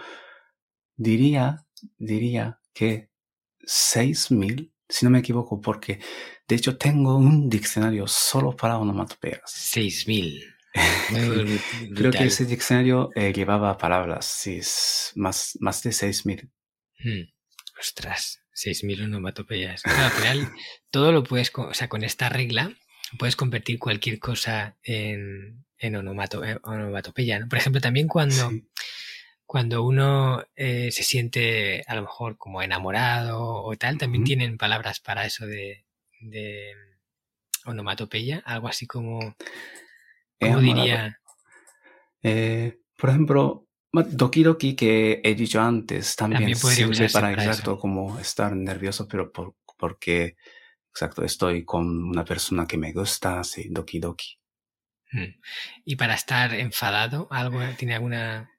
diría, 0.95 1.65
diría 1.97 2.59
que 2.73 3.09
6000, 3.61 4.72
si 4.93 5.05
no 5.05 5.09
me 5.09 5.19
equivoco, 5.19 5.59
porque 5.59 5.99
de 6.47 6.55
hecho 6.55 6.77
tengo 6.77 7.15
un 7.17 7.49
diccionario 7.49 8.05
solo 8.05 8.55
para 8.55 8.77
onomatopeas. 8.77 9.41
6000. 9.47 10.55
Creo 11.95 12.11
que 12.11 12.25
ese 12.25 12.45
diccionario 12.45 13.09
eh, 13.15 13.33
llevaba 13.33 13.75
palabras, 13.77 14.25
sí, 14.25 14.59
más, 15.15 15.57
más 15.59 15.81
de 15.81 15.93
6000. 15.93 16.51
Hmm. 16.99 17.23
Ostras. 17.79 18.39
6.000 18.55 19.05
onomatopeyas. 19.05 19.81
Claro, 19.81 20.03
al 20.03 20.11
final, 20.11 20.51
todo 20.91 21.11
lo 21.11 21.23
puedes, 21.23 21.51
o 21.55 21.73
sea, 21.73 21.89
con 21.89 22.03
esta 22.03 22.29
regla 22.29 22.71
puedes 23.17 23.35
convertir 23.35 23.79
cualquier 23.79 24.19
cosa 24.19 24.77
en, 24.83 25.65
en 25.79 25.95
onomatopeya. 25.95 27.39
¿no? 27.39 27.47
Por 27.47 27.57
ejemplo, 27.57 27.81
también 27.81 28.07
cuando, 28.07 28.51
cuando 29.45 29.83
uno 29.83 30.43
eh, 30.55 30.91
se 30.91 31.03
siente 31.03 31.83
a 31.87 31.95
lo 31.95 32.01
mejor 32.01 32.37
como 32.37 32.61
enamorado 32.61 33.63
o 33.63 33.75
tal, 33.75 33.97
también 33.97 34.23
tienen 34.23 34.57
palabras 34.57 34.99
para 34.99 35.25
eso 35.25 35.45
de, 35.45 35.85
de 36.21 36.73
onomatopeya, 37.65 38.41
algo 38.45 38.67
así 38.67 38.87
como, 38.87 39.35
¿cómo 40.39 40.59
diría? 40.59 41.19
Eh, 42.21 42.79
por 42.97 43.09
ejemplo, 43.09 43.67
Doki 43.91 44.43
Doki 44.43 44.75
que 44.75 45.21
he 45.23 45.35
dicho 45.35 45.61
antes 45.61 46.15
también, 46.15 46.53
también 46.53 46.57
sirve 46.57 47.09
para, 47.09 47.33
exacto 47.33 47.77
como 47.77 48.17
estar 48.19 48.55
nervioso, 48.55 49.07
pero 49.07 49.31
por, 49.31 49.55
porque 49.77 50.35
exacto 50.89 51.23
estoy 51.23 51.63
con 51.65 52.03
una 52.05 52.23
persona 52.23 52.65
que 52.65 52.77
me 52.77 52.93
gusta, 52.93 53.43
sí, 53.43 53.67
Doki 53.69 53.99
Doki. 53.99 54.39
Mm. 55.11 55.39
Y 55.85 55.95
para 55.95 56.15
estar 56.15 56.53
enfadado, 56.55 57.27
algo 57.29 57.59
tiene 57.77 57.95
alguna 57.95 58.49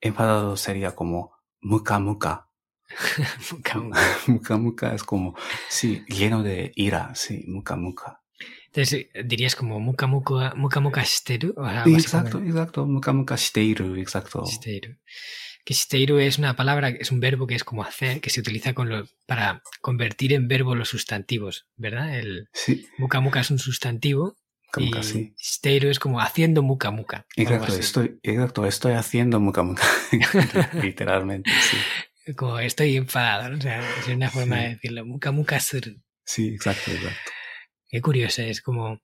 enfadado 0.00 0.56
sería 0.56 0.94
como 0.94 1.32
muka 1.60 1.98
muka. 1.98 2.48
muka 4.26 4.56
muka. 4.56 4.94
es 4.94 5.02
como 5.02 5.36
sí, 5.68 6.04
lleno 6.08 6.42
de 6.42 6.72
ira, 6.74 7.14
sí, 7.14 7.44
muka 7.46 7.76
muka. 7.76 8.22
Entonces, 8.66 9.08
dirías 9.24 9.56
como 9.56 9.80
muka 9.80 10.06
muka, 10.06 10.54
muka 10.54 10.80
muka 10.80 11.02
shiteru. 11.02 11.54
exacto, 11.86 12.38
exacto, 12.38 12.86
muka 12.86 13.12
muka 13.12 13.36
shiteiru, 13.36 13.96
exacto. 13.96 14.44
Shiteiru. 14.44 14.96
Que 15.64 15.74
shiteiru 15.74 16.18
es 16.18 16.38
una 16.38 16.54
palabra, 16.54 16.90
es 16.90 17.10
un 17.10 17.20
verbo 17.20 17.46
que 17.46 17.54
es 17.54 17.64
como 17.64 17.82
hacer, 17.82 18.20
que 18.20 18.30
se 18.30 18.40
utiliza 18.40 18.74
con 18.74 18.88
lo, 18.88 19.06
para 19.26 19.62
convertir 19.80 20.32
en 20.32 20.48
verbo 20.48 20.74
los 20.74 20.88
sustantivos, 20.88 21.66
¿verdad? 21.76 22.18
El 22.18 22.48
sí. 22.52 22.86
muka 22.98 23.20
muka 23.20 23.40
es 23.40 23.50
un 23.50 23.58
sustantivo 23.58 24.36
Muka, 24.76 25.00
y 25.00 25.02
sí. 25.02 25.34
shiteiru 25.38 25.88
es 25.88 25.98
como 25.98 26.20
haciendo 26.20 26.62
muka 26.62 26.90
muka. 26.90 27.26
Exacto, 27.36 27.74
estoy, 27.74 28.18
exacto, 28.22 28.66
estoy 28.66 28.92
haciendo 28.92 29.40
muka 29.40 29.62
muka. 29.62 29.82
Literalmente, 30.82 31.50
sí. 31.60 32.32
Como 32.34 32.58
estoy 32.58 32.96
enfadado, 32.96 33.50
¿no? 33.50 33.58
o 33.58 33.60
sea, 33.60 33.80
es 34.00 34.08
una 34.08 34.30
forma 34.30 34.56
Sí. 34.56 34.62
de 34.62 34.68
decirlo. 34.70 35.06
Muka 35.06 35.32
muka 35.32 35.58
suru. 35.60 35.92
Sí, 36.24 36.48
exacto, 36.48 36.90
exacto. 36.90 37.30
Qué 37.88 38.02
curioso, 38.02 38.42
es 38.42 38.60
como 38.60 39.00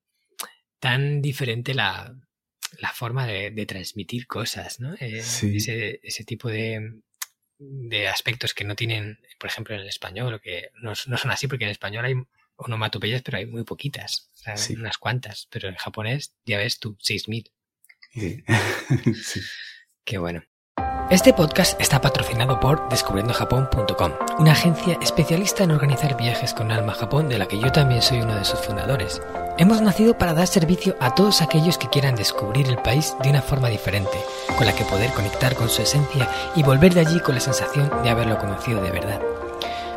tan 0.78 1.22
diferente 1.22 1.72
la, 1.72 2.14
la 2.78 2.92
forma 2.92 3.26
de, 3.26 3.50
de 3.50 3.64
transmitir 3.66 4.26
cosas, 4.26 4.78
¿no? 4.80 4.94
Eh, 5.00 5.22
Sí. 5.22 5.56
ese, 5.56 6.00
ese 6.02 6.24
tipo 6.24 6.50
de, 6.50 7.00
de 7.58 8.08
aspectos 8.08 8.52
que 8.52 8.64
no 8.64 8.76
tienen, 8.76 9.18
por 9.38 9.48
ejemplo, 9.48 9.74
en 9.74 9.80
el 9.80 9.88
español, 9.88 10.34
o 10.34 10.40
que 10.40 10.68
no, 10.82 10.92
no 11.06 11.16
son 11.16 11.30
así, 11.30 11.48
porque 11.48 11.64
en 11.64 11.70
español 11.70 12.04
hay 12.04 12.14
onomatopeyas, 12.56 13.22
pero 13.22 13.38
hay 13.38 13.46
muy 13.46 13.64
poquitas, 13.64 14.30
o 14.34 14.36
sea, 14.36 14.56
Sí. 14.56 14.74
unas 14.74 14.98
cuantas, 14.98 15.48
pero 15.50 15.68
en 15.68 15.74
japonés, 15.76 16.34
ya 16.44 16.58
ves 16.58 16.78
tú, 16.78 16.96
6.000. 17.00 17.50
Sí. 18.12 18.44
sí. 19.24 19.40
Qué 20.04 20.18
bueno. 20.18 20.42
Este 21.10 21.34
podcast 21.34 21.78
está 21.80 22.00
patrocinado 22.00 22.58
por 22.60 22.88
descubriendojapón.com, 22.88 24.12
una 24.38 24.52
agencia 24.52 24.98
especialista 25.02 25.62
en 25.64 25.70
organizar 25.72 26.16
viajes 26.16 26.54
con 26.54 26.72
alma 26.72 26.92
a 26.92 26.96
Japón 26.96 27.28
de 27.28 27.38
la 27.38 27.46
que 27.46 27.58
yo 27.58 27.70
también 27.70 28.00
soy 28.00 28.20
uno 28.22 28.34
de 28.34 28.44
sus 28.44 28.58
fundadores. 28.60 29.20
Hemos 29.58 29.82
nacido 29.82 30.16
para 30.16 30.32
dar 30.34 30.46
servicio 30.48 30.96
a 31.00 31.14
todos 31.14 31.42
aquellos 31.42 31.76
que 31.78 31.88
quieran 31.90 32.16
descubrir 32.16 32.66
el 32.68 32.78
país 32.78 33.14
de 33.22 33.30
una 33.30 33.42
forma 33.42 33.68
diferente, 33.68 34.16
con 34.56 34.66
la 34.66 34.74
que 34.74 34.84
poder 34.84 35.10
conectar 35.12 35.54
con 35.54 35.68
su 35.68 35.82
esencia 35.82 36.28
y 36.56 36.62
volver 36.62 36.94
de 36.94 37.00
allí 37.00 37.20
con 37.20 37.34
la 37.34 37.40
sensación 37.40 37.90
de 38.02 38.10
haberlo 38.10 38.38
conocido 38.38 38.82
de 38.82 38.90
verdad. 38.90 39.20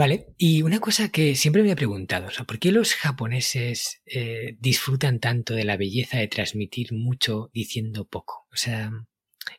Vale, 0.00 0.28
y 0.38 0.62
una 0.62 0.78
cosa 0.78 1.08
que 1.08 1.34
siempre 1.34 1.62
me 1.64 1.72
he 1.72 1.76
preguntado, 1.76 2.28
o 2.28 2.30
sea, 2.30 2.44
¿por 2.44 2.58
qué 2.60 2.70
los 2.70 2.94
japoneses 2.94 4.00
eh, 4.06 4.56
disfrutan 4.60 5.18
tanto 5.18 5.54
de 5.54 5.64
la 5.64 5.76
belleza 5.76 6.18
de 6.18 6.28
transmitir 6.28 6.92
mucho 6.92 7.50
diciendo 7.52 8.06
poco? 8.06 8.46
O 8.52 8.56
sea, 8.56 8.92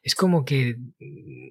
es 0.02 0.16
como 0.16 0.46
que 0.46 0.76
mm, 1.00 1.50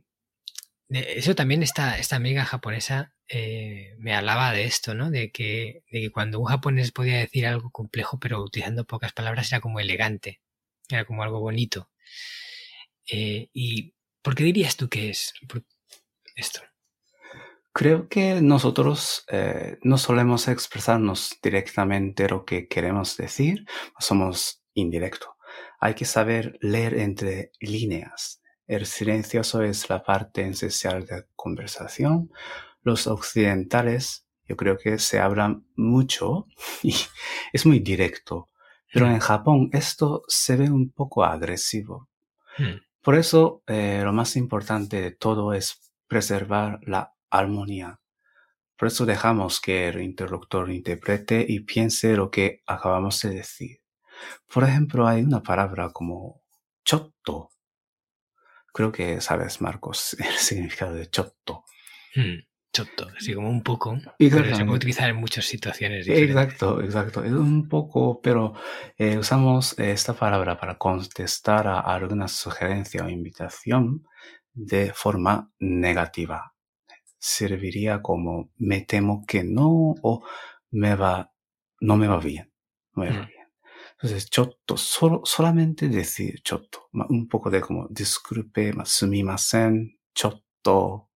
de- 0.89 1.18
eso 1.18 1.34
también 1.34 1.62
esta, 1.62 1.99
esta 1.99 2.16
amiga 2.16 2.45
japonesa 2.45 3.14
eh, 3.28 3.95
me 3.99 4.14
hablaba 4.14 4.53
de 4.53 4.64
esto, 4.64 4.95
¿no? 4.95 5.11
De 5.11 5.30
que, 5.32 5.82
de 5.91 6.01
que 6.03 6.11
cuando 6.12 6.41
un 6.41 6.47
japonés 6.47 6.93
podía 6.93 7.18
decir 7.18 7.47
algo 7.47 7.70
complejo 7.70 8.18
pero 8.20 8.43
utilizando 8.43 8.86
pocas 8.86 9.12
palabras 9.12 9.53
era 9.53 9.61
como 9.61 9.80
elegante, 9.80 10.41
era 10.91 11.05
como 11.07 11.22
algo 11.24 11.41
bonito. 11.41 11.91
Eh, 13.11 13.49
¿Y 13.53 13.95
por 14.22 14.34
qué 14.34 14.45
dirías 14.45 14.76
tú 14.76 14.89
que 14.89 15.11
es 15.11 15.32
esto? 16.36 16.61
Creo 17.79 18.09
que 18.09 18.43
nosotros 18.43 19.24
eh, 19.29 19.79
no 19.83 19.99
solemos 19.99 20.49
expresarnos 20.49 21.39
directamente 21.41 22.29
lo 22.29 22.45
que 22.45 22.66
queremos 22.66 23.16
decir, 23.16 23.66
somos 24.01 24.64
indirecto. 24.74 25.37
Hay 25.79 25.95
que 25.95 26.05
saber 26.05 26.59
leer 26.61 26.95
entre 26.95 27.53
líneas. 27.61 28.43
El 28.66 28.85
silencioso 28.85 29.62
es 29.62 29.89
la 29.89 30.03
parte 30.03 30.45
esencial 30.49 31.07
de 31.07 31.18
la 31.18 31.26
conversación. 31.37 32.33
Los 32.83 33.07
occidentales, 33.07 34.26
yo 34.49 34.57
creo 34.57 34.76
que 34.76 34.99
se 34.99 35.20
hablan 35.20 35.64
mucho 35.76 36.49
y 36.83 36.97
es 37.53 37.64
muy 37.64 37.79
directo. 37.79 38.49
Pero 38.93 39.07
en 39.07 39.20
Japón 39.20 39.70
esto 39.72 40.24
se 40.26 40.57
ve 40.57 40.68
un 40.68 40.91
poco 40.91 41.22
agresivo. 41.22 42.09
Hmm. 42.57 42.81
Por 43.03 43.14
eso, 43.14 43.62
eh, 43.68 44.01
lo 44.03 44.12
más 44.12 44.35
importante 44.35 45.01
de 45.01 45.12
todo 45.12 45.53
es 45.53 45.93
preservar 46.09 46.81
la 46.83 47.14
armonía. 47.31 48.01
Por 48.76 48.89
eso 48.89 49.07
dejamos 49.07 49.61
que 49.61 49.89
el 49.89 50.03
interlocutor 50.03 50.70
interprete 50.70 51.45
y 51.49 51.61
piense 51.61 52.16
lo 52.16 52.31
que 52.31 52.62
acabamos 52.66 53.20
de 53.22 53.31
decir. 53.31 53.81
Por 54.53 54.64
ejemplo, 54.64 55.07
hay 55.07 55.22
una 55.22 55.43
palabra 55.43 55.91
como 55.93 56.43
chotto. 56.85 57.51
Creo 58.72 58.93
que 58.93 59.20
sabes, 59.20 59.61
Marcos, 59.61 60.14
el 60.18 60.37
significado 60.37 60.95
de 60.95 61.11
chotto. 61.11 61.64
Hmm, 62.14 62.39
Chotto, 62.72 63.09
así 63.16 63.35
como 63.35 63.49
un 63.49 63.62
poco, 63.62 63.99
pero 64.18 64.55
se 64.55 64.64
puede 64.64 64.76
utilizar 64.76 65.09
en 65.09 65.16
muchas 65.16 65.47
situaciones 65.47 66.05
diferentes. 66.05 66.37
Exacto, 66.37 66.83
exacto. 66.83 67.24
Es 67.24 67.33
un 67.33 67.66
poco, 67.66 68.20
pero 68.20 68.55
eh, 68.99 69.16
usamos 69.16 69.79
esta 69.79 70.12
palabra 70.12 70.59
para 70.61 70.76
contestar 70.76 71.66
a 71.66 71.81
alguna 71.81 72.29
sugerencia 72.29 73.05
o 73.05 73.09
invitación 73.09 74.07
de 74.53 74.93
forma 74.93 75.51
negativa. 75.59 76.55
Serviría 77.18 78.00
como 78.02 78.50
me 78.58 78.82
temo 78.82 79.24
que 79.26 79.44
no 79.44 79.94
o 80.02 80.24
me 80.70 80.94
va, 80.94 81.32
no 81.80 81.96
me 81.96 82.06
va 82.08 82.18
bien. 82.18 82.52
No 82.94 83.02
me 83.04 83.10
va 83.10 83.22
Mm. 83.22 83.26
bien. 83.26 83.48
Entonces, 83.92 84.30
chotto, 84.30 84.76
solo, 84.76 85.22
solamente 85.24 85.88
decir 85.88 86.40
chotto. 86.42 86.88
Un 86.92 87.28
poco 87.28 87.50
de 87.50 87.60
como, 87.60 87.88
disculpe, 87.90 88.72
ma- 88.72 88.84
sumimasen, 88.84 89.98
chotto. 90.14 91.10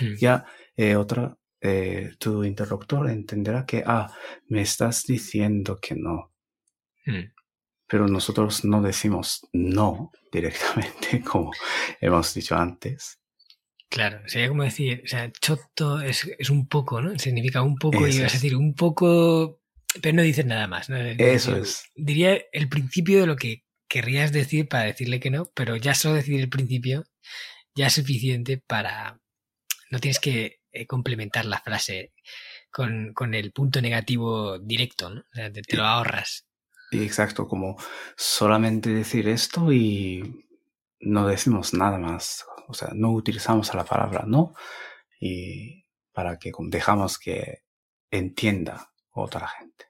Hmm, 0.00 0.14
Ya, 0.20 0.46
eh, 0.76 0.96
otra, 0.96 1.36
eh, 1.60 2.12
tu 2.18 2.44
interlocutor 2.44 3.08
entenderá 3.10 3.64
que, 3.66 3.82
ah, 3.86 4.12
me 4.48 4.62
estás 4.62 5.04
diciendo 5.04 5.78
que 5.80 5.94
no. 5.94 6.32
hmm. 7.06 7.32
Pero 7.88 8.08
nosotros 8.08 8.64
no 8.64 8.82
decimos 8.82 9.46
no 9.52 10.10
directamente, 10.32 11.22
como 11.24 11.52
hemos 12.00 12.34
dicho 12.34 12.56
antes. 12.56 13.20
Claro, 13.94 14.20
sería 14.26 14.48
como 14.48 14.64
decir, 14.64 15.02
o 15.04 15.06
sea, 15.06 15.30
chotto 15.40 16.00
es, 16.00 16.28
es 16.36 16.50
un 16.50 16.66
poco, 16.66 17.00
¿no? 17.00 17.16
Significa 17.16 17.62
un 17.62 17.76
poco 17.76 17.98
y 18.08 18.20
vas 18.20 18.32
a 18.32 18.34
decir 18.34 18.56
un 18.56 18.74
poco, 18.74 19.60
pero 20.02 20.16
no 20.16 20.22
dices 20.22 20.44
nada 20.44 20.66
más, 20.66 20.90
¿no? 20.90 20.96
Eso 20.96 21.52
Diría- 21.52 21.62
es. 21.62 21.84
Diría 21.94 22.40
el 22.52 22.68
principio 22.68 23.20
de 23.20 23.28
lo 23.28 23.36
que 23.36 23.62
querrías 23.88 24.32
decir 24.32 24.66
para 24.66 24.82
decirle 24.82 25.20
que 25.20 25.30
no, 25.30 25.46
pero 25.54 25.76
ya 25.76 25.94
solo 25.94 26.16
decir 26.16 26.40
el 26.40 26.48
principio 26.48 27.04
ya 27.76 27.86
es 27.86 27.92
suficiente 27.92 28.58
para... 28.58 29.20
No 29.92 30.00
tienes 30.00 30.18
que 30.18 30.58
eh, 30.72 30.86
complementar 30.88 31.44
la 31.44 31.60
frase 31.60 32.12
con, 32.72 33.12
con 33.14 33.32
el 33.32 33.52
punto 33.52 33.80
negativo 33.80 34.58
directo, 34.58 35.08
¿no? 35.10 35.20
O 35.20 35.34
sea, 35.34 35.52
te, 35.52 35.62
te 35.62 35.76
lo 35.76 35.84
ahorras. 35.84 36.48
Exacto, 36.90 37.46
como 37.46 37.76
solamente 38.16 38.90
decir 38.90 39.28
esto 39.28 39.72
y 39.72 40.43
no 41.04 41.26
decimos 41.26 41.74
nada 41.74 41.98
más. 41.98 42.44
O 42.68 42.74
sea, 42.74 42.90
no 42.94 43.12
utilizamos 43.12 43.72
la 43.74 43.84
palabra 43.84 44.24
no 44.26 44.54
y 45.20 45.84
para 46.12 46.38
que 46.38 46.52
dejamos 46.70 47.18
que 47.18 47.64
entienda 48.10 48.92
otra 49.10 49.48
gente. 49.48 49.86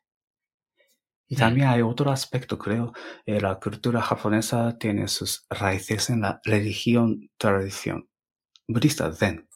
Y 1.26 1.36
también 1.36 1.68
hay 1.68 1.82
otro 1.82 2.10
aspecto, 2.10 2.58
creo, 2.58 2.92
eh, 3.24 3.40
la 3.40 3.58
cultura 3.58 4.02
japonesa 4.02 4.76
tiene 4.78 5.08
sus 5.08 5.46
raíces 5.48 6.10
en 6.10 6.20
la 6.20 6.40
religión, 6.44 7.30
tradición 7.38 8.08
budista, 8.68 9.12
Zen. 9.12 9.48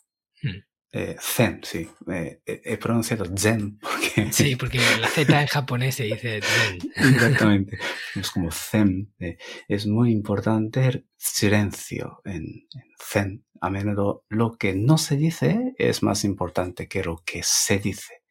Eh, 0.90 1.16
zen, 1.20 1.60
sí. 1.64 1.88
Eh, 2.10 2.40
eh, 2.46 2.62
he 2.64 2.78
pronunciado 2.78 3.26
Zen 3.36 3.78
porque... 3.82 4.32
Sí, 4.32 4.56
porque 4.56 4.78
la 5.00 5.08
Z 5.08 5.40
en 5.40 5.46
japonés 5.46 5.96
se 5.96 6.04
dice 6.04 6.40
Zen. 6.40 6.78
Exactamente. 7.14 7.78
Es 8.14 8.30
como 8.30 8.50
Zen. 8.50 9.12
eh, 9.18 9.36
es 9.68 9.86
muy 9.86 10.10
importante 10.10 10.86
el 10.86 11.06
silencio 11.16 12.22
en, 12.24 12.42
en 12.42 12.84
Zen. 12.98 13.44
A 13.60 13.70
menudo 13.70 14.24
lo 14.28 14.56
que 14.56 14.74
no 14.74 14.98
se 14.98 15.16
dice 15.16 15.74
es 15.78 16.02
más 16.02 16.24
importante 16.24 16.88
que 16.88 17.02
lo 17.02 17.22
que 17.24 17.42
se 17.42 17.78
dice. 17.78 18.22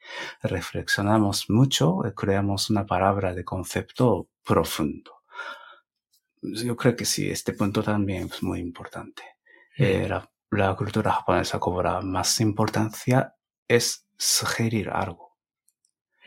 Reflexionamos 0.42 1.50
mucho 1.50 2.02
y 2.08 2.14
creamos 2.14 2.70
una 2.70 2.86
palabra 2.86 3.34
de 3.34 3.44
concepto 3.44 4.30
profundo. 4.44 5.12
Yo 6.42 6.78
creo 6.78 6.96
que 6.96 7.04
sí, 7.04 7.30
este 7.30 7.52
punto 7.52 7.84
también 7.84 8.30
es 8.32 8.42
muy 8.42 8.60
importante. 8.62 9.22
La, 9.78 10.28
la 10.52 10.76
cultura 10.76 11.12
japonesa 11.12 11.60
cobra 11.60 12.02
más 12.02 12.40
importancia 12.40 13.36
es 13.68 14.08
sugerir 14.18 14.90
algo. 14.90 15.38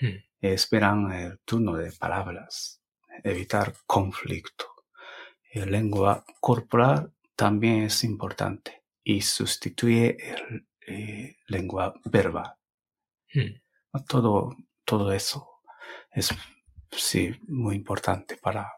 Mm. 0.00 0.16
Esperan 0.40 1.12
el 1.12 1.38
turno 1.40 1.74
de 1.74 1.92
palabras, 1.92 2.82
evitar 3.24 3.74
conflicto. 3.86 4.66
El 5.52 5.72
lengua 5.72 6.24
corporal 6.40 7.12
también 7.34 7.82
es 7.84 8.04
importante 8.04 8.84
y 9.02 9.22
sustituye 9.22 10.16
el 10.20 10.66
eh, 10.86 11.36
lengua 11.46 11.94
verbal. 12.04 12.54
Mm. 13.34 14.00
Todo, 14.06 14.56
todo 14.84 15.12
eso 15.12 15.60
es 16.12 16.30
sí 16.92 17.34
muy 17.48 17.76
importante 17.76 18.36
para 18.36 18.72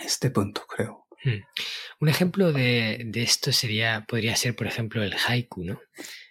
este 0.00 0.30
punto, 0.30 0.66
creo. 0.66 1.06
Mm. 1.24 1.42
Un 2.02 2.08
ejemplo 2.08 2.52
de, 2.52 3.02
de 3.06 3.22
esto 3.22 3.52
sería, 3.52 4.04
podría 4.08 4.34
ser, 4.34 4.56
por 4.56 4.66
ejemplo, 4.66 5.04
el 5.04 5.14
haiku, 5.14 5.62
¿no? 5.64 5.80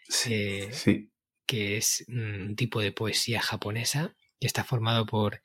Sí, 0.09 0.33
Eh, 0.33 0.69
sí, 0.73 1.09
que 1.47 1.77
es 1.77 2.03
un 2.09 2.57
tipo 2.57 2.81
de 2.81 2.91
poesía 2.91 3.41
japonesa 3.41 4.13
que 4.37 4.47
está 4.47 4.65
formado 4.65 5.05
por 5.05 5.41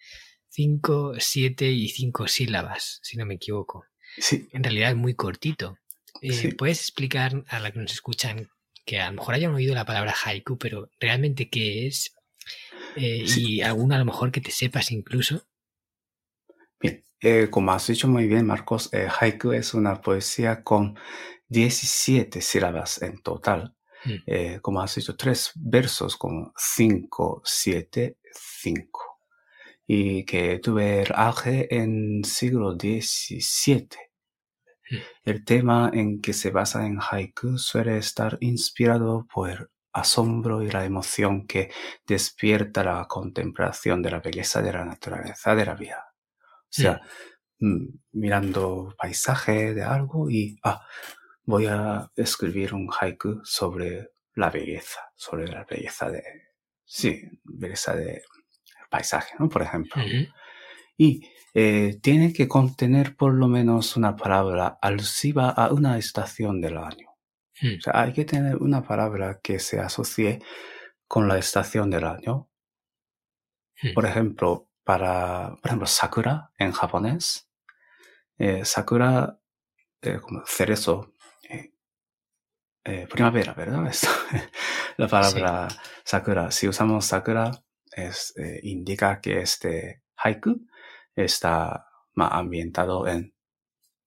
cinco, 0.49 1.15
siete 1.21 1.71
y 1.71 1.89
cinco 1.91 2.27
sílabas, 2.27 2.99
si 3.05 3.17
no 3.17 3.25
me 3.25 3.35
equivoco. 3.35 3.85
sí. 4.19 4.49
En 4.53 4.65
realidad 4.65 4.91
es 4.91 4.97
muy 4.97 5.15
cortito. 5.15 5.79
Eh, 6.23 6.33
Sí. 6.33 6.49
¿Puedes 6.53 6.81
explicar 6.81 7.45
a 7.47 7.61
la 7.61 7.71
que 7.71 7.79
nos 7.79 7.93
escuchan 7.93 8.49
que 8.85 8.99
a 9.01 9.09
lo 9.11 9.17
mejor 9.19 9.35
hayan 9.37 9.55
oído 9.55 9.75
la 9.77 9.85
palabra 9.85 10.13
haiku, 10.25 10.59
pero 10.59 10.91
realmente 10.99 11.49
qué 11.49 11.87
es? 11.87 12.15
Eh, 12.97 13.29
Sí. 13.29 13.59
Y 13.59 13.61
alguna 13.63 13.95
a 13.95 13.99
lo 14.01 14.07
mejor 14.07 14.33
que 14.33 14.41
te 14.41 14.51
sepas 14.51 14.91
incluso. 14.91 15.47
Bien, 16.81 17.05
eh, 17.21 17.49
como 17.51 17.73
has 17.73 17.87
dicho 17.87 18.09
muy 18.09 18.27
bien, 18.27 18.47
Marcos, 18.47 18.93
eh, 18.93 19.09
haiku 19.09 19.53
es 19.53 19.75
una 19.75 20.01
poesía 20.01 20.63
con 20.63 20.99
17 21.49 22.41
sílabas 22.41 23.03
en 23.03 23.23
total. 23.23 23.75
Mm. 24.05 24.15
Eh, 24.27 24.59
como 24.63 24.81
has 24.81 24.95
dicho, 24.95 25.17
tres 25.17 25.53
versos 25.55 26.17
como 26.17 26.53
5, 26.57 27.43
7, 27.45 28.19
5. 28.33 29.19
Y 29.87 30.25
que 30.25 30.59
tuve 30.59 31.03
el 31.03 31.13
auge 31.15 31.75
en 31.75 32.25
siglo 32.25 32.73
XVII. 32.73 33.89
Mm. 34.91 34.97
El 35.25 35.45
tema 35.45 35.91
en 35.93 36.21
que 36.21 36.33
se 36.33 36.51
basa 36.51 36.87
en 36.87 36.99
haiku 37.01 37.59
suele 37.59 37.99
estar 37.99 38.37
inspirado 38.41 39.27
por 39.33 39.51
el 39.51 39.67
asombro 39.93 40.63
y 40.63 40.71
la 40.71 40.85
emoción 40.85 41.47
que 41.47 41.71
despierta 42.07 42.85
la 42.85 43.07
contemplación 43.09 44.03
de 44.03 44.11
la 44.11 44.21
belleza 44.21 44.61
de 44.61 44.73
la 44.73 44.85
naturaleza 44.85 45.55
de 45.55 45.65
la 45.65 45.75
vida. 45.75 46.06
O 46.79 46.83
sea, 46.83 47.01
mm, 47.59 47.87
mirando 48.13 48.95
paisaje 48.99 49.75
de 49.75 49.83
algo 49.83 50.31
y, 50.31 50.59
ah, 50.63 50.85
voy 51.45 51.67
a 51.67 52.11
escribir 52.17 52.75
un 52.75 52.91
haiku 52.91 53.41
sobre 53.45 54.11
la 54.35 54.51
belleza, 54.51 55.01
sobre 55.15 55.47
la 55.49 55.65
belleza 55.65 56.11
de, 56.11 56.23
sí, 56.85 57.23
belleza 57.45 57.95
de 57.95 58.23
paisaje, 58.91 59.35
¿no? 59.39 59.49
Por 59.49 59.63
ejemplo. 59.63 60.03
Y 60.99 61.29
eh, 61.55 61.99
tiene 62.03 62.33
que 62.33 62.49
contener 62.49 63.17
por 63.17 63.33
lo 63.33 63.49
menos 63.49 63.97
una 63.97 64.17
palabra 64.17 64.79
alusiva 64.81 65.51
a 65.51 65.73
una 65.73 65.99
estación 65.99 66.61
del 66.61 66.79
año. 66.79 67.17
Mm. 67.61 67.79
O 67.79 67.81
sea, 67.81 68.03
hay 68.03 68.13
que 68.13 68.25
tener 68.25 68.57
una 68.57 68.83
palabra 68.83 69.41
que 69.43 69.59
se 69.59 69.81
asocie 69.81 70.43
con 71.07 71.29
la 71.29 71.39
estación 71.39 71.91
del 71.91 72.05
año. 72.05 72.51
Mm. 73.83 73.95
Por 73.95 74.07
ejemplo, 74.07 74.69
para, 74.87 75.57
por 75.61 75.67
ejemplo, 75.67 75.89
sakura 75.89 76.53
en 76.59 76.71
japonés. 76.71 77.51
eh, 78.39 78.65
sakura, 78.65 79.41
eh, 80.01 80.19
como 80.21 80.45
cerezo, 80.47 81.15
eh, 82.85 83.09
primavera, 83.09 83.53
¿verdad? 83.55 83.85
Esto, 83.91 84.09
la 84.97 85.09
palabra 85.09 85.67
sakura. 86.05 86.53
Si 86.53 86.69
usamos 86.69 87.05
sakura, 87.05 87.51
es, 87.91 88.33
indica 88.63 89.21
que 89.21 89.41
este 89.41 90.05
haiku 90.19 90.69
está 91.17 91.89
más 92.15 92.33
ambientado 92.33 93.09
en, 93.09 93.35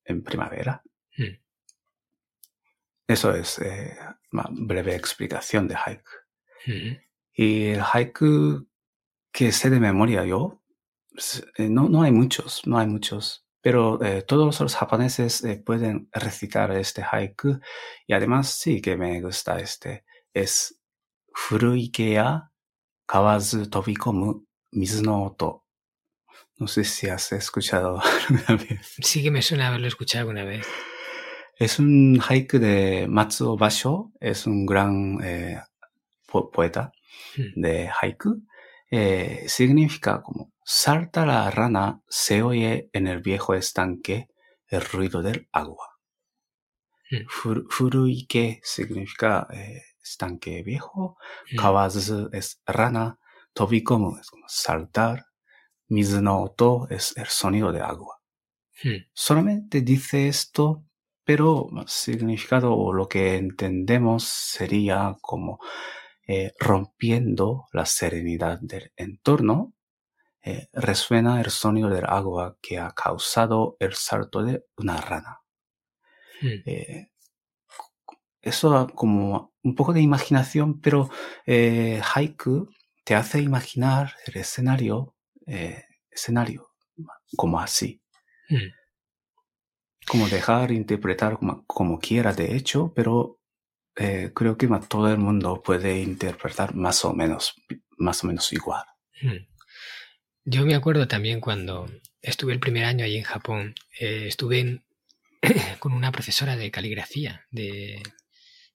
en 0.06 0.24
primavera. 0.24 0.82
Mm. 1.18 1.42
Eso 3.06 3.36
es 3.36 3.60
una 4.32 4.46
breve 4.50 4.96
explicación 4.96 5.68
de 5.68 5.76
haiku. 5.76 6.12
Ujú. 6.68 6.98
Y 7.34 7.66
el 7.72 7.82
haiku 7.82 8.70
que 9.32 9.52
sé 9.52 9.70
de 9.70 9.80
memoria 9.80 10.24
yo, 10.26 10.59
no, 11.58 11.90
no 11.90 12.02
hay 12.04 12.12
muchos, 12.12 12.62
no 12.66 12.78
hay 12.78 12.88
muchos. 12.88 13.46
Pero 13.62 14.02
eh, 14.04 14.22
todos 14.22 14.60
los 14.62 14.76
japoneses 14.76 15.44
eh, 15.44 15.62
pueden 15.66 16.10
recitar 16.14 16.72
este 16.72 17.04
haiku. 17.04 17.60
Y 18.08 18.14
además 18.14 18.50
sí 18.52 18.82
que 18.82 18.96
me 18.96 19.20
gusta 19.22 19.60
este. 19.60 20.06
Es 20.34 20.80
Furuike 21.34 22.14
ya 22.14 22.52
kawazu 23.06 23.66
tobikomu 23.70 24.46
mizu 24.72 25.02
no 25.04 25.24
oto. 25.26 25.66
No 26.58 26.68
sé 26.68 26.84
si 26.84 27.08
has 27.10 27.32
escuchado 27.34 28.02
alguna 28.30 28.64
vez. 28.64 28.96
Sí 29.02 29.22
que 29.24 29.32
me 29.32 29.42
suena 29.42 29.68
haberlo 29.68 29.88
escuchado 29.88 30.22
alguna 30.30 30.46
vez. 30.46 30.66
Es 31.58 31.80
un 31.80 32.22
haiku 32.28 32.60
de 32.60 33.08
Matsuo 33.10 33.58
Basho. 33.58 34.12
Es 34.22 34.46
un 34.48 34.66
gran 34.66 35.18
eh, 35.24 35.60
po- 36.28 36.50
poeta 36.50 36.92
Mm. 37.38 37.62
de 37.62 37.90
haiku. 38.02 38.42
Eh, 38.90 39.44
significa 39.48 40.22
como 40.22 40.52
salta 40.72 41.26
la 41.26 41.50
rana, 41.50 42.02
se 42.08 42.44
oye 42.44 42.90
en 42.94 43.08
el 43.08 43.22
viejo 43.22 43.56
estanque 43.56 44.28
el 44.68 44.82
ruido 44.82 45.24
del 45.24 45.48
agua. 45.52 45.88
Mm. 47.10 47.26
Furu- 47.28 47.66
Furuike 47.70 48.60
significa 48.64 49.48
eh, 49.52 49.82
estanque 50.04 50.62
viejo. 50.62 51.18
Mm. 51.52 51.56
Kawazu 51.58 52.30
es 52.32 52.62
rana. 52.68 53.18
Tobikomu 53.54 54.18
es 54.20 54.30
como 54.30 54.46
saltar. 54.48 55.26
Mizu 55.88 56.22
no 56.22 56.44
oto 56.44 56.88
es 56.92 57.18
el 57.18 57.26
sonido 57.26 57.72
de 57.72 57.82
agua. 57.82 58.22
Mm. 58.84 59.08
Solamente 59.12 59.82
dice 59.82 60.28
esto, 60.28 60.86
pero 61.24 61.68
significado 61.88 62.76
o 62.76 62.94
lo 62.94 63.08
que 63.08 63.38
entendemos 63.38 64.24
sería 64.24 65.16
como 65.20 65.58
eh, 66.28 66.54
rompiendo 66.60 67.66
la 67.74 67.88
serenidad 67.88 68.60
del 68.62 68.92
entorno, 68.96 69.74
eh, 70.50 70.70
resuena 70.74 71.42
el 71.42 71.52
sonido 71.52 71.90
del 71.90 72.06
agua 72.06 72.58
que 72.62 72.80
ha 72.80 72.92
causado 72.92 73.78
el 73.80 73.94
salto 73.94 74.44
de 74.44 74.66
una 74.78 74.98
rana. 75.02 75.42
Mm. 76.42 76.62
Eh, 76.66 77.12
eso 78.42 78.88
como 78.96 79.54
un 79.64 79.76
poco 79.76 79.94
de 79.94 80.02
imaginación, 80.02 80.80
pero 80.80 81.10
eh, 81.46 82.02
haiku 82.16 82.70
te 83.04 83.16
hace 83.16 83.42
imaginar 83.42 84.16
el 84.26 84.38
escenario, 84.38 85.16
eh, 85.46 85.84
escenario 86.12 86.70
como 87.36 87.60
así 87.60 88.02
Mm. 88.52 88.72
como 90.08 90.28
dejar 90.28 90.72
interpretar 90.72 91.38
como, 91.38 91.64
como 91.68 92.00
quiera 92.00 92.34
de 92.34 92.56
hecho, 92.56 92.92
pero 92.96 93.38
creo 94.34 94.58
que 94.58 94.68
todo 94.88 95.12
el 95.12 95.20
mundo 95.20 95.62
puede 95.62 96.02
interpretar 96.02 96.74
más 96.74 97.06
o 97.06 97.14
menos, 97.14 97.54
más 97.98 98.24
o 98.24 98.28
menos 98.28 98.52
igual. 98.54 98.84
Mm. 99.22 99.49
Yo 100.52 100.66
me 100.66 100.74
acuerdo 100.74 101.08
también 101.08 101.42
cuando 101.42 101.88
estuve 102.24 102.54
el 102.54 102.60
primer 102.60 102.86
año 102.86 103.06
allí 103.06 103.18
en 103.18 103.24
Japón, 103.24 103.76
eh, 104.00 104.26
estuve 104.28 104.60
en- 104.60 104.84
con 105.80 105.94
una 105.94 106.12
profesora 106.12 106.56
de 106.56 106.72
caligrafía, 106.72 107.46
de, 107.52 108.02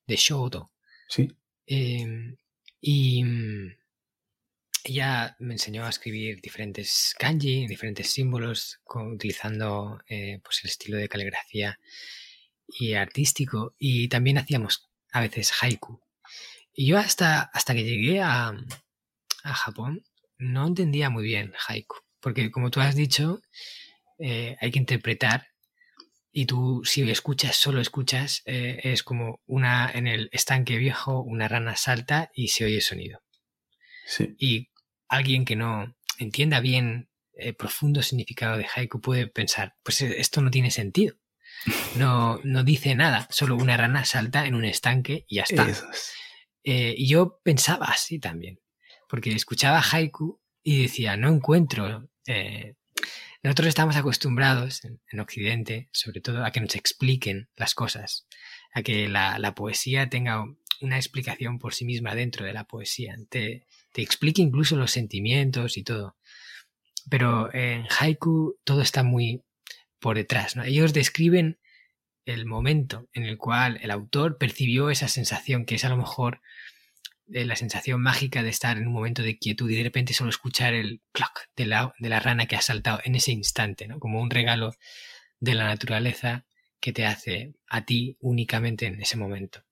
de 0.07 0.17
Shodo, 0.17 0.71
¿Sí? 1.09 1.33
eh, 1.67 2.37
y 2.81 3.25
mm, 3.25 3.73
ella 4.85 5.35
me 5.41 5.55
enseñó 5.55 5.85
a 5.85 5.89
escribir 5.91 6.41
diferentes 6.41 7.13
kanji, 7.19 7.67
diferentes 7.67 8.09
símbolos, 8.09 8.79
con- 8.85 9.13
utilizando 9.13 10.01
eh, 10.09 10.39
pues 10.45 10.61
el 10.63 10.71
estilo 10.71 10.97
de 10.97 11.09
caligrafía 11.09 11.81
y 12.69 12.95
artístico, 12.95 13.75
y 13.81 14.07
también 14.09 14.39
hacíamos 14.39 14.89
a 15.11 15.21
veces 15.23 15.53
haiku. 15.61 16.01
Y 16.73 16.87
yo 16.87 16.99
hasta, 16.99 17.43
hasta 17.43 17.75
que 17.75 17.83
llegué 17.83 18.21
a, 18.21 18.53
a 19.43 19.55
Japón 19.55 20.05
no 20.39 20.67
entendía 20.67 21.11
muy 21.11 21.25
bien 21.25 21.53
haiku, 21.67 21.97
porque 22.21 22.51
como 22.51 22.71
tú 22.71 22.81
has 22.81 22.95
dicho, 22.95 23.41
eh, 24.19 24.57
hay 24.61 24.71
que 24.71 24.79
interpretar 24.79 25.49
y 26.33 26.47
tú 26.47 26.83
si 26.85 27.09
escuchas, 27.09 27.55
solo 27.57 27.81
escuchas, 27.81 28.43
eh, 28.45 28.81
es 28.83 29.03
como 29.03 29.41
una 29.47 29.91
en 29.93 30.07
el 30.07 30.29
estanque 30.33 30.79
viejo, 30.79 31.23
una 31.23 31.47
rana 31.47 31.77
salta 31.77 32.31
y 32.35 32.49
se 32.49 32.65
oye 32.65 32.81
sonido. 32.81 33.23
Sí. 34.07 34.35
Y 34.39 34.71
alguien 35.09 35.45
que 35.45 35.55
no 35.55 35.95
entienda 36.19 36.61
bien 36.61 37.09
el 37.37 37.55
profundo 37.55 38.03
significado 38.03 38.57
de 38.57 38.67
haiku 38.67 39.01
puede 39.01 39.27
pensar, 39.27 39.77
pues 39.83 40.03
esto 40.03 40.41
no 40.41 40.51
tiene 40.51 40.71
sentido. 40.71 41.17
No, 41.97 42.41
no 42.43 42.65
dice 42.65 42.95
nada, 42.95 43.29
solo 43.31 43.57
una 43.57 43.77
rana 43.77 44.05
salta 44.05 44.47
en 44.47 44.55
un 44.55 44.65
estanque 44.65 45.25
y 45.29 45.37
ya 45.37 45.45
está. 45.45 45.67
Eh, 46.65 46.95
y 46.97 47.09
yo 47.09 47.41
pensaba 47.43 47.87
así 47.87 48.19
también, 48.19 48.59
porque 49.09 49.33
escuchaba 49.33 49.81
haiku 49.81 50.41
y 50.63 50.83
decía, 50.83 51.17
no 51.17 51.29
encuentro... 51.29 52.09
Eh, 52.27 52.75
nosotros 53.43 53.69
estamos 53.69 53.97
acostumbrados 53.97 54.83
en, 54.85 55.21
Occidente, 55.21 55.91
sobre 55.93 56.23
todo, 56.23 56.47
a 56.47 56.51
que 56.51 56.63
nos 56.63 56.75
expliquen 56.77 57.51
las 57.57 57.75
cosas, 57.75 58.27
a 58.73 58.83
que 58.83 59.07
la, 59.07 59.55
poesía 59.55 60.09
tenga 60.09 60.47
una 60.81 60.97
explicación 60.97 61.59
por 61.59 61.75
sí 61.75 61.85
misma 61.85 62.15
dentro 62.15 62.47
de 62.47 62.55
la 62.55 62.65
poesía, 62.65 63.15
te, 63.29 63.67
te 63.93 64.01
explique 64.01 64.41
incluso 64.41 64.77
los 64.77 64.93
sentimientos 64.93 65.77
y 65.77 65.85
todo. 65.85 66.17
Pero 67.11 67.53
en 67.53 67.87
haiku 68.01 68.59
todo 68.65 68.81
está 68.81 69.03
muy 69.03 69.43
por 70.01 70.17
detrás. 70.17 70.57
¿no? 70.57 70.65
Ellos 70.65 70.95
describen 70.95 71.59
el 72.25 72.47
momento 72.47 73.09
en 73.13 73.25
el 73.25 73.37
cual 73.37 73.79
el 73.83 73.91
autor 73.91 74.39
percibió 74.39 74.89
esa 74.89 75.09
sensación, 75.09 75.67
que 75.67 75.75
es 75.75 75.85
a 75.85 75.91
lo 75.91 75.99
mejor 75.99 76.41
eh, 77.33 77.45
la 77.47 77.57
sensación 77.57 78.03
mágica 78.03 78.43
de 78.43 78.51
estar 78.51 78.77
en 78.77 78.87
un 78.87 78.93
momento 78.93 79.23
de 79.23 79.39
quietud 79.39 79.71
y 79.71 79.77
de 79.77 79.83
repente 79.83 80.13
solo 80.13 80.31
escuchar 80.31 80.75
el 80.75 81.01
clock 81.13 81.41
de 81.57 81.67
la, 81.67 81.95
de 81.99 82.09
la 82.11 82.21
rana 82.21 82.47
que 82.47 82.57
ha 82.57 82.61
saltado 82.61 83.01
en 83.05 83.15
ese 83.15 83.33
instante, 83.33 83.89
¿no? 83.89 83.99
como 83.99 84.21
un 84.21 84.31
regalo 84.31 84.75
de 85.41 85.55
la 85.55 85.65
naturaleza 85.65 86.45
que 86.81 86.93
te 86.93 87.07
hace 87.07 87.55
a 87.69 87.87
ti 87.87 88.19
únicamente 88.21 88.87
en 88.87 89.01
ese 89.01 89.17
momento. 89.17 89.63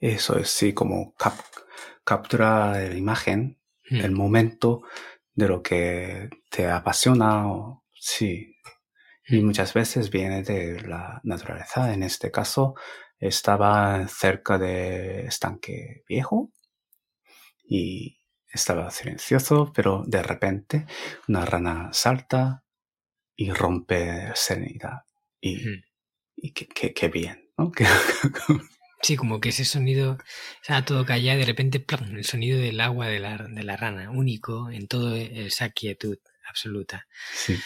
Eso 0.00 0.36
es, 0.36 0.50
sí, 0.50 0.72
como 0.72 1.14
captura 2.04 2.72
la 2.72 2.96
imagen, 2.96 3.60
hmm. 3.88 3.96
el 3.96 4.10
momento 4.10 4.82
de 5.34 5.48
lo 5.48 5.62
que 5.62 6.28
te 6.50 6.68
apasiona, 6.68 7.46
o, 7.46 7.84
sí, 7.94 8.56
y 9.28 9.42
muchas 9.42 9.74
veces 9.74 10.10
viene 10.10 10.42
de 10.42 10.80
la 10.80 11.20
naturaleza. 11.22 11.94
En 11.94 12.02
este 12.02 12.32
caso, 12.32 12.74
estaba 13.20 14.08
cerca 14.08 14.58
de 14.58 15.26
estanque 15.26 16.02
viejo 16.08 16.50
y 17.70 18.18
estaba 18.52 18.90
silencioso, 18.90 19.72
pero 19.72 20.02
de 20.04 20.22
repente 20.24 20.86
una 21.28 21.46
rana 21.46 21.90
salta 21.92 22.64
y 23.36 23.52
rompe 23.52 24.32
serenidad. 24.34 25.04
Y, 25.40 25.62
y 26.36 26.50
qué, 26.50 27.08
bien, 27.08 27.48
¿no? 27.56 27.70
sí, 29.02 29.16
como 29.16 29.40
que 29.40 29.50
ese 29.50 29.64
sonido, 29.64 30.18
o 30.68 30.84
todo 30.84 31.06
callado 31.06 31.38
y 31.38 31.40
de 31.40 31.46
repente 31.46 31.84
el 32.10 32.24
sonido 32.24 32.58
del 32.58 32.80
agua 32.80 33.06
de 33.06 33.20
la, 33.20 33.38
de 33.38 33.62
la 33.62 33.76
rana, 33.76 34.10
único 34.10 34.68
en 34.70 34.88
toda 34.88 35.16
esa 35.16 35.70
quietud 35.70 36.18
absoluta. 36.48 37.06
Sí. 37.32 37.56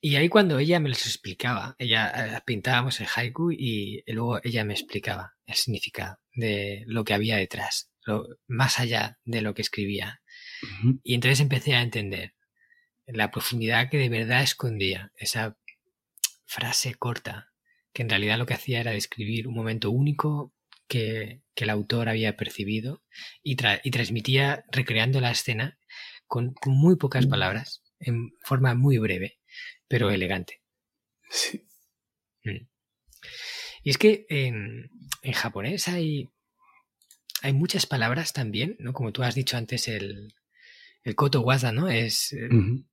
Y 0.00 0.14
ahí 0.14 0.28
cuando 0.28 0.60
ella 0.60 0.78
me 0.78 0.88
los 0.88 1.04
explicaba, 1.04 1.74
ella 1.78 2.36
eh, 2.36 2.40
pintábamos 2.46 3.00
el 3.00 3.08
haiku 3.12 3.50
y 3.50 4.04
luego 4.06 4.38
ella 4.44 4.64
me 4.64 4.74
explicaba 4.74 5.34
el 5.44 5.56
significado 5.56 6.20
de 6.32 6.84
lo 6.86 7.02
que 7.02 7.14
había 7.14 7.36
detrás, 7.36 7.90
más 8.46 8.78
allá 8.78 9.18
de 9.24 9.42
lo 9.42 9.54
que 9.54 9.62
escribía. 9.62 10.22
Y 11.02 11.14
entonces 11.14 11.40
empecé 11.40 11.74
a 11.74 11.82
entender 11.82 12.34
la 13.06 13.30
profundidad 13.30 13.90
que 13.90 13.98
de 13.98 14.08
verdad 14.08 14.42
escondía 14.42 15.12
esa 15.16 15.56
frase 16.46 16.94
corta, 16.94 17.52
que 17.92 18.02
en 18.02 18.10
realidad 18.10 18.38
lo 18.38 18.46
que 18.46 18.54
hacía 18.54 18.80
era 18.80 18.92
describir 18.92 19.48
un 19.48 19.54
momento 19.54 19.90
único 19.90 20.54
que, 20.86 21.42
el 21.54 21.70
autor 21.70 22.08
había 22.08 22.36
percibido 22.36 23.02
y, 23.42 23.56
y 23.82 23.90
transmitía 23.90 24.64
recreando 24.70 25.20
la 25.20 25.32
escena 25.32 25.76
con 26.28 26.54
muy 26.66 26.94
pocas 26.94 27.26
mm. 27.26 27.30
palabras, 27.30 27.82
en 27.98 28.30
forma 28.44 28.74
muy 28.76 28.98
breve 28.98 29.38
pero 29.88 30.10
elegante. 30.10 30.62
Sí. 31.30 31.66
Mm. 32.44 32.68
Y 33.82 33.90
es 33.90 33.98
que 33.98 34.26
en, 34.28 34.90
japonés 35.32 35.88
hay, 35.88 36.30
hay 37.42 37.52
muchas 37.52 37.86
palabras 37.86 38.32
también, 38.32 38.76
¿no? 38.78 38.92
Como 38.92 39.12
tú 39.12 39.22
has 39.22 39.34
dicho 39.34 39.56
antes, 39.56 39.88
el, 39.88 40.34
el 41.04 41.14
koto 41.14 41.40
waza, 41.40 41.72
¿no? 41.72 41.88
Es 41.88 42.32
el, 42.32 42.84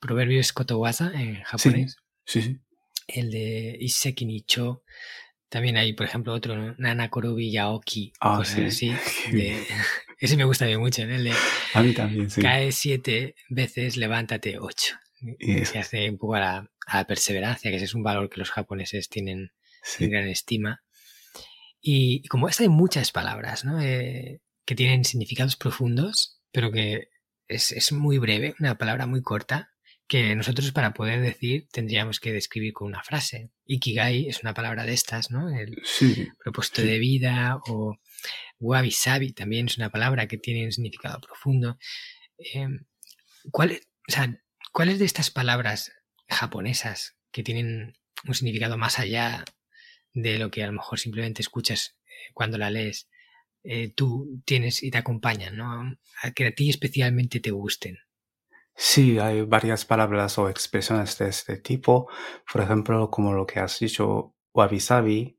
proverbio 0.00 0.40
es 0.40 0.52
koto 0.52 0.78
waza 0.78 1.12
en 1.14 1.42
japonés. 1.42 1.96
Sí, 2.24 2.42
sí, 2.42 2.58
El 3.06 3.30
de 3.30 3.76
Iseki 3.80 4.24
Nicho. 4.24 4.82
También 5.48 5.76
hay, 5.76 5.92
por 5.94 6.06
ejemplo, 6.06 6.32
otro, 6.32 6.56
¿no? 6.56 6.74
Nana 6.78 7.10
Korobi 7.10 7.50
Yaoki. 7.50 8.12
Ah, 8.20 8.42
sí. 8.44 8.62
Así, 8.64 8.92
ese 10.18 10.36
me 10.36 10.44
gusta 10.44 10.66
mucho, 10.78 11.06
¿no? 11.06 11.14
El 11.14 11.24
de, 11.24 11.32
A 11.74 11.82
mí 11.82 11.92
también, 11.92 12.30
sí. 12.30 12.40
Cae 12.40 12.72
siete 12.72 13.34
veces, 13.48 13.96
levántate 13.96 14.58
ocho. 14.58 14.96
Y 15.38 15.64
se 15.64 15.78
hace 15.78 16.08
un 16.08 16.18
poco 16.18 16.36
a 16.36 16.40
la, 16.40 17.04
perseverancia, 17.06 17.70
que 17.70 17.76
ese 17.76 17.84
es 17.84 17.94
un 17.94 18.02
valor 18.02 18.30
que 18.30 18.38
los 18.38 18.50
japoneses 18.50 19.08
tienen 19.08 19.52
en 19.98 20.10
gran 20.10 20.28
estima. 20.28 20.82
Y, 21.80 22.26
como 22.28 22.48
esta 22.48 22.62
hay 22.62 22.68
muchas 22.68 23.12
palabras, 23.12 23.64
¿no? 23.64 23.80
Eh, 23.80 24.40
que 24.64 24.74
tienen 24.74 25.04
significados 25.04 25.56
profundos, 25.56 26.40
pero 26.52 26.70
que 26.70 27.08
es, 27.48 27.92
muy 27.92 28.18
breve, 28.18 28.54
una 28.60 28.76
palabra 28.78 29.06
muy 29.06 29.22
corta, 29.22 29.70
que 30.06 30.34
nosotros 30.34 30.72
para 30.72 30.92
poder 30.92 31.20
decir 31.20 31.68
tendríamos 31.72 32.18
que 32.20 32.32
describir 32.32 32.72
con 32.72 32.88
una 32.88 33.02
frase. 33.02 33.50
Ikigai 33.64 34.28
es 34.28 34.42
una 34.42 34.54
palabra 34.54 34.84
de 34.84 34.92
estas, 34.92 35.30
¿no? 35.30 35.48
El 35.48 35.80
propósito 36.42 36.82
de 36.82 36.98
vida 36.98 37.60
o 37.66 37.96
wabi 38.58 38.90
sabi 38.90 39.32
también 39.32 39.66
es 39.66 39.78
una 39.78 39.90
palabra 39.90 40.26
que 40.26 40.36
tiene 40.36 40.64
un 40.64 40.72
significado 40.72 41.20
profundo. 41.20 41.78
Eh, 42.38 42.68
¿Cuál, 43.50 43.80
o 44.08 44.12
sea, 44.12 44.40
¿Cuáles 44.72 44.98
de 44.98 45.04
estas 45.04 45.30
palabras 45.30 45.92
japonesas 46.28 47.16
que 47.32 47.42
tienen 47.42 47.98
un 48.26 48.34
significado 48.34 48.76
más 48.76 48.98
allá 48.98 49.44
de 50.12 50.38
lo 50.38 50.50
que 50.50 50.62
a 50.62 50.66
lo 50.66 50.72
mejor 50.72 50.98
simplemente 50.98 51.42
escuchas 51.42 51.96
eh, 52.04 52.32
cuando 52.34 52.58
la 52.58 52.70
lees, 52.70 53.08
eh, 53.62 53.92
tú 53.94 54.42
tienes 54.44 54.82
y 54.82 54.90
te 54.90 54.98
acompañan, 54.98 55.56
¿no? 55.56 55.96
A 56.22 56.30
que 56.32 56.46
a 56.46 56.54
ti 56.54 56.70
especialmente 56.70 57.40
te 57.40 57.50
gusten. 57.50 57.98
Sí, 58.74 59.18
hay 59.18 59.42
varias 59.42 59.84
palabras 59.84 60.38
o 60.38 60.48
expresiones 60.48 61.18
de 61.18 61.28
este 61.28 61.58
tipo. 61.58 62.08
Por 62.50 62.62
ejemplo, 62.62 63.10
como 63.10 63.34
lo 63.34 63.46
que 63.46 63.60
has 63.60 63.78
dicho, 63.78 64.34
wabi-sabi, 64.54 65.38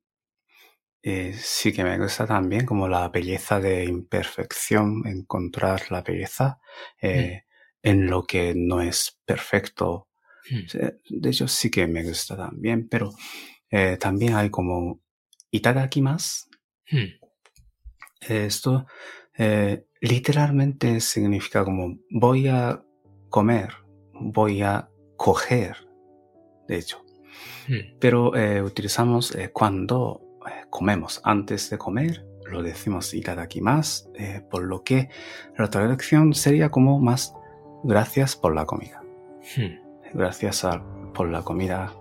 eh, 1.01 1.33
sí 1.33 1.73
que 1.73 1.83
me 1.83 1.97
gusta 1.97 2.27
también, 2.27 2.65
como 2.65 2.87
la 2.87 3.09
belleza 3.09 3.59
de 3.59 3.85
imperfección, 3.85 5.07
encontrar 5.07 5.91
la 5.91 6.01
belleza. 6.03 6.59
Mm 7.01 7.51
en 7.83 8.07
lo 8.07 8.23
que 8.23 8.53
no 8.55 8.81
es 8.81 9.19
perfecto. 9.25 10.09
Hmm. 10.49 10.65
De 11.09 11.29
hecho, 11.29 11.47
sí 11.47 11.69
que 11.69 11.87
me 11.87 12.03
gusta 12.03 12.35
también, 12.35 12.87
pero 12.87 13.13
eh, 13.71 13.97
también 13.97 14.35
hay 14.35 14.49
como 14.49 14.99
itadakimasu. 15.49 16.49
Hmm. 16.91 17.07
Esto 18.19 18.85
eh, 19.37 19.85
literalmente 20.01 20.99
significa 20.99 21.63
como 21.63 21.97
voy 22.11 22.49
a 22.49 22.83
comer, 23.29 23.73
voy 24.13 24.61
a 24.61 24.89
coger, 25.15 25.77
de 26.67 26.77
hecho. 26.77 27.03
Hmm. 27.67 27.97
Pero 27.99 28.35
eh, 28.35 28.61
utilizamos 28.61 29.35
cuando 29.53 30.21
comemos, 30.69 31.21
antes 31.23 31.69
de 31.69 31.77
comer, 31.77 32.25
lo 32.45 32.61
decimos 32.61 33.13
itadakimasu, 33.13 34.11
por 34.49 34.63
lo 34.63 34.83
que 34.83 35.09
la 35.57 35.69
traducción 35.69 36.33
sería 36.33 36.69
como 36.69 36.99
más 36.99 37.33
gracias 37.83 38.35
por 38.35 38.53
la 38.53 38.65
comida. 38.65 39.01
Hmm. 39.55 39.79
Gracias 40.13 40.67
por 41.13 41.29
la 41.29 41.41
comida. 41.43 41.93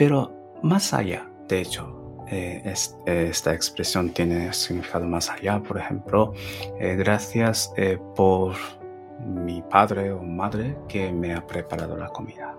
Eh, 0.00 0.04
pero 0.04 0.32
más 0.62 0.92
allá, 0.94 1.28
de 1.48 1.60
hecho, 1.60 2.24
eh, 2.28 2.62
esta 3.06 3.52
expresión 3.52 4.10
tiene 4.10 4.52
significado 4.52 5.06
más 5.06 5.28
allá. 5.30 5.60
Por 5.60 5.78
ejemplo, 5.78 6.32
eh, 6.78 6.96
gracias 6.96 7.72
por 8.14 8.54
mi 9.26 9.62
padre 9.62 10.12
o 10.12 10.22
madre 10.22 10.76
que 10.88 11.12
me 11.12 11.34
ha 11.34 11.46
preparado 11.46 11.96
la 11.96 12.08
comida. 12.08 12.54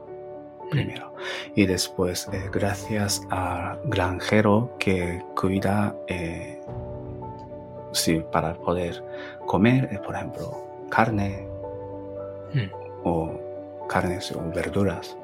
Hmm. 0.66 0.70
Primero. 0.70 1.16
Y 1.56 1.66
después, 1.66 2.30
gracias 2.52 3.22
al 3.30 3.80
granjero 3.86 4.76
que 4.80 5.22
cuida 5.36 5.96
sí, 7.92 8.24
para 8.32 8.54
poder 8.54 9.04
comer, 9.48 10.02
por 10.06 10.16
ejemplo, 10.16 10.86
carne, 10.90 11.48
Hmm. 12.54 12.70
o 13.06 13.32
carnes 13.88 14.32
o 14.34 14.42
verduras. 14.54 15.18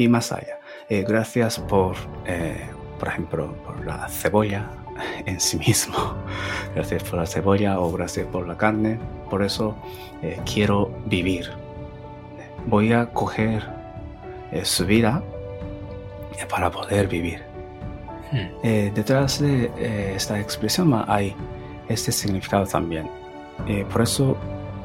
Y 0.00 0.08
más 0.08 0.32
allá, 0.32 0.58
eh, 0.88 1.04
gracias 1.06 1.58
por, 1.58 1.94
eh, 2.24 2.70
por 2.98 3.08
ejemplo, 3.08 3.52
por 3.66 3.84
la 3.84 4.08
cebolla 4.08 4.70
en 5.26 5.38
sí 5.38 5.58
mismo. 5.58 6.14
Gracias 6.74 7.02
por 7.02 7.18
la 7.18 7.26
cebolla 7.26 7.78
o 7.80 7.92
gracias 7.92 8.26
por 8.28 8.48
la 8.48 8.56
carne. 8.56 8.98
Por 9.28 9.42
eso 9.42 9.76
eh, 10.22 10.40
quiero 10.50 10.90
vivir. 11.04 11.50
voy 12.66 12.94
a 12.94 13.10
coger 13.10 13.62
su 14.62 14.86
vida 14.86 15.22
para 16.48 16.70
poder 16.70 17.08
vivir. 17.08 17.42
Hmm. 18.32 18.94
Detrás 18.94 19.40
de 19.40 19.70
esta 20.16 20.40
expresión 20.40 21.04
hay 21.08 21.34
este 21.88 22.10
significado 22.10 22.64
también. 22.66 23.10
Por 23.92 24.02
eso 24.02 24.36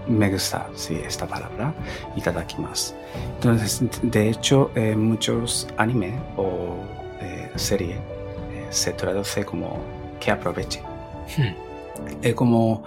me 0.08 0.30
gusta 0.32 0.68
sí, 0.76 1.00
esta 1.06 1.26
palabra, 1.28 1.74
itadakimasu. 2.16 2.94
Entonces, 3.36 3.82
de 4.02 4.30
hecho, 4.30 4.72
en 4.76 5.00
muchos 5.00 5.68
anime 5.78 6.14
o 6.38 6.76
eh, 7.22 7.50
serie 7.56 7.96
eh, 7.96 8.68
se 8.70 8.94
traduce 8.94 9.44
como 9.46 9.80
que 10.20 10.32
aproveche. 10.32 10.82
Hmm. 11.38 11.56
Eh, 12.22 12.34
como 12.34 12.84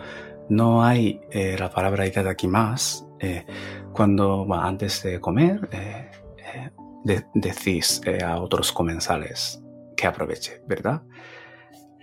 no 0.49 0.83
hay 0.85 1.21
eh, 1.31 1.57
la 1.59 1.71
palabra 1.71 2.07
itadakimasu, 2.07 3.07
eh, 3.21 3.45
cuando 3.93 4.45
bueno, 4.45 4.63
antes 4.63 5.03
de 5.03 5.21
comer 5.21 5.69
eh, 5.73 6.11
eh, 6.39 6.71
de- 7.05 7.25
decís 7.35 8.01
eh, 8.05 8.23
a 8.23 8.39
otros 8.41 8.71
comensales 8.73 9.61
que 9.97 10.07
aproveche, 10.07 10.63
¿verdad? 10.67 11.03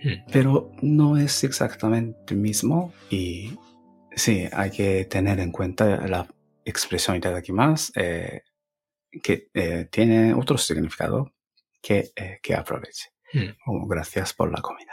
Hmm. 0.02 0.24
Pero 0.30 0.70
no 0.82 1.16
es 1.16 1.42
exactamente 1.44 2.34
el 2.34 2.40
mismo 2.40 2.92
y 3.08 3.56
sí, 4.16 4.48
hay 4.52 4.70
que 4.70 5.04
tener 5.04 5.38
en 5.38 5.52
cuenta 5.52 6.08
la 6.08 6.26
expresión 6.64 7.16
itadakimasu 7.16 7.92
eh, 7.94 8.42
que 9.22 9.48
eh, 9.54 9.88
tiene 9.90 10.34
otro 10.34 10.58
significado 10.58 11.32
que, 11.80 12.10
eh, 12.16 12.40
que 12.42 12.54
aproveche. 12.54 13.10
Hmm. 13.32 13.50
Como 13.64 13.86
gracias 13.86 14.32
por 14.32 14.50
la 14.50 14.60
comida. 14.60 14.92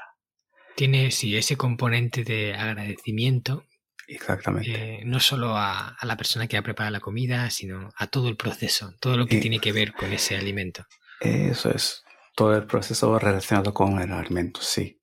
Tiene, 0.75 1.11
sí, 1.11 1.35
ese 1.35 1.55
componente 1.55 2.23
de 2.23 2.53
agradecimiento, 2.53 3.65
Exactamente. 4.07 4.71
eh, 4.71 5.01
no 5.05 5.19
solo 5.19 5.55
a, 5.55 5.89
a 5.89 6.05
la 6.05 6.17
persona 6.17 6.47
que 6.47 6.57
ha 6.57 6.61
preparado 6.61 6.91
la 6.91 6.99
comida, 6.99 7.49
sino 7.49 7.89
a 7.95 8.07
todo 8.07 8.27
el 8.27 8.37
proceso, 8.37 8.93
todo 8.99 9.17
lo 9.17 9.27
que 9.27 9.37
tiene 9.39 9.59
que 9.59 9.71
ver 9.71 9.93
con 9.93 10.11
ese 10.11 10.35
alimento. 10.35 10.85
Eso 11.19 11.69
es 11.71 12.03
todo 12.35 12.55
el 12.55 12.65
proceso 12.65 13.17
relacionado 13.17 13.73
con 13.73 13.99
el 13.99 14.11
alimento, 14.11 14.61
sí. 14.61 14.99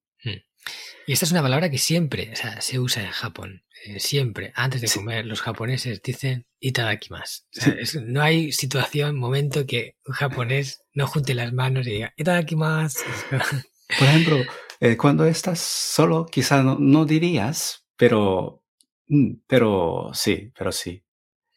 Y 1.07 1.13
esta 1.13 1.25
es 1.25 1.33
una 1.33 1.43
palabra 1.43 1.71
que 1.71 1.79
siempre 1.79 2.31
o 2.33 2.37
sea, 2.37 2.61
se 2.61 2.79
usa 2.79 3.03
en 3.03 3.11
Japón. 3.11 3.65
Eh, 3.87 3.99
siempre, 4.01 4.53
antes 4.55 4.81
de 4.81 4.89
Sí. 4.89 4.99
comer, 4.99 5.25
los 5.25 5.41
japoneses 5.41 6.03
dicen 6.03 6.47
itadakimasu. 6.61 7.45
O 7.45 7.49
sea, 7.61 7.73
Sí. 7.73 7.79
es- 7.81 8.03
no 8.03 8.21
hay 8.23 8.53
situación, 8.53 9.17
momento 9.17 9.65
que 9.67 9.97
un 10.07 10.15
japonés 10.15 10.83
no 10.93 11.07
junte 11.07 11.35
las 11.35 11.53
manos 11.53 11.87
y 11.87 11.93
diga 11.93 12.13
itadakimasu. 12.17 12.99
Por 13.99 14.09
ejemplo, 14.09 14.37
eh, 14.81 14.97
cuando 14.97 15.25
estás 15.25 15.59
solo, 15.61 16.27
quizá 16.27 16.63
no, 16.63 16.77
no 16.79 17.05
dirías, 17.07 17.85
pero, 17.97 18.63
mm, 19.09 19.33
pero 19.47 20.11
sí, 20.15 20.53
pero 20.57 20.73
sí. 20.73 21.03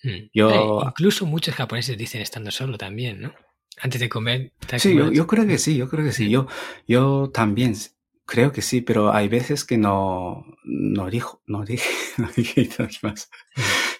Mm. 0.04 0.30
Yo- 0.34 0.82
Eh, 0.82 0.86
incluso 0.88 1.26
muchos 1.26 1.56
japoneses 1.56 1.98
dicen 1.98 2.22
estando 2.22 2.52
solo 2.52 2.78
también, 2.78 3.22
¿no? 3.22 3.34
Antes 3.82 4.00
de 4.02 4.08
comer. 4.10 4.52
Sí, 4.78 4.96
yo, 4.96 5.12
yo 5.12 5.26
creo 5.28 5.46
que 5.48 5.58
sí, 5.58 5.76
yo 5.78 5.90
creo 5.90 6.06
que 6.06 6.12
sí. 6.12 6.30
Yo, 6.30 6.48
yo 6.88 7.32
también 7.34 7.76
creo 8.34 8.52
que 8.52 8.62
sí, 8.70 8.82
pero 8.82 9.12
hay 9.18 9.28
veces 9.28 9.64
que 9.66 9.78
no, 9.78 10.44
no 10.64 11.10
dijo, 11.10 11.42
no 11.48 11.64
dije, 11.64 11.90
no 12.18 12.28
dije 12.36 12.62
itadakimasu. 12.62 13.28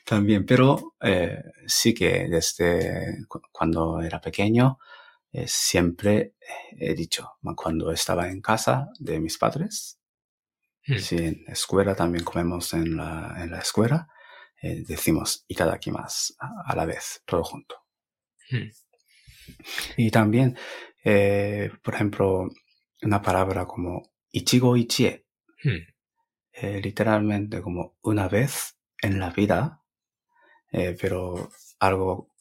también, 0.06 0.46
pero 0.46 0.96
eh, 1.02 1.38
sí 1.68 1.94
que 1.94 2.28
desde 2.30 3.26
cu- 3.28 3.42
cuando 3.52 4.02
era 4.02 4.20
pequeño 4.22 4.80
eh, 5.34 5.48
siempre 5.48 6.36
he 6.86 6.94
dicho, 6.96 7.24
cuando 7.56 7.92
estaba 7.92 8.30
en 8.30 8.42
casa 8.42 8.90
de 9.00 9.20
mis 9.20 9.38
padres, 9.38 10.00
Mm. 10.86 10.98
si 11.00 11.16
en 11.18 11.36
escuela 11.48 11.96
también 11.96 12.26
comemos 12.26 12.74
en 12.74 12.98
la, 12.98 13.36
en 13.42 13.52
la 13.52 13.60
escuela, 13.60 14.08
eh, 14.62 14.84
decimos 14.86 15.46
itadakimasu 15.48 16.34
a, 16.40 16.48
a 16.72 16.76
la 16.76 16.86
vez, 16.86 17.22
todo 17.26 17.42
junto. 17.44 17.76
Mm. 18.52 18.68
Y 19.98 20.12
también, 20.12 20.58
eh, 21.04 21.72
por 21.84 21.94
ejemplo, 21.96 22.50
una 23.02 23.22
palabra 23.22 23.66
como 23.66 24.02
ichigo 24.34 24.76
ichie, 24.76 25.26
Mm. 25.64 25.78
eh, 26.54 26.82
literalmente 26.82 27.62
como 27.62 27.96
una 28.02 28.28
vez 28.28 28.76
en 29.02 29.18
la 29.20 29.30
vida, 29.30 29.82
eh, 30.74 30.98
pero 31.00 31.50
algo 31.80 32.34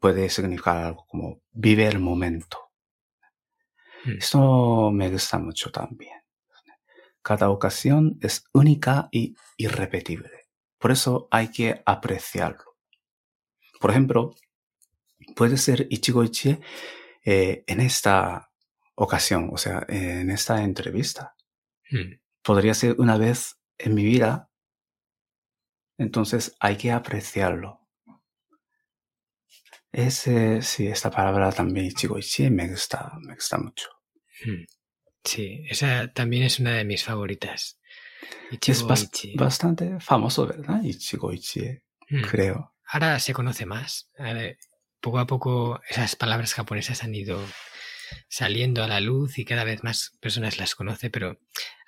puede 0.00 0.30
significar 0.30 0.78
algo 0.78 1.06
como 1.06 1.42
vive 1.52 1.86
el 1.86 1.98
momento. 1.98 2.70
Mm. 4.06 4.18
Esto 4.18 4.90
me 4.90 5.10
gusta 5.10 5.38
mucho 5.38 5.70
también. 5.70 6.22
Cada 7.20 7.50
ocasión 7.50 8.18
es 8.22 8.44
única 8.52 9.08
y 9.10 9.34
irrepetible. 9.58 10.30
Por 10.78 10.90
eso 10.92 11.28
hay 11.30 11.48
que 11.48 11.82
apreciarlo. 11.84 12.76
Por 13.80 13.90
ejemplo, 13.90 14.34
puede 15.36 15.56
ser 15.58 15.86
Ichigo 15.90 16.22
Ichie 16.24 16.60
eh, 17.24 17.64
en 17.66 17.80
esta 17.80 18.50
ocasión, 18.96 19.50
o 19.52 19.56
sea, 19.56 19.84
en 19.88 20.30
esta 20.30 20.62
entrevista. 20.62 21.34
Mm. 21.90 22.20
Podría 22.42 22.74
ser 22.74 22.96
una 22.98 23.16
vez 23.18 23.56
en 23.78 23.94
mi 23.94 24.04
vida. 24.04 24.50
Entonces 25.98 26.56
hay 26.60 26.76
que 26.76 26.92
apreciarlo. 26.92 27.80
Ese, 29.92 30.60
sí, 30.62 30.88
esta 30.88 31.10
palabra 31.10 31.52
también, 31.52 31.86
Ichigo 31.86 32.18
Ichie, 32.18 32.50
me 32.50 32.68
gusta, 32.68 33.12
me 33.20 33.34
gusta 33.34 33.58
mucho. 33.58 33.88
Mm. 34.44 34.64
Sí, 35.24 35.64
esa 35.70 36.12
también 36.12 36.42
es 36.42 36.58
una 36.58 36.72
de 36.72 36.84
mis 36.84 37.04
favoritas. 37.04 37.78
Es 38.50 38.54
Ichigo 38.54 38.88
bas- 38.88 39.04
Ichi. 39.04 39.34
bastante 39.36 40.00
famoso, 40.00 40.46
¿verdad? 40.46 40.82
Ichigo 40.82 41.32
Ichie, 41.32 41.84
Mm. 42.10 42.22
creo. 42.22 42.74
Ahora 42.86 43.18
se 43.20 43.32
conoce 43.32 43.66
más. 43.66 44.10
Poco 45.00 45.18
a 45.18 45.26
poco 45.26 45.80
esas 45.88 46.16
palabras 46.16 46.54
japonesas 46.54 47.02
han 47.04 47.14
ido 47.14 47.38
saliendo 48.28 48.82
a 48.82 48.88
la 48.88 49.00
luz 49.00 49.38
y 49.38 49.44
cada 49.44 49.64
vez 49.64 49.84
más 49.84 50.12
personas 50.20 50.58
las 50.58 50.74
conocen, 50.74 51.10
pero 51.10 51.38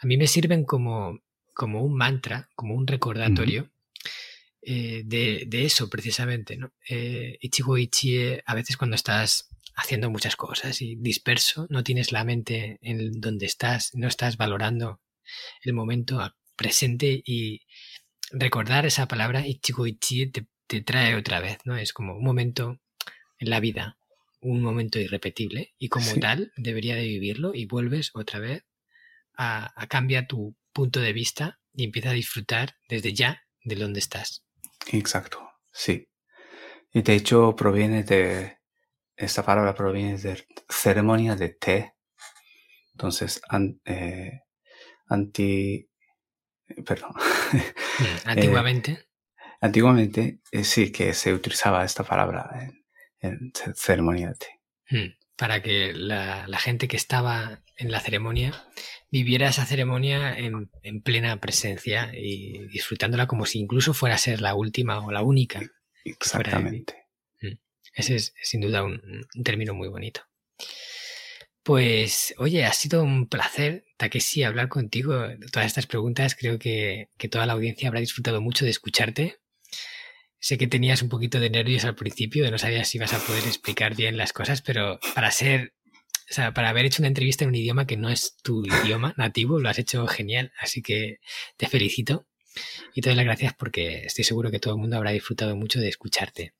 a 0.00 0.06
mí 0.06 0.16
me 0.16 0.26
sirven 0.26 0.64
como, 0.64 1.20
como 1.54 1.82
un 1.82 1.96
mantra, 1.96 2.48
como 2.54 2.74
un 2.74 2.86
recordatorio 2.86 3.70
eh, 4.62 5.02
de, 5.04 5.44
de 5.46 5.64
eso 5.64 5.88
precisamente. 5.88 6.56
¿no? 6.56 6.72
Eh, 6.88 7.38
Ichigo 7.40 7.78
Ichie, 7.78 8.42
a 8.44 8.54
veces 8.54 8.76
cuando 8.76 8.96
estás 8.96 9.48
haciendo 9.76 10.10
muchas 10.10 10.36
cosas 10.36 10.82
y 10.82 10.96
disperso, 10.96 11.66
no 11.70 11.84
tienes 11.84 12.10
la 12.10 12.24
mente 12.24 12.78
en 12.82 13.20
donde 13.20 13.46
estás, 13.46 13.94
no 13.94 14.08
estás 14.08 14.36
valorando 14.36 15.00
el 15.62 15.72
momento 15.72 16.34
presente 16.56 17.22
y 17.24 17.62
recordar 18.30 18.86
esa 18.86 19.06
palabra 19.06 19.46
Ichigo 19.46 19.86
Ichie 19.86 20.30
te, 20.30 20.46
te 20.66 20.80
trae 20.80 21.14
otra 21.14 21.40
vez, 21.40 21.58
¿no? 21.64 21.76
Es 21.76 21.92
como 21.92 22.16
un 22.16 22.24
momento 22.24 22.80
en 23.38 23.50
la 23.50 23.60
vida, 23.60 23.98
un 24.50 24.62
momento 24.62 24.98
irrepetible 24.98 25.74
y 25.78 25.88
como 25.88 26.14
Sí. 26.14 26.20
tal 26.20 26.52
debería 26.56 26.96
de 26.96 27.04
vivirlo 27.04 27.52
y 27.54 27.66
vuelves 27.66 28.10
otra 28.14 28.38
vez 28.40 28.64
a, 29.36 29.72
a 29.80 29.86
cambiar 29.86 30.26
tu 30.26 30.56
punto 30.72 31.00
de 31.00 31.12
vista 31.12 31.58
y 31.74 31.84
empieza 31.84 32.10
a 32.10 32.14
disfrutar 32.14 32.76
desde 32.88 33.12
ya 33.14 33.42
de 33.64 33.76
donde 33.76 34.00
estás. 34.00 34.44
Exacto, 34.92 35.38
sí. 35.72 36.08
Y 36.92 37.02
de 37.02 37.14
hecho 37.14 37.54
proviene 37.56 38.04
de, 38.04 38.58
esta 39.16 39.44
palabra 39.44 39.74
proviene 39.74 40.18
de 40.18 40.46
ceremonia 40.68 41.36
de 41.36 41.50
té. 41.50 41.94
Entonces, 42.92 43.40
an- 43.48 43.80
eh, 43.84 44.40
anti, 45.08 45.88
eh, 46.68 46.82
perdón. 46.84 47.12
Mm, 47.98 48.04
Antiguamente, 48.26 49.06
Antiguamente 49.60 50.40
eh, 50.52 50.64
sí 50.64 50.92
que 50.92 51.12
se 51.14 51.32
utilizaba 51.34 51.84
esta 51.84 52.04
palabra 52.04 52.50
en, 52.60 52.85
ceremonia 53.74 54.28
de 54.28 54.34
té. 54.34 54.46
mm, 54.90 55.14
para 55.36 55.62
que 55.62 55.92
la, 55.92 56.46
la 56.48 56.58
gente 56.58 56.88
que 56.88 56.96
estaba 56.96 57.62
en 57.76 57.90
la 57.90 58.00
ceremonia 58.00 58.64
viviera 59.10 59.48
esa 59.48 59.66
ceremonia 59.66 60.36
en, 60.36 60.70
en 60.82 61.02
plena 61.02 61.40
presencia 61.40 62.10
y 62.14 62.66
disfrutándola 62.68 63.26
como 63.26 63.46
si 63.46 63.58
incluso 63.58 63.94
fuera 63.94 64.14
a 64.14 64.18
ser 64.18 64.40
la 64.40 64.54
última 64.54 65.04
o 65.04 65.10
la 65.10 65.22
única. 65.22 65.60
Exactamente. 66.04 67.06
Ese 67.94 68.16
es 68.16 68.34
sin 68.42 68.60
duda 68.60 68.84
un, 68.84 69.00
un 69.34 69.42
término 69.42 69.72
muy 69.72 69.88
bonito. 69.88 70.20
Pues, 71.62 72.34
oye, 72.38 72.64
ha 72.64 72.72
sido 72.72 73.02
un 73.02 73.26
placer, 73.26 73.84
Takeshi, 73.96 74.44
hablar 74.44 74.68
contigo. 74.68 75.14
de 75.26 75.38
Todas 75.48 75.66
estas 75.66 75.86
preguntas, 75.86 76.36
creo 76.36 76.58
que, 76.58 77.08
que 77.18 77.28
toda 77.28 77.46
la 77.46 77.54
audiencia 77.54 77.88
habrá 77.88 78.00
disfrutado 78.00 78.40
mucho 78.40 78.64
de 78.64 78.70
escucharte. 78.70 79.38
Sé 80.46 80.58
que 80.58 80.68
tenías 80.68 81.02
un 81.02 81.08
poquito 81.08 81.40
de 81.40 81.50
nervios 81.50 81.84
al 81.84 81.96
principio, 81.96 82.44
de 82.44 82.52
no 82.52 82.58
sabías 82.58 82.86
si 82.86 82.98
ibas 82.98 83.12
a 83.12 83.18
poder 83.18 83.42
explicar 83.48 83.96
bien 83.96 84.16
las 84.16 84.32
cosas, 84.32 84.62
pero 84.62 85.00
para 85.12 85.32
ser, 85.32 85.74
o 86.30 86.32
sea, 86.32 86.54
para 86.54 86.68
haber 86.68 86.84
hecho 86.84 87.02
una 87.02 87.08
entrevista 87.08 87.42
en 87.42 87.48
un 87.48 87.56
idioma 87.56 87.84
que 87.84 87.96
no 87.96 88.10
es 88.10 88.36
tu 88.44 88.64
idioma 88.64 89.12
nativo, 89.16 89.58
lo 89.58 89.68
has 89.68 89.80
hecho 89.80 90.06
genial. 90.06 90.52
Así 90.60 90.82
que 90.82 91.18
te 91.56 91.66
felicito 91.66 92.28
y 92.94 93.00
te 93.00 93.08
doy 93.08 93.16
las 93.16 93.24
gracias 93.24 93.54
porque 93.58 94.04
estoy 94.04 94.22
seguro 94.22 94.52
que 94.52 94.60
todo 94.60 94.74
el 94.74 94.80
mundo 94.80 94.96
habrá 94.96 95.10
disfrutado 95.10 95.56
mucho 95.56 95.80
de 95.80 95.88
escucharte. 95.88 96.54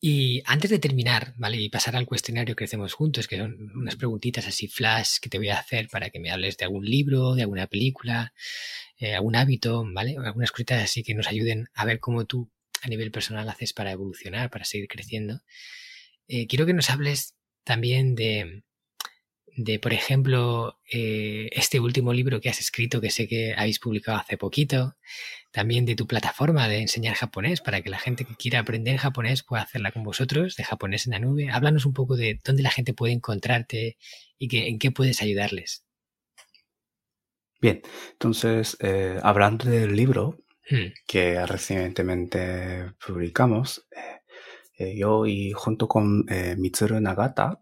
Y 0.00 0.40
antes 0.46 0.70
de 0.70 0.78
terminar, 0.78 1.34
¿vale? 1.36 1.56
Y 1.56 1.68
pasar 1.68 1.96
al 1.96 2.06
cuestionario 2.06 2.54
que 2.54 2.64
hacemos 2.64 2.92
juntos, 2.92 3.26
que 3.26 3.38
son 3.38 3.72
unas 3.74 3.96
preguntitas 3.96 4.46
así 4.46 4.68
flash 4.68 5.16
que 5.20 5.30
te 5.30 5.38
voy 5.38 5.48
a 5.48 5.58
hacer 5.58 5.88
para 5.88 6.10
que 6.10 6.20
me 6.20 6.30
hables 6.30 6.56
de 6.58 6.66
algún 6.66 6.84
libro, 6.84 7.34
de 7.34 7.42
alguna 7.42 7.66
película, 7.66 8.32
eh, 8.98 9.14
algún 9.14 9.36
hábito, 9.36 9.84
¿vale? 9.92 10.16
Algunas 10.16 10.52
cositas 10.52 10.82
así 10.82 11.02
que 11.02 11.14
nos 11.14 11.28
ayuden 11.28 11.68
a 11.74 11.84
ver 11.84 12.00
cómo 12.00 12.24
tú 12.26 12.50
a 12.82 12.88
nivel 12.88 13.10
personal 13.10 13.48
haces 13.48 13.72
para 13.72 13.92
evolucionar, 13.92 14.50
para 14.50 14.64
seguir 14.64 14.88
creciendo. 14.88 15.40
Eh, 16.28 16.46
quiero 16.46 16.66
que 16.66 16.74
nos 16.74 16.90
hables 16.90 17.34
también 17.64 18.14
de, 18.14 18.64
de 19.56 19.78
por 19.78 19.92
ejemplo, 19.92 20.80
eh, 20.90 21.48
este 21.52 21.80
último 21.80 22.12
libro 22.12 22.40
que 22.40 22.48
has 22.50 22.60
escrito, 22.60 23.00
que 23.00 23.10
sé 23.10 23.28
que 23.28 23.54
habéis 23.56 23.78
publicado 23.78 24.18
hace 24.18 24.36
poquito, 24.36 24.96
también 25.52 25.86
de 25.86 25.94
tu 25.94 26.06
plataforma 26.06 26.68
de 26.68 26.80
enseñar 26.80 27.14
japonés, 27.14 27.60
para 27.60 27.80
que 27.80 27.90
la 27.90 27.98
gente 27.98 28.24
que 28.24 28.34
quiera 28.36 28.60
aprender 28.60 28.98
japonés 28.98 29.42
pueda 29.44 29.62
hacerla 29.62 29.92
con 29.92 30.02
vosotros, 30.02 30.56
de 30.56 30.64
japonés 30.64 31.06
en 31.06 31.12
la 31.12 31.20
nube. 31.20 31.50
Háblanos 31.50 31.86
un 31.86 31.94
poco 31.94 32.16
de 32.16 32.40
dónde 32.44 32.62
la 32.62 32.70
gente 32.70 32.94
puede 32.94 33.12
encontrarte 33.12 33.96
y 34.38 34.56
en 34.56 34.78
qué 34.78 34.90
puedes 34.90 35.22
ayudarles. 35.22 35.84
Bien, 37.60 37.82
entonces, 38.12 38.76
eh, 38.80 39.18
hablando 39.22 39.68
del 39.70 39.94
libro 39.96 40.38
Hmm. 40.70 40.92
que 41.06 41.44
recientemente 41.46 42.92
publicamos, 43.06 43.86
eh, 43.94 44.20
eh, 44.78 44.96
yo 44.96 45.26
y 45.26 45.52
junto 45.52 45.86
con 45.86 46.24
Mitsuru 46.56 46.98
Nagata, 47.00 47.60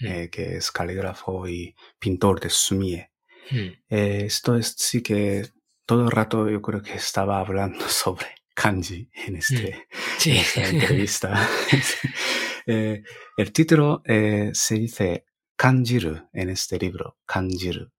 Hmm. 0.00 0.28
que 0.30 0.56
es 0.56 0.72
calígrafo 0.72 1.46
y 1.46 1.74
pintor 1.98 2.40
de 2.40 2.48
Sumie, 2.50 3.10
Hmm. 3.50 3.68
esto 3.88 4.56
es 4.56 4.74
sí 4.78 5.02
que 5.02 5.46
todo 5.84 6.04
el 6.06 6.10
rato 6.10 6.48
yo 6.48 6.62
creo 6.62 6.80
que 6.82 6.94
estaba 6.94 7.38
hablando 7.40 7.80
sobre 7.88 8.28
kanji 8.54 9.10
en, 9.26 9.36
este, 9.36 9.86
Sí. 10.18 10.30
en 10.30 10.36
esta 10.38 10.68
entrevista. 10.68 11.48
Eh, 12.64 13.02
el 13.36 13.52
título 13.52 14.02
eh, 14.06 14.50
se 14.54 14.76
dice 14.76 15.24
kanjiru 15.56 16.28
en 16.32 16.48
este 16.48 16.78
libro, 16.78 17.18
kanjiru. 17.26 17.90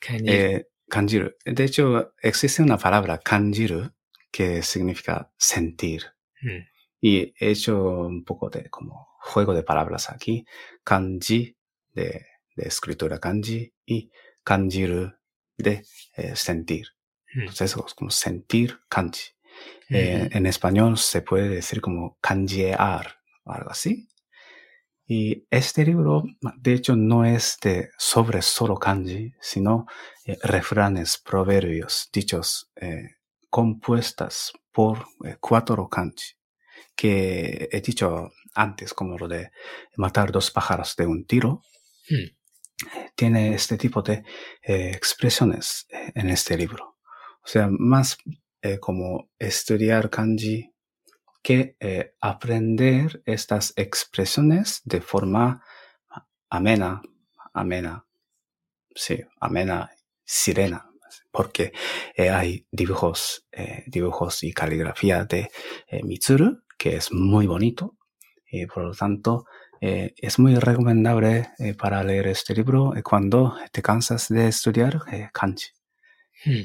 Kanji. 0.00 0.30
Eh, 0.30 0.66
kanjiru. 0.88 1.36
De 1.44 1.64
hecho, 1.64 2.14
existe 2.22 2.62
una 2.62 2.78
palabra, 2.78 3.18
kanjiru, 3.18 3.92
que 4.30 4.62
significa 4.62 5.30
sentir. 5.36 6.04
Hmm. 6.40 6.64
Y 7.00 7.34
he 7.38 7.50
hecho 7.50 8.06
un 8.06 8.24
poco 8.24 8.50
de 8.50 8.68
como 8.70 9.08
juego 9.20 9.54
de 9.54 9.62
palabras 9.62 10.10
aquí. 10.10 10.44
Kanji 10.84 11.56
de, 11.92 12.26
de 12.56 12.68
escritura 12.68 13.18
kanji 13.18 13.72
y 13.86 14.10
kanjiru 14.44 15.12
de 15.56 15.84
eh, 16.16 16.36
sentir. 16.36 16.88
Hmm. 17.34 17.40
Entonces 17.42 17.76
es 17.76 17.94
como 17.94 18.10
sentir 18.10 18.80
kanji. 18.88 19.32
Eh, 19.90 20.26
Ujú. 20.26 20.38
En 20.38 20.46
español 20.46 20.98
se 20.98 21.22
puede 21.22 21.48
decir 21.48 21.80
como 21.80 22.16
kanjiear 22.20 23.16
algo 23.44 23.70
así. 23.70 24.08
Y 25.12 25.44
este 25.50 25.84
libro, 25.84 26.22
de 26.56 26.72
hecho, 26.72 26.94
no 26.94 27.24
es 27.24 27.58
de 27.60 27.90
sobre 27.98 28.42
solo 28.42 28.76
kanji, 28.76 29.34
sino 29.40 29.86
eh, 30.24 30.38
refranes, 30.44 31.18
proverbios, 31.18 32.08
dichos 32.12 32.70
eh, 32.76 33.16
compuestas 33.48 34.52
por 34.70 35.08
eh, 35.24 35.36
cuatro 35.40 35.88
kanji, 35.88 36.36
que 36.94 37.68
he 37.72 37.80
dicho 37.80 38.30
antes, 38.54 38.94
como 38.94 39.18
lo 39.18 39.26
de 39.26 39.50
matar 39.96 40.30
dos 40.30 40.52
pájaros 40.52 40.94
de 40.94 41.06
un 41.06 41.24
tiro, 41.24 41.62
Hmm. 42.08 42.36
tiene 43.16 43.54
este 43.54 43.76
tipo 43.76 44.02
de 44.02 44.24
expresiones 44.62 45.86
en 46.14 46.30
este 46.30 46.56
libro. 46.56 46.98
O 47.44 47.46
sea, 47.46 47.68
más 47.68 48.16
como 48.80 49.28
estudiar 49.38 50.08
kanji 50.10 50.72
que 51.42 51.76
eh, 51.80 52.14
aprender 52.20 53.22
estas 53.24 53.72
expresiones 53.76 54.82
de 54.84 55.00
forma 55.00 55.64
amena, 56.50 57.00
amena, 57.54 58.06
sí, 58.94 59.20
amena, 59.40 59.90
sirena, 60.24 60.90
porque 61.30 61.72
eh, 62.14 62.30
hay 62.30 62.66
dibujos, 62.70 63.46
eh, 63.52 63.84
dibujos 63.86 64.42
y 64.42 64.52
caligrafía 64.52 65.24
de 65.24 65.50
Mitsuru, 66.02 66.62
que 66.76 66.96
es 66.96 67.12
muy 67.12 67.46
bonito, 67.46 67.96
y 68.46 68.66
por 68.66 68.84
lo 68.84 68.94
tanto 68.94 69.46
es 69.82 70.38
muy 70.38 70.56
recomendable 70.56 71.48
para 71.78 72.04
leer 72.04 72.26
este 72.26 72.54
libro 72.54 72.92
cuando 73.02 73.56
te 73.72 73.80
cansas 73.80 74.28
de 74.28 74.48
estudiar 74.48 75.00
kanji. 75.32 75.68
Hmm. 76.44 76.64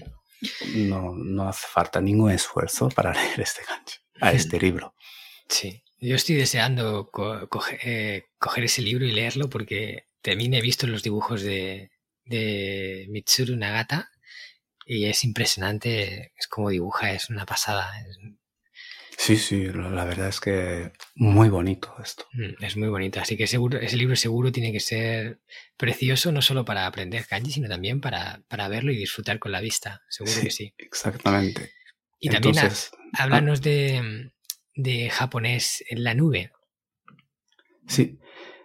No, 0.89 1.13
no 1.15 1.47
hace 1.47 1.65
falta 1.67 2.01
ningún 2.01 2.31
esfuerzo 2.31 2.89
para 2.89 3.13
leer 3.13 3.39
este 3.39 3.61
kanji, 3.63 3.95
a 4.21 4.31
este 4.31 4.59
libro. 4.59 4.95
Sí, 5.49 5.83
yo 5.99 6.15
estoy 6.15 6.35
deseando 6.35 7.09
co- 7.11 7.47
coge- 7.49 7.79
eh, 7.83 8.25
coger 8.39 8.65
ese 8.65 8.81
libro 8.81 9.05
y 9.05 9.11
leerlo 9.11 9.49
porque 9.49 10.07
también 10.21 10.53
he 10.53 10.61
visto 10.61 10.87
los 10.87 11.03
dibujos 11.03 11.41
de, 11.43 11.91
de 12.25 13.07
Mitsuru 13.09 13.55
Nagata 13.55 14.09
y 14.85 15.05
es 15.05 15.23
impresionante, 15.23 16.33
es 16.37 16.47
como 16.47 16.69
dibuja, 16.69 17.13
es 17.13 17.29
una 17.29 17.45
pasada, 17.45 17.91
es, 18.01 18.17
Sí, 19.17 19.35
sí, 19.37 19.65
la 19.67 19.89
la 19.89 20.05
verdad 20.05 20.27
es 20.29 20.39
que 20.39 20.91
muy 21.15 21.49
bonito 21.49 21.93
esto. 22.03 22.25
mm, 22.33 22.63
es 22.63 22.77
muy 22.77 22.89
bonito. 22.89 23.19
Así 23.19 23.37
que 23.37 23.47
seguro, 23.47 23.79
ese 23.79 23.97
libro 23.97 24.15
seguro 24.15 24.51
tiene 24.51 24.71
que 24.71 24.79
ser 24.79 25.39
precioso 25.77 26.31
no 26.31 26.41
solo 26.41 26.65
para 26.65 26.85
aprender 26.85 27.25
kanji, 27.27 27.51
sino 27.51 27.67
también 27.69 28.01
para, 28.01 28.41
para 28.47 28.67
verlo 28.67 28.91
y 28.91 28.97
disfrutar 28.97 29.39
con 29.39 29.51
la 29.51 29.61
vista, 29.61 30.01
seguro 30.09 30.41
que 30.43 30.51
sí. 30.51 30.73
Exactamente. 30.77 31.71
Y 32.19 32.29
también 32.29 32.57
ha- 32.57 32.61
Entonces, 32.61 32.91
háblanos 33.13 33.61
de, 33.61 34.31
de 34.75 35.09
japonés 35.09 35.83
en 35.89 36.03
la 36.03 36.13
nube. 36.13 36.51
sí, 37.87 38.19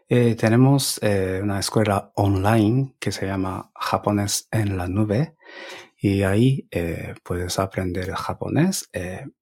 eh, 0.08 0.34
tenemos 0.34 0.98
eh, 1.02 1.40
una 1.42 1.60
escuela 1.60 2.10
online 2.16 2.96
que 2.98 3.12
se 3.12 3.26
llama 3.26 3.70
Japonés 3.76 4.48
en 4.50 4.76
la 4.76 4.88
Nube 4.88 5.36
y 5.96 6.22
ahí 6.22 6.66
eh, 6.72 7.14
puedes 7.22 7.58
aprender 7.60 8.10
japonés 8.14 8.90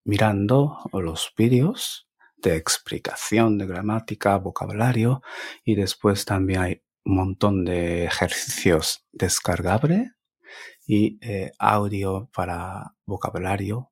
mirando 0.05 0.79
los 0.93 1.33
vídeos 1.39 2.09
de 2.37 2.57
explicación 2.57 3.57
de 3.57 3.67
gramática, 3.67 4.37
vocabulario 4.37 5.23
y 5.65 5.75
después 5.75 6.25
también 6.27 6.61
hay 6.61 6.83
un 7.05 7.17
montón 7.17 7.65
de 7.65 8.05
ejercicios 8.05 9.07
descargables 9.13 10.11
y 10.87 11.19
eh, 11.23 11.53
audio 11.59 12.29
para 12.35 12.95
vocabulario 13.07 13.91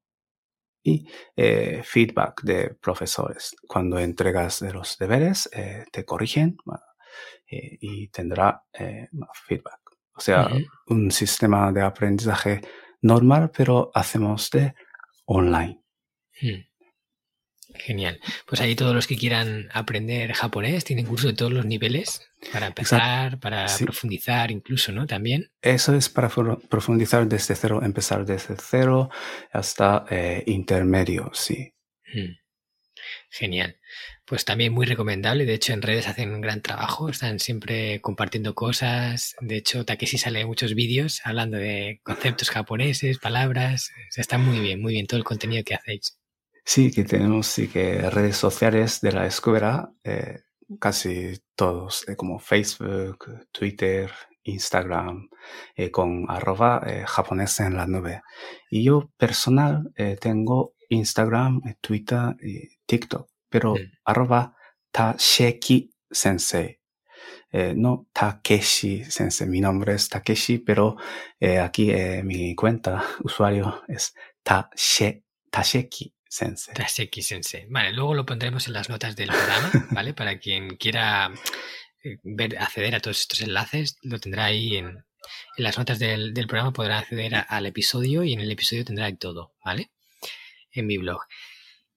y 0.87 1.05
eh, 1.35 1.83
feedback 1.83 2.43
de 2.43 2.75
profesores. 2.81 3.57
Cuando 3.67 3.99
entregas 3.99 4.63
los 4.63 4.97
deberes, 4.99 5.51
eh, 5.53 5.85
te 5.91 6.05
corrigen 6.05 6.57
eh, 7.51 7.77
y 7.81 8.09
tendrá 8.09 8.63
feedback. 9.49 9.81
O 10.15 10.21
sea, 10.21 10.49
un 10.87 11.11
sistema 11.11 11.73
de 11.73 11.83
aprendizaje 11.83 12.61
normal, 13.03 13.51
pero 13.55 13.91
hacemos 13.95 14.49
de 14.51 14.75
online. 15.27 15.83
Hmm. 16.41 16.63
Genial. 17.79 18.21
Pues 18.47 18.61
ahí 18.61 18.75
todos 18.75 18.95
los 18.95 19.07
que 19.07 19.17
quieran 19.17 19.69
aprender 19.73 20.33
japonés 20.33 20.85
tienen 20.85 21.07
curso 21.07 21.29
de 21.29 21.35
todos 21.35 21.53
los 21.53 21.65
niveles 21.67 22.23
para 22.53 22.67
empezar, 22.67 23.39
para 23.41 23.69
Sí. 23.69 23.85
profundizar 23.85 24.51
incluso, 24.51 24.93
¿no? 24.93 25.07
También. 25.07 25.51
Eso 25.63 25.95
es 25.95 26.09
para 26.09 26.29
profundizar 26.69 27.27
desde 27.29 27.55
cero, 27.55 27.81
empezar 27.83 28.25
desde 28.25 28.57
cero 28.57 29.11
hasta 29.53 30.05
eh, 30.11 30.43
intermedio, 30.47 31.31
sí. 31.35 31.75
Hmm. 32.13 32.35
Genial. 33.31 33.77
Pues 34.25 34.45
también 34.45 34.73
muy 34.73 34.87
recomendable. 34.87 35.45
De 35.45 35.55
hecho, 35.55 35.73
en 35.73 35.83
redes 35.83 36.09
hacen 36.09 36.33
un 36.33 36.41
gran 36.41 36.61
trabajo. 36.61 37.09
Están 37.09 37.39
siempre 37.39 38.01
compartiendo 38.01 38.55
cosas. 38.55 39.37
De 39.41 39.57
hecho, 39.57 39.85
Takeshi 39.85 40.19
sale 40.19 40.41
en 40.41 40.49
muchos 40.49 40.75
vídeos 40.75 41.21
hablando 41.25 41.57
de 41.57 42.01
conceptos 42.03 42.51
japoneses, 42.51 43.19
palabras. 43.19 43.91
O 44.09 44.13
sea, 44.13 44.23
está 44.23 44.39
muy 44.39 44.59
bien, 44.59 44.81
muy 44.83 44.95
bien 44.95 45.07
todo 45.07 45.19
el 45.19 45.25
contenido 45.25 45.63
que 45.65 45.75
hacéis. 45.77 46.19
Sí, 46.69 46.91
que 46.91 47.05
tenemos 47.05 47.47
sí 47.47 47.69
que 47.69 48.11
redes 48.11 48.37
sociales 48.37 49.01
de 49.01 49.13
la 49.13 49.27
escuela, 49.27 49.93
eh, 50.03 50.41
casi 50.81 51.39
todos, 51.55 52.07
eh, 52.09 52.17
como 52.17 52.41
Facebook, 52.41 53.47
Twitter, 53.53 54.11
Instagram, 54.43 55.29
eh, 55.77 55.91
con 55.93 56.27
arroba 56.29 56.83
eh, 56.87 57.05
japonés 57.07 57.61
en 57.61 57.77
la 57.77 57.87
nube. 57.87 58.23
Y 58.69 58.83
yo 58.85 59.11
personal 59.17 59.93
eh, 59.97 60.17
tengo 60.21 60.75
Instagram, 60.89 61.63
Twitter 61.81 62.37
y 62.43 62.69
TikTok, 62.85 63.29
pero 63.49 63.75
Mm. 63.75 63.79
arroba 64.05 64.57
Tasheki 64.91 65.91
Sensei. 66.11 66.81
Eh, 67.53 67.75
no 67.77 68.09
Takeshi 68.13 69.05
Sensei, 69.05 69.47
mi 69.49 69.61
nombre 69.61 69.95
es 69.95 70.09
Takeshi, 70.09 70.59
pero 70.59 70.97
eh, 71.41 71.61
aquí 71.61 71.91
eh, 71.93 72.23
mi 72.25 72.55
cuenta 72.57 73.05
usuario 73.25 73.83
es 73.89 74.15
Tashe, 74.43 75.25
Tasheki 75.51 76.13
Sensei. 76.37 76.75
Vale, 77.69 77.93
luego 77.93 78.15
lo 78.15 78.27
pondremos 78.27 78.67
en 78.67 78.75
las 78.75 78.89
notas 78.89 79.17
del 79.17 79.29
programa, 79.29 79.71
¿vale? 79.93 80.13
Para 80.15 80.39
quien 80.39 80.77
quiera 80.77 81.33
eh, 82.05 82.19
ver, 82.23 82.59
acceder 82.59 82.95
a 82.95 83.01
todos 83.01 83.21
estos 83.21 83.41
enlaces, 83.41 83.97
lo 84.03 84.19
tendrá 84.19 84.45
ahí 84.47 84.77
en, 84.77 84.87
en 84.89 85.05
las 85.65 85.79
notas 85.79 85.99
del, 85.99 86.35
del 86.35 86.47
programa, 86.47 86.73
podrá 86.73 86.99
acceder 86.99 87.35
a- 87.35 87.41
al 87.41 87.67
episodio 87.67 88.23
y 88.25 88.33
en 88.35 88.41
el 88.41 88.51
episodio 88.51 88.85
tendrá 88.85 89.15
todo, 89.17 89.55
¿vale? 89.65 89.91
En 90.73 90.87
mi 90.87 90.99
blog. 90.99 91.21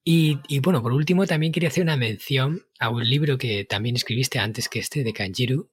Y, 0.02 0.38
y, 0.48 0.60
bueno, 0.60 0.82
por 0.82 0.92
último, 0.94 1.26
también 1.26 1.52
quería 1.52 1.68
hacer 1.68 1.82
una 1.82 1.96
mención 1.98 2.66
a 2.78 2.88
un 2.88 3.06
libro 3.08 3.36
que 3.36 3.64
también 3.66 3.96
escribiste 3.96 4.38
antes 4.38 4.68
que 4.70 4.78
este, 4.78 5.04
de 5.04 5.12
Kanjiru, 5.12 5.70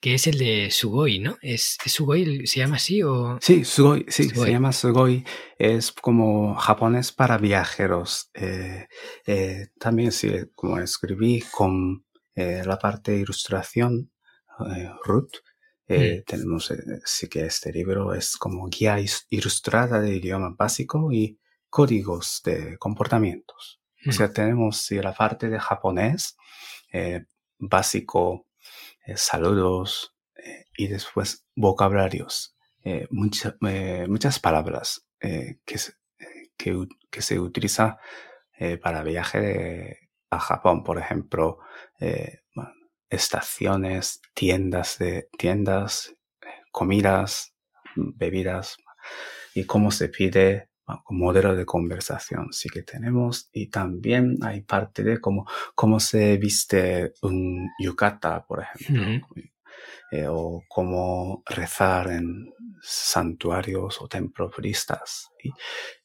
que 0.00 0.14
es 0.14 0.26
el 0.26 0.38
de 0.38 0.70
Sugoi, 0.70 1.18
¿no? 1.18 1.36
¿Es, 1.42 1.76
Sugoi? 1.84 2.46
¿Se 2.46 2.60
llama 2.60 2.76
así 2.76 3.02
o...? 3.02 3.38
Sí, 3.40 3.64
Sugoi, 3.64 4.06
sí, 4.08 4.30
se 4.30 4.50
llama 4.50 4.72
Sugoi. 4.72 5.24
Es 5.58 5.92
como 5.92 6.54
japonés 6.54 7.12
para 7.12 7.36
viajeros. 7.36 8.30
Eh, 8.32 8.88
eh, 9.26 9.68
también 9.78 10.10
sí, 10.10 10.32
como 10.54 10.78
escribí 10.78 11.44
con 11.52 12.06
eh, 12.34 12.62
la 12.64 12.78
parte 12.78 13.12
de 13.12 13.20
ilustración, 13.20 14.10
Ruth, 15.04 15.36
mm. 15.88 16.24
tenemos, 16.26 16.72
sí 17.04 17.28
que 17.28 17.46
este 17.46 17.72
libro 17.72 18.12
es 18.12 18.36
como 18.36 18.68
guía 18.68 18.98
ilustrada 19.30 20.00
de 20.00 20.16
idioma 20.16 20.54
básico 20.58 21.10
y 21.12 21.38
códigos 21.70 22.42
de 22.44 22.76
comportamientos. 22.78 23.80
O 24.06 24.12
sea, 24.12 24.28
mm. 24.28 24.32
tenemos 24.32 24.78
sí, 24.78 24.96
la 24.96 25.14
parte 25.14 25.48
de 25.48 25.58
japonés 25.58 26.36
básico, 27.58 28.46
eh, 29.06 29.16
saludos 29.16 30.14
eh, 30.36 30.66
y 30.76 30.88
después 30.88 31.46
vocabularios, 31.54 32.56
eh, 32.84 33.06
muchas 33.10 34.38
palabras 34.38 35.06
que, 35.20 35.58
que, 36.56 36.86
que, 37.10 37.22
se 37.22 37.38
utiliza 37.38 37.98
para 38.82 39.02
viaje 39.02 40.08
a 40.30 40.38
Japón, 40.38 40.82
por 40.82 40.98
ejemplo, 40.98 41.58
estaciones, 43.10 44.22
tiendas 44.32 44.96
de 44.98 45.28
tiendas, 45.36 46.14
comidas, 46.72 47.54
bebidas 47.96 48.78
y 49.54 49.64
cómo 49.64 49.90
se 49.90 50.08
pide 50.08 50.69
modelo 51.08 51.54
de 51.54 51.66
conversación 51.66 52.52
sí 52.52 52.68
que 52.68 52.82
tenemos. 52.82 53.48
Y 53.52 53.68
también 53.68 54.38
hay 54.42 54.62
parte 54.62 55.02
de 55.02 55.20
cómo, 55.20 55.46
cómo 55.74 56.00
se 56.00 56.36
viste 56.36 57.14
un 57.22 57.68
yukata, 57.78 58.44
por 58.46 58.62
ejemplo, 58.62 59.26
eh, 60.12 60.26
o 60.28 60.64
cómo 60.68 61.42
rezar 61.46 62.10
en 62.10 62.52
santuarios 62.82 64.00
o 64.00 64.08
templos 64.08 64.52
budistas, 64.56 65.30
y 65.42 65.52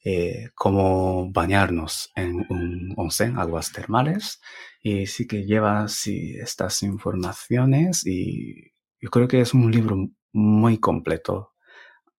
eh, 0.03 0.49
cómo 0.53 1.31
bañarnos 1.31 2.11
en 2.15 2.45
un 2.49 2.93
onsen, 2.97 3.38
aguas 3.39 3.71
termales, 3.71 4.41
y 4.81 5.07
sí 5.07 5.25
que 5.25 5.45
lleva 5.45 5.88
sí, 5.88 6.36
estas 6.39 6.83
informaciones. 6.83 8.05
Y 8.05 8.73
yo 9.01 9.09
creo 9.09 9.27
que 9.27 9.41
es 9.41 9.53
un 9.53 9.71
libro 9.71 9.97
muy 10.33 10.77
completo. 10.77 11.53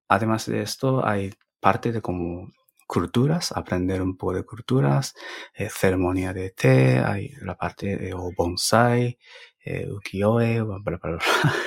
Además 0.08 0.46
de 0.46 0.62
esto, 0.62 1.06
hay 1.06 1.32
parte 1.66 1.90
de 1.90 2.00
como 2.00 2.52
culturas, 2.86 3.50
aprender 3.50 4.00
un 4.00 4.16
poco 4.16 4.34
de 4.34 4.44
culturas, 4.44 5.16
eh, 5.52 5.68
ceremonia 5.68 6.32
de 6.32 6.50
té, 6.50 7.00
hay 7.00 7.32
la 7.42 7.56
parte 7.56 7.96
de 7.96 8.14
bonsai, 8.36 9.18
eh, 9.64 9.88
ukiyo-e, 9.90 10.60
bla, 10.60 10.78
bla, 10.78 10.98
bla, 11.02 11.20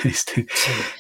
este, 0.06 0.48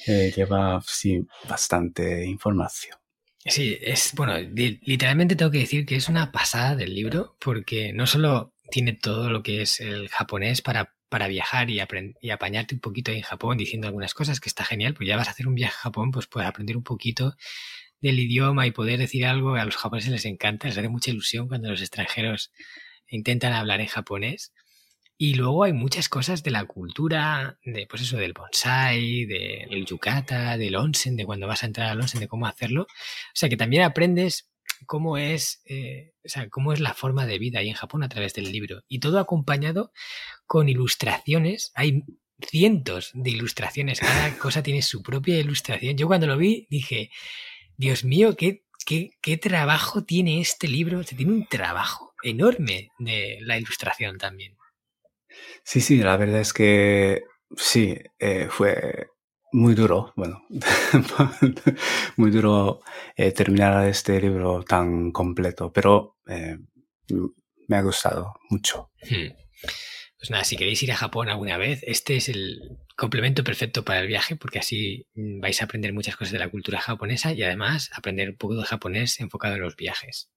eh, 0.06 0.34
lleva 0.36 0.82
sí, 0.86 1.26
bastante 1.48 2.26
información. 2.26 2.98
Sí, 3.46 3.78
es 3.82 4.12
bueno, 4.16 4.38
literalmente 4.38 5.38
tengo 5.38 5.52
que 5.52 5.60
decir 5.60 5.86
que 5.86 5.96
es 5.96 6.10
una 6.10 6.34
pasada 6.34 6.76
del 6.76 6.94
libro 6.94 7.38
porque 7.40 7.94
no 7.94 8.06
solo 8.06 8.54
tiene 8.70 8.92
todo 8.92 9.30
lo 9.30 9.44
que 9.44 9.62
es 9.62 9.80
el 9.80 10.10
japonés 10.10 10.62
para, 10.62 10.94
para 11.08 11.30
viajar 11.30 11.70
y, 11.70 11.80
y 12.20 12.30
apañarte 12.32 12.76
un 12.76 12.82
poquito 12.82 13.12
en 13.12 13.22
Japón 13.22 13.58
diciendo 13.58 13.88
algunas 13.88 14.14
cosas 14.14 14.42
que 14.42 14.50
está 14.50 14.66
genial, 14.66 14.94
pues 14.94 15.08
ya 15.08 15.16
vas 15.16 15.30
a 15.30 15.32
hacer 15.32 15.48
un 15.48 15.56
viaje 15.56 15.76
a 15.78 15.84
Japón, 15.84 16.12
pues 16.12 16.28
puedes 16.28 16.50
aprender 16.50 16.76
un 16.76 16.84
poquito 16.84 17.38
del 18.02 18.20
idioma 18.20 18.68
y 18.68 18.72
poder 18.72 19.00
decir 19.00 19.26
algo, 19.26 19.56
a 19.56 19.66
los 19.66 19.78
japoneses 19.78 20.12
les 20.12 20.26
encanta, 20.26 20.68
les 20.68 20.78
hace 20.78 20.90
mucha 20.90 21.12
ilusión 21.12 21.48
cuando 21.48 21.70
los 21.70 21.82
extranjeros 21.82 22.52
intentan 23.08 23.54
hablar 23.54 23.82
en 23.82 23.88
japonés. 23.88 24.54
Y 25.22 25.34
luego 25.34 25.66
hay 25.66 25.74
muchas 25.74 26.08
cosas 26.08 26.44
de 26.44 26.52
la 26.52 26.64
cultura, 26.64 27.60
de 27.66 27.86
pues 27.88 28.04
eso, 28.04 28.16
del 28.16 28.32
bonsai, 28.32 29.26
del 29.26 29.86
yukata, 29.86 30.58
del 30.58 30.78
onsen, 30.78 31.18
de 31.18 31.26
cuando 31.26 31.46
vas 31.46 31.64
a 31.64 31.66
entrar 31.66 31.90
al 31.90 32.00
onsen, 32.00 32.22
de 32.22 32.30
cómo 32.30 32.48
hacerlo. 32.48 32.84
O 32.84 32.88
sea 33.34 33.50
que 33.50 33.58
también 33.58 33.84
aprendes 33.84 34.50
cómo 34.86 35.18
es, 35.18 35.62
eh, 35.66 36.14
o 36.24 36.30
sea, 36.30 36.48
cómo 36.50 36.72
es 36.72 36.80
la 36.80 36.94
forma 36.94 37.26
de 37.26 37.38
vida 37.38 37.60
ahí 37.60 37.68
en 37.68 37.76
Japón 37.76 38.02
a 38.04 38.08
través 38.08 38.34
del 38.34 38.50
libro. 38.50 38.84
Y 38.88 39.00
todo 39.00 39.20
acompañado 39.20 39.92
con 40.46 40.70
ilustraciones. 40.70 41.74
Hay 41.76 42.04
cientos 42.48 43.12
de 43.14 43.32
ilustraciones, 43.32 44.00
cada 44.00 44.38
cosa 44.38 44.64
tiene 44.64 44.82
su 44.82 45.04
propia 45.04 45.40
ilustración. 45.40 45.98
Yo 45.98 46.08
cuando 46.08 46.28
lo 46.28 46.38
vi 46.38 46.68
dije, 46.70 47.12
Dios 47.80 48.04
mío, 48.04 48.36
qué, 48.36 48.66
qué, 48.86 49.38
trabajo 49.38 50.04
tiene 50.04 50.42
este 50.42 50.68
libro. 50.68 51.02
Tiene 51.06 51.32
un 51.32 51.48
trabajo 51.48 52.14
enorme 52.22 52.90
de 53.00 53.38
la 53.40 53.58
ilustración 53.58 54.18
también. 54.18 54.58
Sí, 55.64 55.80
sí, 55.80 56.00
la 56.00 56.18
verdad 56.18 56.42
es 56.42 56.52
que 56.52 57.24
sí, 57.56 57.98
eh, 58.20 58.50
fue 58.50 59.08
muy 59.54 59.76
duro, 59.76 60.12
bueno, 60.18 60.46
muy 62.18 62.32
duro 62.32 62.82
eh, 63.16 63.32
terminar 63.32 63.88
este 63.88 64.20
libro 64.20 64.62
tan 64.64 65.14
completo, 65.14 65.72
pero 65.72 66.18
eh, 66.28 66.58
me 67.70 67.78
ha 67.78 67.82
gustado 67.82 68.34
mucho. 68.50 68.92
Hmm. 69.10 69.32
Pues 70.18 70.30
nada, 70.32 70.44
si 70.44 70.58
queréis 70.58 70.84
ir 70.84 70.92
a 70.92 70.98
Japón 70.98 71.30
alguna 71.30 71.56
vez, 71.56 71.80
este 71.84 72.18
es 72.18 72.28
el 72.28 72.78
complemento 73.00 73.44
perfecto 73.44 73.84
para 73.84 74.02
el 74.02 74.08
viaje 74.08 74.36
porque 74.36 74.60
así 74.60 75.08
mm, 75.16 75.40
vais 75.40 75.62
a 75.62 75.66
aprender 75.66 75.94
muchas 75.94 76.16
cosas 76.16 76.34
de 76.34 76.40
la 76.40 76.50
cultura 76.50 76.82
japonesa 76.82 77.32
y 77.34 77.42
además 77.42 77.90
aprender 77.94 78.30
un 78.30 78.36
poco 78.36 78.56
de 78.56 78.66
japonés 78.66 79.20
enfocado 79.20 79.56
en 79.56 79.62
los 79.62 79.76
viajes. 79.76 80.30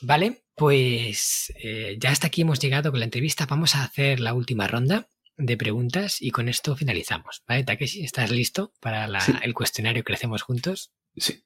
Vale, 0.00 0.44
pues 0.54 1.52
eh, 1.56 1.96
ya 1.98 2.10
hasta 2.10 2.28
aquí 2.28 2.42
hemos 2.42 2.60
llegado 2.60 2.92
con 2.92 3.00
la 3.00 3.04
entrevista. 3.04 3.46
Vamos 3.46 3.74
a 3.74 3.82
hacer 3.82 4.20
la 4.20 4.32
última 4.32 4.68
ronda 4.68 5.08
de 5.36 5.56
preguntas 5.56 6.22
y 6.22 6.30
con 6.30 6.48
esto 6.48 6.76
finalizamos. 6.76 7.42
¿Vale, 7.48 7.64
Takeshi? 7.64 8.04
¿Estás 8.04 8.30
listo 8.30 8.72
para 8.80 9.08
el 9.42 9.54
cuestionario 9.54 10.04
que 10.04 10.12
hacemos 10.12 10.42
juntos? 10.42 10.92
Sí. 11.16 11.42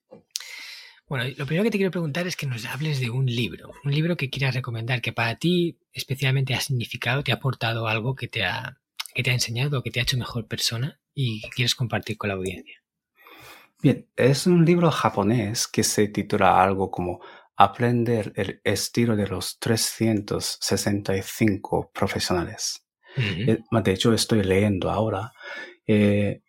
Bueno, 1.08 1.24
lo 1.36 1.46
primero 1.46 1.64
que 1.64 1.70
te 1.70 1.78
quiero 1.78 1.90
preguntar 1.90 2.26
es 2.26 2.36
que 2.36 2.46
nos 2.46 2.64
hables 2.66 3.00
de 3.00 3.10
un 3.10 3.26
libro, 3.26 3.72
un 3.84 3.92
libro 3.92 4.16
que 4.16 4.30
quieras 4.30 4.54
recomendar, 4.54 5.00
que 5.00 5.12
para 5.12 5.36
ti 5.36 5.78
especialmente 5.92 6.54
ha 6.54 6.60
significado, 6.60 7.22
te 7.22 7.32
ha 7.32 7.36
aportado 7.36 7.86
algo 7.86 8.14
que 8.14 8.28
te 8.28 8.44
ha, 8.44 8.81
que 9.14 9.22
te 9.22 9.30
ha 9.30 9.34
enseñado, 9.34 9.82
que 9.82 9.90
te 9.90 10.00
ha 10.00 10.02
hecho 10.02 10.16
mejor 10.16 10.46
persona 10.46 11.00
y 11.14 11.42
que 11.42 11.50
quieres 11.50 11.74
compartir 11.74 12.16
con 12.16 12.28
la 12.28 12.34
audiencia. 12.34 12.82
Bien, 13.82 14.08
es 14.16 14.46
un 14.46 14.64
libro 14.64 14.90
japonés 14.90 15.66
que 15.66 15.82
se 15.82 16.08
titula 16.08 16.62
algo 16.62 16.90
como 16.90 17.20
Aprender 17.54 18.32
el 18.36 18.62
estilo 18.64 19.14
de 19.14 19.26
los 19.26 19.58
365 19.58 21.90
profesionales. 21.92 22.86
Eh, 23.16 23.58
de 23.70 23.92
hecho, 23.92 24.14
estoy 24.14 24.42
leyendo 24.42 24.90
ahora. 24.90 25.32
Eh, 25.86 26.40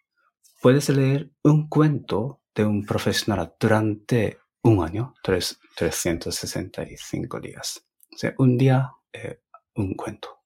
puedes 0.62 0.88
leer 0.90 1.30
un 1.44 1.68
cuento 1.68 2.42
de 2.56 2.64
un 2.66 2.86
profesional 2.86 3.54
durante 3.60 4.40
un 4.62 4.82
año, 4.84 5.14
tres, 5.22 5.60
365 5.76 7.42
días. 7.42 7.86
O 8.14 8.18
sea, 8.18 8.34
un 8.38 8.58
día, 8.58 8.92
eh, 9.12 9.42
un 9.76 9.96
cuento. 9.96 10.44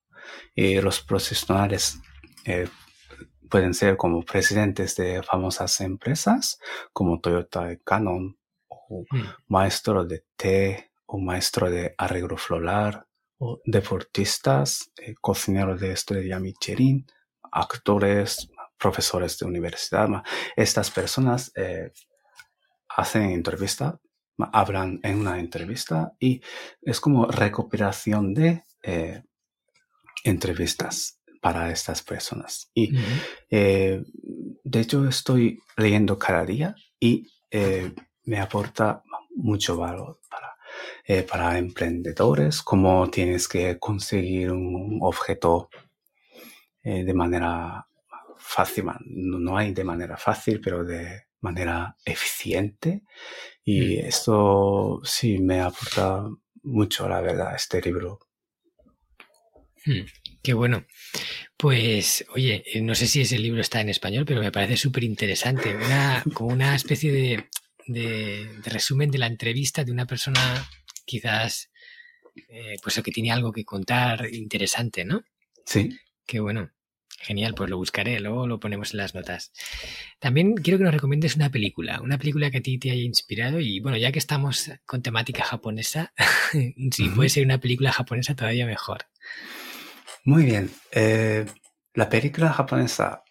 Y 0.54 0.80
los 0.80 1.02
profesionales 1.02 2.00
eh, 2.48 2.68
pueden 3.48 3.74
ser 3.74 3.96
como 3.96 4.22
presidentes 4.22 4.96
de 4.96 5.22
famosas 5.22 5.80
empresas 5.80 6.58
como 6.92 7.20
Toyota 7.20 7.72
y 7.72 7.78
Canon, 7.78 8.38
o 8.68 9.04
mm. 9.10 9.22
maestro 9.48 10.04
de 10.04 10.24
té, 10.36 10.90
o 11.06 11.18
maestro 11.18 11.70
de 11.70 11.94
arreglo 11.96 12.36
floral, 12.36 13.06
o 13.38 13.60
deportistas, 13.64 14.90
eh, 14.96 15.14
cocineros 15.20 15.80
de 15.80 15.92
estrella 15.92 16.38
Michelin, 16.40 17.06
actores, 17.52 18.50
profesores 18.78 19.38
de 19.38 19.46
universidad. 19.46 20.08
Estas 20.56 20.90
personas 20.90 21.52
hacen 22.88 23.30
entrevista 23.30 23.98
hablan 24.52 25.00
en 25.02 25.20
una 25.20 25.38
entrevista 25.38 26.12
y 26.18 26.40
es 26.82 27.00
como 27.00 27.26
recuperación 27.26 28.34
de 28.34 28.64
eh, 28.82 29.22
entrevistas 30.24 31.17
para 31.40 31.70
estas 31.70 32.02
personas. 32.02 32.70
Y 32.74 32.92
eh, 33.50 34.02
de 34.64 34.80
hecho 34.80 35.06
estoy 35.08 35.60
leyendo 35.76 36.18
cada 36.18 36.44
día 36.44 36.74
y 36.98 37.26
eh, 37.50 37.92
me 38.24 38.40
aporta 38.40 39.02
mucho 39.34 39.76
valor 39.76 40.20
para, 40.28 41.26
para 41.26 41.58
emprendedores, 41.58 42.62
cómo 42.62 43.08
tienes 43.10 43.48
que 43.48 43.78
conseguir 43.78 44.52
un 44.52 44.98
objeto 45.00 45.70
de 46.82 47.12
manera 47.12 47.86
fácil, 48.38 48.86
no 49.04 49.56
hay 49.58 49.72
de 49.74 49.84
manera 49.84 50.16
fácil, 50.16 50.60
pero 50.60 50.84
de 50.84 51.24
manera 51.40 51.96
eficiente 52.04 53.04
y 53.64 53.98
mm. 53.98 54.06
esto 54.06 55.00
sí 55.04 55.38
me 55.38 55.60
aporta 55.60 56.28
mucho, 56.62 57.08
la 57.08 57.20
verdad, 57.20 57.54
este 57.54 57.80
libro. 57.80 58.20
Qué 60.48 60.54
bueno. 60.54 60.86
Pues, 61.58 62.24
oye, 62.34 62.64
eh, 62.64 62.80
no 62.80 62.94
sé 62.94 63.06
si 63.06 63.20
ese 63.20 63.38
libro 63.38 63.60
está 63.60 63.82
en 63.82 63.90
español, 63.90 64.24
pero 64.24 64.40
me 64.40 64.50
parece 64.50 64.78
súper 64.78 65.04
interesante. 65.04 65.76
Una, 65.76 66.24
como 66.32 66.54
una 66.54 66.74
especie 66.74 67.12
de, 67.12 67.50
de, 67.86 68.48
resumen 68.64 69.10
de 69.10 69.18
la 69.18 69.26
entrevista 69.26 69.84
de 69.84 69.92
una 69.92 70.06
persona 70.06 70.66
quizás, 71.04 71.70
eh, 72.48 72.76
pues 72.82 72.98
que 73.04 73.10
tiene 73.10 73.30
algo 73.30 73.52
que 73.52 73.66
contar 73.66 74.26
interesante, 74.32 75.04
¿no? 75.04 75.22
Sí. 75.66 75.90
Qué 76.26 76.40
bueno. 76.40 76.70
Genial, 77.20 77.52
pues 77.54 77.68
lo 77.68 77.76
buscaré, 77.76 78.18
luego 78.18 78.46
lo 78.46 78.58
ponemos 78.58 78.92
en 78.94 78.98
las 78.98 79.14
notas. 79.14 79.52
También 80.18 80.54
quiero 80.54 80.78
que 80.78 80.84
nos 80.84 80.94
recomiendes 80.94 81.36
una 81.36 81.50
película, 81.50 82.00
una 82.00 82.16
película 82.16 82.50
que 82.50 82.56
a 82.56 82.62
ti 82.62 82.78
te 82.78 82.90
haya 82.90 83.02
inspirado 83.02 83.60
y 83.60 83.80
bueno, 83.80 83.98
ya 83.98 84.12
que 84.12 84.18
estamos 84.18 84.70
con 84.86 85.02
temática 85.02 85.44
japonesa, 85.44 86.14
si 86.90 87.08
puede 87.10 87.28
ser 87.28 87.44
una 87.44 87.60
película 87.60 87.92
japonesa 87.92 88.34
todavía 88.34 88.64
mejor. 88.64 89.04
Muy 90.24 90.44
bien. 90.44 90.70
Eh, 90.92 91.46
la 91.94 92.08
película 92.08 92.52
japonesa, 92.52 93.22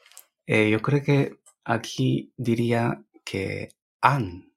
eh, 0.45 0.69
yo 0.69 0.81
creo 0.81 1.01
que 1.01 1.39
aquí 1.63 2.33
diría 2.35 3.01
que 3.23 3.69
An. 4.01 4.51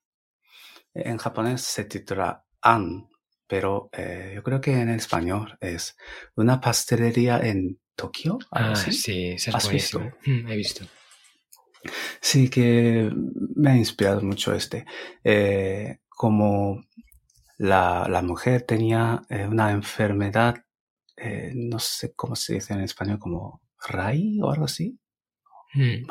En 0.94 1.16
japonés 1.18 1.62
se 1.62 1.84
titula 1.84 2.44
An, 2.60 3.08
pero 3.46 3.88
eh, 3.92 4.32
yo 4.34 4.42
creo 4.42 4.60
que 4.60 4.72
en 4.72 4.90
español 4.90 5.56
es 5.60 5.96
una 6.34 6.60
pastelería 6.60 7.38
en 7.38 7.80
Tokio. 7.94 8.38
Ah, 8.50 8.74
sí, 8.74 9.28
es 9.28 9.48
¿Has 9.48 9.70
visto? 9.70 10.00
Mm, 10.26 10.48
he 10.48 10.56
visto. 10.56 10.84
Sí, 12.20 12.48
que 12.48 13.10
me 13.56 13.70
ha 13.70 13.76
inspirado 13.76 14.22
mucho 14.22 14.52
este. 14.54 14.84
Eh, 15.24 16.00
como 16.08 16.84
la, 17.58 18.06
la, 18.08 18.22
mujer 18.22 18.62
tenía 18.62 19.22
una 19.48 19.70
enfermedad, 19.70 20.64
eh, 21.20 21.52
no 21.54 21.78
sé 21.78 22.14
cómo 22.14 22.36
se 22.36 22.54
dice 22.54 22.72
en 22.72 22.80
español, 22.80 23.18
como 23.18 23.62
RAI 23.88 24.40
o 24.42 24.50
algo 24.50 24.64
así. 24.64 24.98
Mm. 25.74 26.04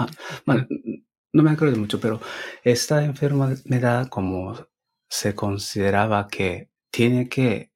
no 1.33 1.43
me 1.43 1.51
acuerdo 1.51 1.77
mucho, 1.77 1.99
pero 1.99 2.21
esta 2.63 3.03
enfermedad 3.03 4.07
como 4.07 4.55
se 5.09 5.35
consideraba 5.35 6.27
que 6.27 6.69
tiene 6.91 7.27
que 7.27 7.71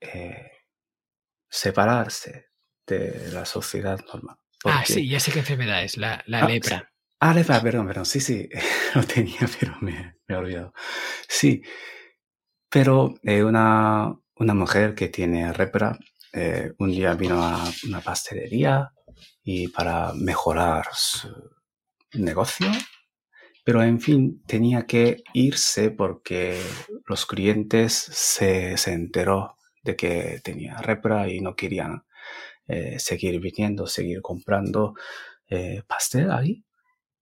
separarse 1.49 2.47
de 2.87 3.31
la 3.31 3.45
sociedad 3.45 3.99
normal. 4.11 4.37
ah, 4.65 4.83
sí, 4.85 5.07
ya 5.07 5.19
sé 5.19 5.31
qué 5.31 5.39
enfermedad 5.39 5.83
es, 5.83 5.97
la, 5.97 6.23
la 6.25 6.39
ah, 6.39 6.47
lepra. 6.47 6.91
Ah, 7.19 7.33
lepra, 7.33 7.61
perdón, 7.61 7.87
perdón, 7.87 8.05
sí, 8.05 8.19
sí, 8.19 8.49
lo 8.95 9.03
tenía, 9.03 9.47
pero 9.59 9.77
me, 9.81 10.17
me 10.27 10.35
he 10.35 10.37
olvidado. 10.37 10.73
Sí, 11.27 11.61
pero 12.69 13.13
eh, 13.21 13.43
una, 13.43 14.17
una 14.35 14.53
mujer 14.53 14.95
que 14.95 15.09
tiene 15.09 15.53
lepra, 15.53 15.97
eh, 16.33 16.73
un 16.79 16.91
día 16.91 17.13
vino 17.13 17.43
a 17.43 17.63
una 17.87 18.01
pastelería 18.01 18.91
y 19.43 19.67
para 19.67 20.13
mejorar 20.13 20.87
su 20.91 21.29
negocio, 22.13 22.67
pero 23.63 23.83
en 23.83 24.01
fin, 24.01 24.41
tenía 24.45 24.85
que 24.85 25.23
irse 25.33 25.91
porque 25.91 26.59
los 27.05 27.25
clientes 27.25 27.93
se, 27.93 28.77
se 28.77 28.93
enteró 28.93 29.55
de 29.83 29.95
que 29.95 30.41
tenía 30.43 30.77
repra 30.77 31.29
y 31.29 31.39
no 31.39 31.55
querían 31.55 32.03
eh, 32.67 32.97
seguir 32.99 33.39
viniendo, 33.39 33.87
seguir 33.87 34.21
comprando 34.21 34.95
eh, 35.49 35.83
pastel 35.87 36.31
ahí. 36.31 36.63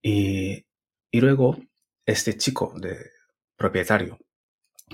Y, 0.00 0.64
y, 1.10 1.20
luego 1.20 1.58
este 2.06 2.36
chico 2.36 2.74
de 2.76 2.96
propietario 3.56 4.18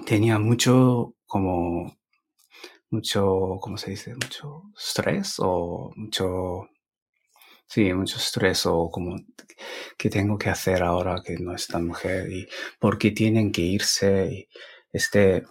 tenía 0.06 0.38
mucho 0.38 1.14
como 1.26 1.97
mucho, 2.90 3.58
¿cómo 3.60 3.76
se 3.76 3.90
dice? 3.90 4.14
Mucho 4.14 4.64
estrés 4.76 5.36
o 5.38 5.92
mucho, 5.96 6.68
sí, 7.66 7.92
mucho 7.92 8.16
estrés 8.18 8.66
o 8.66 8.90
como 8.90 9.16
que 9.96 10.10
tengo 10.10 10.38
que 10.38 10.50
hacer 10.50 10.82
ahora 10.82 11.22
que 11.24 11.36
no 11.38 11.54
está 11.54 11.78
mujer 11.78 12.30
y 12.30 12.48
por 12.78 12.98
qué 12.98 13.10
tienen 13.10 13.52
que 13.52 13.62
irse 13.62 14.28
y 14.32 14.48
este, 14.92 15.44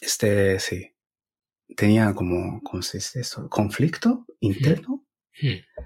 este, 0.00 0.58
sí, 0.58 0.94
tenía 1.76 2.14
como, 2.14 2.60
¿cómo 2.62 2.82
se 2.82 2.98
dice 2.98 3.20
eso? 3.20 3.48
Conflicto 3.48 4.26
interno. 4.40 5.06
Hmm. 5.40 5.84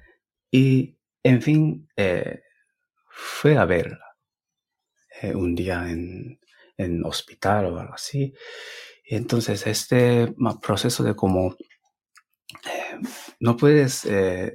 Y, 0.51 0.97
en 1.23 1.43
fin, 1.43 1.89
eh, 1.97 2.43
fue 3.09 3.57
a 3.57 3.65
verla 3.65 4.17
eh, 5.23 5.35
un 5.35 5.55
día 5.55 5.91
en, 5.91 6.39
en 6.77 7.05
hospital 7.05 7.67
o 7.67 7.79
algo 7.79 7.95
así. 7.95 8.35
Y 9.05 9.17
entonces 9.17 9.67
este 9.67 10.35
proceso 10.63 11.05
de 11.05 11.15
como 11.15 11.57
eh, 12.65 12.99
no 13.41 13.57
puedes 13.57 14.09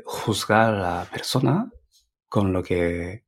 juzgar 0.05 0.73
a 0.73 0.79
la 0.79 1.05
persona 1.05 1.71
con 2.27 2.51
lo 2.51 2.63
que, 2.63 3.25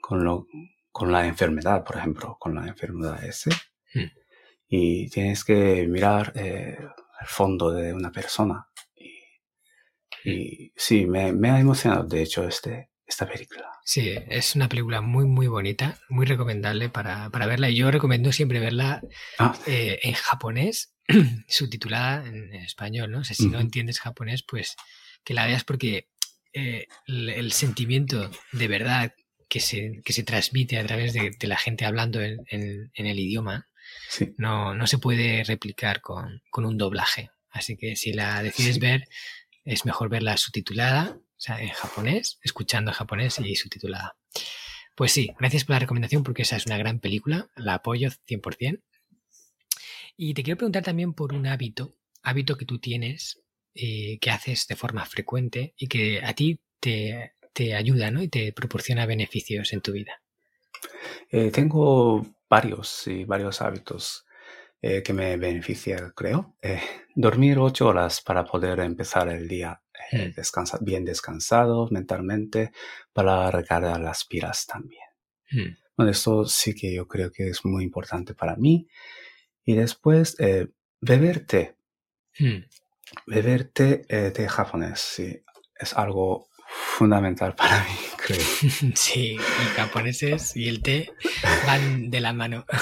con 0.00 0.24
lo, 0.24 0.46
con 0.92 1.10
la 1.10 1.26
enfermedad, 1.26 1.84
por 1.84 1.96
ejemplo, 1.96 2.36
con 2.38 2.54
la 2.54 2.66
enfermedad 2.66 3.24
ese. 3.24 3.50
Hmm 3.94 4.20
y 4.72 5.10
tienes 5.10 5.44
que 5.44 5.86
mirar 5.88 6.32
eh, 6.36 6.78
el 7.20 7.26
fondo 7.26 7.72
de 7.72 7.92
una 7.92 8.12
persona. 8.12 8.68
Y, 10.24 10.72
sí, 10.76 11.06
me, 11.06 11.32
me, 11.32 11.50
ha 11.50 11.58
emocionado, 11.58 12.04
de 12.04 12.22
hecho, 12.22 12.46
este, 12.46 12.89
esta 13.10 13.28
película. 13.28 13.68
Sí, 13.84 14.14
es 14.28 14.54
una 14.54 14.68
película 14.68 15.00
muy, 15.00 15.26
muy 15.26 15.46
bonita, 15.46 15.98
muy 16.08 16.26
recomendable 16.26 16.88
para, 16.88 17.30
para 17.30 17.46
verla. 17.46 17.68
Y 17.68 17.76
yo 17.76 17.90
recomiendo 17.90 18.32
siempre 18.32 18.60
verla 18.60 19.02
ah. 19.38 19.58
eh, 19.66 19.98
en 20.02 20.14
japonés, 20.14 20.94
subtitulada 21.48 22.26
en, 22.26 22.54
español, 22.54 23.10
¿no? 23.10 23.20
O 23.20 23.24
sea, 23.24 23.36
si 23.36 23.48
no 23.48 23.60
entiendes 23.60 24.00
japonés, 24.00 24.42
pues 24.42 24.76
que 25.24 25.34
la 25.34 25.46
veas 25.46 25.64
porque 25.64 26.08
eh, 26.52 26.86
el, 27.06 27.52
sentimiento 27.52 28.30
de 28.52 28.68
verdad 28.68 29.12
que 29.48 29.60
se, 29.60 30.00
que 30.04 30.12
se 30.12 30.22
transmite 30.22 30.78
a 30.78 30.86
través 30.86 31.12
de, 31.12 31.30
de 31.38 31.46
la 31.46 31.58
gente 31.58 31.84
hablando 31.84 32.20
en, 32.20 32.38
en, 32.48 32.90
en 32.94 33.06
el 33.06 33.18
idioma 33.18 33.68
no, 34.36 34.74
no 34.74 34.86
se 34.86 34.98
puede 34.98 35.44
replicar 35.44 36.00
con, 36.00 36.42
un 36.52 36.78
doblaje. 36.78 37.30
Así 37.50 37.76
que 37.76 37.96
si 37.96 38.12
la 38.12 38.42
decides 38.42 38.78
ver, 38.78 39.08
es 39.64 39.84
mejor 39.84 40.08
verla 40.08 40.36
subtitulada, 40.36 41.18
o 41.40 41.42
sea, 41.42 41.58
en 41.58 41.70
japonés, 41.70 42.38
escuchando 42.42 42.92
japonés 42.92 43.38
y 43.38 43.56
subtitulada. 43.56 44.14
Pues 44.94 45.12
sí, 45.12 45.30
gracias 45.38 45.64
por 45.64 45.74
la 45.74 45.78
recomendación 45.78 46.22
porque 46.22 46.42
esa 46.42 46.56
es 46.56 46.66
una 46.66 46.76
gran 46.76 47.00
película, 47.00 47.48
la 47.56 47.74
apoyo 47.74 48.10
100%. 48.28 48.82
Y 50.18 50.34
te 50.34 50.42
quiero 50.42 50.58
preguntar 50.58 50.82
también 50.82 51.14
por 51.14 51.32
un 51.32 51.46
hábito, 51.46 51.96
hábito 52.22 52.58
que 52.58 52.66
tú 52.66 52.78
tienes, 52.78 53.40
eh, 53.74 54.18
que 54.20 54.30
haces 54.30 54.66
de 54.66 54.76
forma 54.76 55.06
frecuente 55.06 55.72
y 55.78 55.88
que 55.88 56.20
a 56.22 56.34
ti 56.34 56.60
te, 56.78 57.32
ayuda 57.74 58.10
¿no? 58.10 58.22
y 58.22 58.28
te 58.28 58.52
proporciona 58.52 59.06
beneficios 59.06 59.72
en 59.72 59.80
tu 59.80 59.92
vida. 59.92 60.20
Eh, 61.30 61.50
tengo 61.50 62.26
varios 62.50 63.06
y 63.06 63.24
varios 63.24 63.62
hábitos 63.62 64.26
eh, 64.82 65.02
que 65.02 65.12
me 65.12 65.36
benefician, 65.38 66.12
creo. 66.14 66.56
Eh, 66.62 66.80
dormir 67.14 67.58
ocho 67.58 67.86
horas 67.88 68.22
para 68.22 68.44
poder 68.44 68.80
empezar 68.80 69.28
el 69.28 69.46
día 69.46 69.82
eh, 70.12 70.32
hmm. 70.34 70.84
bien 70.84 71.04
descansado 71.04 71.88
mentalmente 71.90 72.72
para 73.12 73.50
recargar 73.50 74.00
las 74.00 74.24
pilas 74.24 74.66
también. 74.66 75.04
Hmm. 75.50 75.76
Bueno, 75.96 76.12
esto 76.12 76.44
sí 76.46 76.74
que 76.74 76.94
yo 76.94 77.06
creo 77.06 77.30
que 77.30 77.48
es 77.48 77.64
muy 77.64 77.84
importante 77.84 78.34
para 78.34 78.56
mí. 78.56 78.88
Y 79.64 79.74
después, 79.74 80.36
beber 81.00 81.46
té. 81.46 81.76
Hmm. 82.38 82.64
Beber 83.26 83.64
té 83.64 84.04
de 84.08 84.48
japonés, 84.48 85.00
sí, 85.00 85.42
es 85.78 85.94
algo 85.94 86.50
fundamental 86.70 87.54
para 87.56 87.84
mí, 87.84 87.96
creo. 88.16 88.38
Sí, 88.94 89.36
los 89.36 89.68
japoneses 89.76 90.56
y 90.56 90.68
el 90.68 90.82
té 90.82 91.12
van 91.66 92.10
de 92.10 92.20
la 92.20 92.32
mano. 92.32 92.64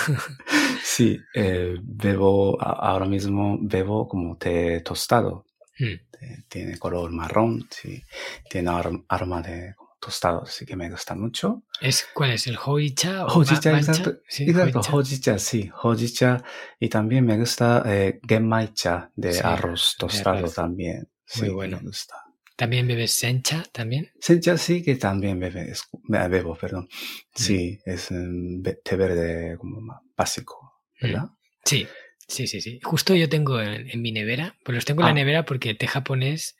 Sí, 0.80 1.20
eh, 1.34 1.76
bebo, 1.80 2.60
ahora 2.60 3.06
mismo 3.06 3.58
bebo 3.60 4.08
como 4.08 4.36
té 4.36 4.80
tostado. 4.80 5.44
Hmm. 5.78 6.00
Tiene 6.48 6.78
color 6.78 7.10
marrón, 7.10 7.68
sí. 7.70 8.02
tiene 8.48 8.70
aroma 9.08 9.42
de 9.42 9.74
tostado, 10.00 10.42
así 10.42 10.64
que 10.64 10.76
me 10.76 10.90
gusta 10.90 11.14
mucho. 11.14 11.64
¿Es, 11.80 12.06
¿Cuál 12.14 12.32
es? 12.32 12.46
¿El 12.46 12.56
hojicha? 12.56 13.26
O 13.26 13.40
hojicha, 13.40 13.76
exacto. 13.76 14.18
Sí, 14.28 14.44
exacto, 14.44 14.80
hojicha. 14.92 15.38
sí, 15.38 15.70
hojicha. 15.82 16.42
Y 16.78 16.88
también 16.88 17.26
me 17.26 17.36
gusta 17.38 17.82
eh, 17.86 18.20
genmaicha 18.26 19.10
de 19.16 19.40
arroz 19.40 19.96
tostado 19.98 20.48
también. 20.50 21.08
Muy 21.36 21.48
bueno. 21.50 21.78
Me 21.78 21.88
gusta. 21.88 22.14
¿También 22.56 22.88
bebes 22.88 23.12
sencha 23.12 23.62
también? 23.70 24.10
Sencha 24.18 24.58
sí 24.58 24.82
que 24.82 24.96
también 24.96 25.38
bebes, 25.38 25.84
bebo, 26.08 26.56
perdón. 26.56 26.88
Sí, 27.32 27.78
es 27.84 28.10
un 28.10 28.64
té 28.82 28.96
verde 28.96 29.56
como 29.58 30.02
básico, 30.16 30.82
¿verdad? 31.00 31.28
Sí, 31.64 31.86
sí, 32.28 32.46
sí, 32.46 32.60
sí. 32.60 32.80
Justo 32.82 33.14
yo 33.14 33.28
tengo 33.28 33.60
en, 33.60 34.00
mi 34.00 34.12
nevera, 34.12 34.56
pues 34.64 34.74
los 34.74 34.84
tengo 34.84 35.00
en 35.02 35.06
la 35.06 35.10
ah. 35.10 35.14
nevera 35.14 35.44
porque 35.44 35.70
el 35.70 35.78
té 35.78 35.86
japonés 35.86 36.56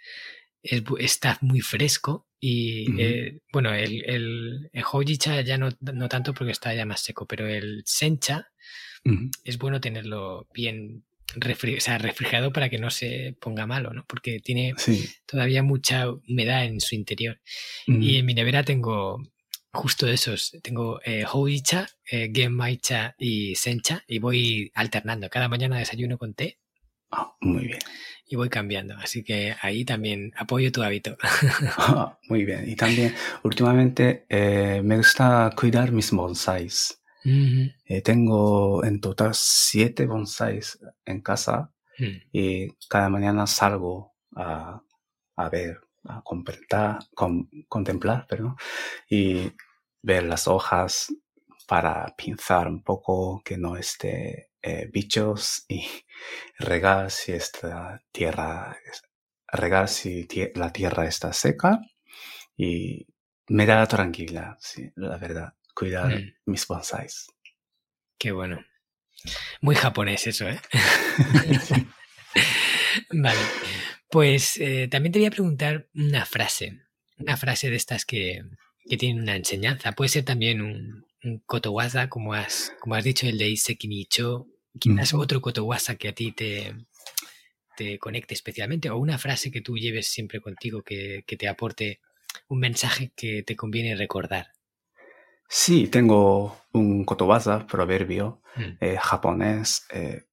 está 0.63 1.39
muy 1.41 1.61
fresco 1.61 2.27
y 2.41 3.01
eh, 3.01 3.41
bueno, 3.53 3.75
el, 3.75 4.05
el, 4.05 4.71
hojicha 4.85 5.41
ya 5.41 5.59
no, 5.59 5.71
no, 5.81 6.09
tanto 6.09 6.35
porque 6.35 6.53
está 6.53 6.75
ya 6.75 6.85
más 6.85 7.01
seco, 7.01 7.27
pero 7.27 7.47
el 7.49 7.83
sencha 7.85 8.51
es 9.45 9.57
bueno 9.57 9.81
tenerlo 9.81 10.47
bien 10.53 11.05
refrigerado 11.35 12.53
para 12.53 12.69
que 12.69 12.79
no 12.79 12.91
se 12.91 13.37
ponga 13.41 13.67
malo, 13.67 13.93
¿no? 13.93 14.05
Porque 14.07 14.41
tiene 14.41 14.75
todavía 15.27 15.63
mucha 15.63 16.11
humedad 16.11 16.65
en 16.65 16.81
su 16.81 16.95
interior. 16.95 17.41
Y 17.87 18.17
en 18.17 18.27
mi 18.27 18.35
nevera 18.35 18.63
tengo 18.65 19.23
justo 19.79 20.07
esos. 20.09 20.53
Tengo 20.63 21.01
eh, 21.05 21.25
eh, 22.11 22.31
Genmaicha 22.35 23.15
y 23.19 23.55
Sencha 23.55 24.03
y 24.07 24.19
voy 24.19 24.71
alternando. 24.75 25.29
Cada 25.31 25.49
mañana 25.49 25.79
desayuno 25.79 26.19
con 26.19 26.35
té 26.35 26.59
Ah, 27.11 27.33
muy 27.41 27.65
bien. 27.67 27.79
Y 28.27 28.37
voy 28.37 28.51
cambiando, 28.51 28.95
así 28.99 29.23
que 29.25 29.55
ahí 29.63 29.85
también 29.87 30.33
apoyo 30.37 30.71
tu 30.71 30.83
hábito. 30.83 31.17
Ah, 31.79 32.19
muy 32.29 32.45
bien. 32.45 32.69
Y 32.69 32.77
también 32.77 33.15
últimamente 33.43 34.27
eh, 34.29 34.83
me 34.85 34.97
gusta 34.99 35.51
cuidar 35.57 35.91
mis 35.93 36.11
bonsáis. 36.11 37.01
Ujú. 37.25 37.71
Eh, 37.87 38.03
tengo 38.03 38.85
en 38.85 39.01
total 39.01 39.31
siete 39.35 40.07
bonsáis 40.07 40.79
en 41.07 41.21
casa 41.23 41.71
Mm. 42.01 42.17
y 42.33 42.69
cada 42.89 43.09
mañana 43.09 43.45
salgo 43.49 44.15
a, 44.37 44.81
a 45.37 45.49
ver, 45.49 45.81
a 46.05 46.23
contemplar, 46.23 46.99
con- 47.13 47.49
contemplar 47.69 48.25
perdón, 48.29 48.55
y 49.11 49.51
ver 50.03 50.25
las 50.25 50.49
hojas 50.49 51.13
para 51.67 52.15
pinzar 52.17 52.67
un 52.69 52.83
poco 52.83 53.43
que 53.45 53.59
no 53.59 53.77
esté 53.77 54.51
eh, 54.63 54.89
bichos 54.93 55.65
y 55.69 55.87
regar 56.59 57.11
si 57.11 57.33
esta 57.33 58.03
tierra, 58.13 58.77
regar 59.49 59.89
si 59.89 60.27
tie- 60.27 60.53
la 60.57 60.73
tierra 60.73 61.07
está 61.07 61.33
seca 61.33 61.81
y 62.57 63.07
me 63.49 63.67
da 63.67 63.87
tranquila, 63.87 64.57
sí, 64.61 64.91
la 64.97 65.17
verdad, 65.17 65.55
cuidar 65.75 66.09
Mm. 66.21 66.35
mis 66.47 66.67
bonsáis. 66.67 67.27
Qué 68.19 68.33
bueno. 68.33 68.65
Muy 69.61 69.75
japonés 69.75 70.27
eso, 70.27 70.49
¿eh? 70.49 70.61
vale. 73.13 73.39
Pues 74.11 74.57
eh, 74.59 74.89
también 74.91 75.13
te 75.13 75.19
voy 75.19 75.27
a 75.27 75.31
preguntar 75.31 75.89
una 75.95 76.25
frase. 76.25 76.81
Una 77.19 77.37
frase 77.37 77.69
de 77.71 77.77
estas 77.77 78.05
que, 78.05 78.43
que 78.89 78.97
tienen 78.97 79.23
una 79.23 79.37
enseñanza. 79.37 79.93
Puede 79.93 80.09
ser 80.09 80.25
también 80.25 80.61
un, 80.63 81.05
un 81.25 81.39
kotowaza, 81.47 82.09
como 82.09 82.35
has, 82.35 82.73
como 82.81 82.95
has 82.95 83.05
dicho, 83.05 83.27
el 83.27 83.39
de 83.39 83.49
Iseki 83.51 83.89
Nicho. 83.89 84.47
Quizás 84.79 85.13
otro 85.15 85.41
kotowaza 85.41 85.97
que 85.97 86.09
a 86.09 86.13
ti 86.15 86.33
te, 86.33 86.75
te 87.77 87.99
conecte 87.99 88.35
especialmente. 88.35 88.91
O 88.91 88.97
una 88.99 89.19
frase 89.19 89.51
que 89.51 89.61
tú 89.61 89.77
lleves 89.77 90.07
siempre 90.07 90.41
contigo 90.41 90.83
que, 90.83 91.25
que 91.27 91.37
te 91.37 91.49
aporte 91.49 92.01
un 92.49 92.61
mensaje 92.61 93.11
que 93.17 93.43
te 93.43 93.57
conviene 93.57 93.97
recordar. 93.97 94.49
Sí, 95.49 95.89
tengo 95.89 96.57
un 96.73 97.05
kotowaza, 97.05 97.67
proverbio, 97.67 98.43
Mm. 98.57 98.77
eh, 98.81 98.97
japonés. 99.01 99.87
eh, 99.93 100.25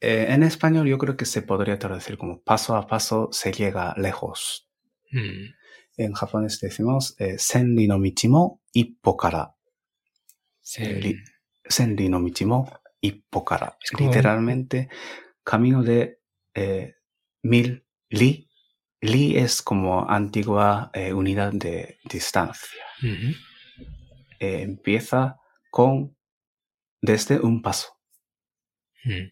eh, 0.00 0.26
en 0.30 0.42
español 0.42 0.86
yo 0.88 0.98
creo 0.98 1.16
que 1.16 1.24
se 1.24 1.40
podría 1.42 1.78
traducir 1.78 2.18
como 2.18 2.42
paso 2.42 2.74
a 2.76 2.86
paso 2.86 3.28
se 3.32 3.52
llega 3.52 3.94
lejos. 3.96 4.68
Mm. 5.12 5.54
En 5.96 6.12
japonés 6.12 6.60
decimos 6.60 7.14
eh, 7.18 7.36
senri 7.38 7.86
no 7.86 7.98
michi 7.98 8.28
mo 8.28 8.60
ippo 8.72 9.16
kara. 9.16 9.54
Sí. 10.60 10.84
Li- 10.84 11.18
senri 11.64 12.08
no 12.08 12.18
michi 12.20 12.44
mo 12.44 12.68
ippo 13.00 13.44
kara. 13.44 13.76
Como 13.92 14.08
Literalmente, 14.10 14.88
camino 15.42 15.82
de 15.82 16.20
eh, 16.54 16.94
mil 17.42 17.84
li. 18.10 18.48
Li 19.00 19.36
es 19.36 19.60
como 19.60 20.08
antigua 20.08 20.90
eh, 20.94 21.12
unidad 21.12 21.52
de 21.52 21.98
distancia. 22.10 22.84
Ujú. 23.02 23.34
Eh, 24.40 24.62
empieza 24.62 25.38
con 25.70 26.16
desde 27.02 27.38
un 27.38 27.60
paso. 27.60 27.98
Mm. 29.04 29.30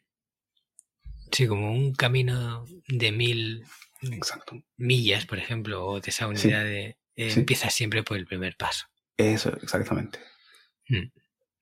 Sí, 1.32 1.47
como 1.47 1.72
un 1.72 1.94
camino 1.94 2.66
de 2.89 3.12
mil 3.12 3.64
Exacto. 4.10 4.62
millas, 4.76 5.26
por 5.26 5.38
ejemplo, 5.38 5.84
o 5.86 6.00
de 6.00 6.10
esa 6.10 6.26
Sí. 6.34 6.46
unidad 6.46 6.64
de... 6.64 6.98
eh, 7.16 7.30
Sí. 7.30 7.40
Empieza 7.40 7.70
siempre 7.70 8.02
por 8.02 8.16
el 8.16 8.26
primer 8.26 8.56
paso. 8.56 8.86
Eso, 9.16 9.50
exactamente. 9.62 10.18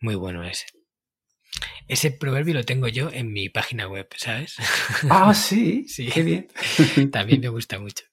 Muy 0.00 0.14
bueno 0.14 0.42
ese. 0.44 0.66
Ese 1.88 2.10
proverbio 2.12 2.54
lo 2.54 2.64
tengo 2.64 2.88
yo 2.88 3.10
en 3.12 3.32
mi 3.32 3.48
página 3.48 3.86
web, 3.88 4.08
¿sabes? 4.16 4.56
Ah, 5.10 5.34
sí, 5.34 5.86
Sí. 5.88 6.08
qué 6.08 6.22
bien. 6.22 6.48
También 7.12 7.40
me 7.40 7.48
gusta 7.48 7.78
mucho. 7.78 8.04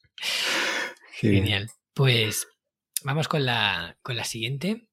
Qué 1.20 1.30
bien. 1.30 1.44
Genial. 1.44 1.70
Pues 1.94 2.48
vamos 3.04 3.28
con 3.28 3.46
la, 3.46 3.98
con 4.02 4.16
la 4.16 4.24
siguiente. 4.24 4.87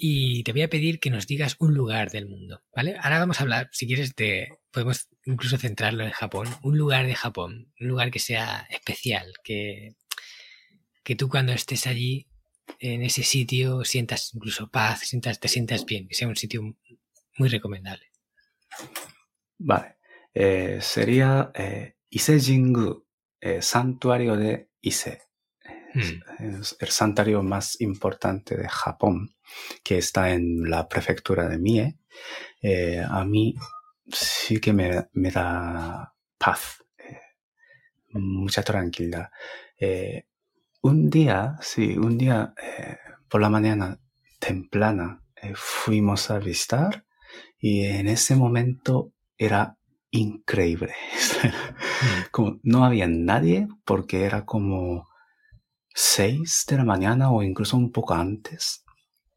Y 0.00 0.44
te 0.44 0.52
voy 0.52 0.62
a 0.62 0.70
pedir 0.70 1.00
que 1.00 1.10
nos 1.10 1.26
digas 1.26 1.56
un 1.58 1.74
lugar 1.74 2.10
del 2.12 2.28
mundo, 2.28 2.62
¿vale? 2.74 2.96
Ahora 3.02 3.18
vamos 3.18 3.40
a 3.40 3.42
hablar, 3.42 3.68
si 3.72 3.86
quieres, 3.86 4.14
de, 4.14 4.48
podemos 4.70 5.08
incluso 5.24 5.58
centrarlo 5.58 6.04
en 6.04 6.12
Japón, 6.12 6.48
un 6.62 6.78
lugar 6.78 7.04
de 7.06 7.16
Japón, 7.16 7.72
un 7.80 7.88
lugar 7.88 8.12
que 8.12 8.20
sea 8.20 8.66
especial, 8.70 9.34
que, 9.42 9.96
que 11.02 11.16
tú 11.16 11.28
cuando 11.28 11.52
estés 11.52 11.88
allí, 11.88 12.28
en 12.78 13.02
ese 13.02 13.22
sitio, 13.22 13.84
sientas 13.84 14.32
incluso 14.34 14.70
paz, 14.70 15.00
sientas, 15.00 15.40
te 15.40 15.48
sientas 15.48 15.84
bien, 15.84 16.06
que 16.06 16.14
sea 16.14 16.28
un 16.28 16.36
sitio 16.36 16.62
muy 17.36 17.48
recomendable. 17.48 18.06
Vale. 19.58 19.96
Eh, 20.32 20.78
sería 20.80 21.50
eh, 21.54 21.96
Ise 22.10 22.38
Jingu, 22.38 23.04
eh, 23.40 23.60
santuario 23.62 24.36
de 24.36 24.70
Ise. 24.80 25.22
Es, 25.94 26.16
es 26.38 26.76
el 26.80 26.88
santuario 26.88 27.42
más 27.42 27.80
importante 27.80 28.56
de 28.56 28.68
Japón, 28.68 29.34
que 29.82 29.98
está 29.98 30.30
en 30.30 30.68
la 30.68 30.88
prefectura 30.88 31.48
de 31.48 31.58
Mie. 31.58 31.98
Eh, 32.60 33.02
a 33.06 33.24
mí 33.24 33.54
sí 34.10 34.60
que 34.60 34.72
me, 34.72 35.08
me 35.12 35.30
da 35.30 36.14
paz, 36.38 36.84
eh, 36.98 37.20
mucha 38.12 38.62
tranquilidad. 38.62 39.30
Eh, 39.78 40.26
un 40.82 41.10
día, 41.10 41.56
sí, 41.60 41.96
un 41.96 42.16
día 42.16 42.54
por 43.28 43.40
la 43.40 43.50
mañana 43.50 43.98
temprana 44.38 45.22
fuimos 45.54 46.30
a 46.30 46.38
visitar 46.38 47.04
y 47.58 47.84
en 47.84 48.06
ese 48.06 48.36
momento 48.36 49.12
era 49.36 49.76
increíble. 50.10 50.94
como 52.30 52.60
no 52.62 52.84
había 52.84 53.06
nadie 53.08 53.68
porque 53.84 54.24
era 54.24 54.44
como 54.44 55.08
seis 56.00 56.64
de 56.68 56.76
la 56.76 56.84
mañana 56.84 57.30
o 57.32 57.42
incluso 57.42 57.76
un 57.76 57.90
poco 57.90 58.14
antes. 58.14 58.84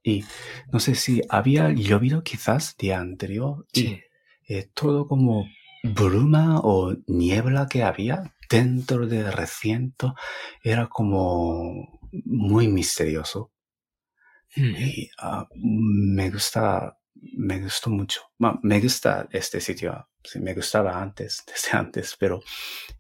Y 0.04 0.24
no 0.72 0.80
sé 0.80 0.94
si 0.96 1.22
había 1.30 1.70
llovido 1.72 2.24
quizás 2.24 2.76
día 2.78 3.00
anterior 3.00 3.66
y 3.74 3.82
Sí. 3.82 4.02
eh, 4.48 4.70
todo 4.74 5.08
como 5.08 5.48
bruma 5.84 6.60
o 6.60 6.96
niebla 7.08 7.68
que 7.68 7.82
había 7.84 8.36
dentro 8.50 9.08
del 9.08 9.32
recinto 9.34 10.14
era 10.64 10.88
como 10.88 12.00
muy 12.26 12.68
misterioso. 12.68 13.52
Mm. 14.56 14.76
Y 14.78 15.10
ah, 15.18 15.48
me 15.56 16.30
gusta, 16.30 16.98
me 17.38 17.60
gustó 17.62 17.90
mucho. 17.90 18.22
Bueno, 18.38 18.60
me 18.64 18.80
gusta 18.82 19.28
este 19.32 19.62
sitio, 19.62 20.08
sí, 20.24 20.40
me 20.40 20.54
gustaba 20.54 21.02
antes, 21.02 21.44
desde 21.48 21.76
antes, 21.78 22.16
pero 22.20 22.42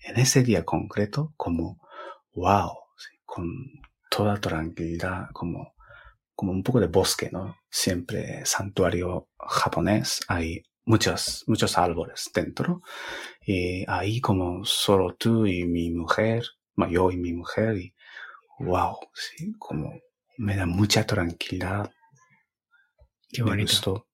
en 0.03 0.17
ese 0.19 0.41
día 0.43 0.63
concreto, 0.65 1.33
como, 1.38 1.79
wow, 2.33 2.71
con 3.32 3.82
toda 4.10 4.41
tranquilidad, 4.41 5.30
como, 5.32 5.74
como 6.36 6.52
un 6.52 6.64
poco 6.64 6.82
de 6.82 6.88
bosque, 6.88 7.30
¿no? 7.32 7.56
Siempre 7.70 8.45
santuario 8.45 9.30
japonés, 9.40 10.20
hay 10.28 10.62
muchos, 10.84 11.45
muchos 11.48 11.78
árboles 11.78 12.30
dentro, 12.34 12.82
y 13.41 13.86
ahí 13.88 14.20
como 14.20 14.66
solo 14.66 15.16
tú 15.16 15.45
y 15.45 15.66
mi 15.66 15.91
mujer, 15.91 16.44
yo 16.90 17.10
y 17.10 17.16
mi 17.16 17.32
mujer, 17.32 17.78
y 17.78 17.95
wow, 18.60 18.98
sí, 19.14 19.53
como 19.58 19.94
me 20.38 20.58
da 20.58 20.66
mucha 20.66 21.06
tranquilidad. 21.06 21.90
Qué 23.30 23.44
bonito. 23.44 24.10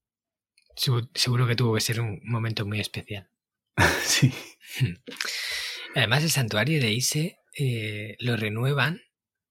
Seguro, 0.76 1.08
seguro 1.16 1.48
que 1.48 1.56
tuvo 1.56 1.74
que 1.74 1.82
ser 1.82 2.02
un 2.02 2.22
momento 2.24 2.68
muy 2.68 2.80
especial. 2.80 3.28
sí. 4.04 4.32
Además, 5.96 6.24
el 6.24 6.30
santuario 6.30 6.80
de 6.80 6.92
Ise 6.92 7.40
eh, 7.58 8.16
lo 8.20 8.38
renuevan 8.38 9.02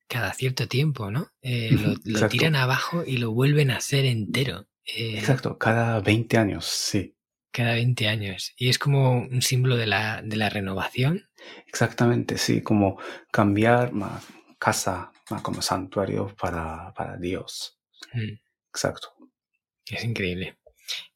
cada 0.08 0.32
cierto 0.34 0.68
tiempo, 0.68 1.10
¿no? 1.10 1.30
Eh, 1.42 1.76
lo, 2.04 2.28
tiran 2.28 2.56
abajo 2.56 3.04
y 3.06 3.16
lo 3.18 3.32
vuelven 3.32 3.70
a 3.70 3.78
hacer 3.78 4.04
entero. 4.04 4.66
eh, 4.84 5.18
Exacto, 5.18 5.58
cada 5.58 6.00
20 6.00 6.38
años, 6.38 6.66
sí. 6.66 7.14
Cada 7.50 7.72
20 7.74 8.08
años. 8.08 8.52
Y 8.56 8.68
es 8.68 8.78
como 8.78 9.12
un 9.18 9.42
símbolo 9.42 9.76
de 9.76 9.86
la, 9.86 10.22
de 10.22 10.36
la 10.36 10.48
renovación. 10.50 11.28
Exactamente, 11.66 12.38
sí, 12.38 12.60
como 12.62 12.98
cambiar 13.32 13.92
ma, 13.92 14.20
casa 14.58 15.10
ma, 15.30 15.42
como 15.42 15.62
santuario 15.62 16.34
para, 16.40 16.92
para 16.94 17.16
Dios. 17.16 17.78
Mm, 18.12 18.38
Exacto. 18.70 19.14
Es 19.86 20.04
increíble. 20.04 20.58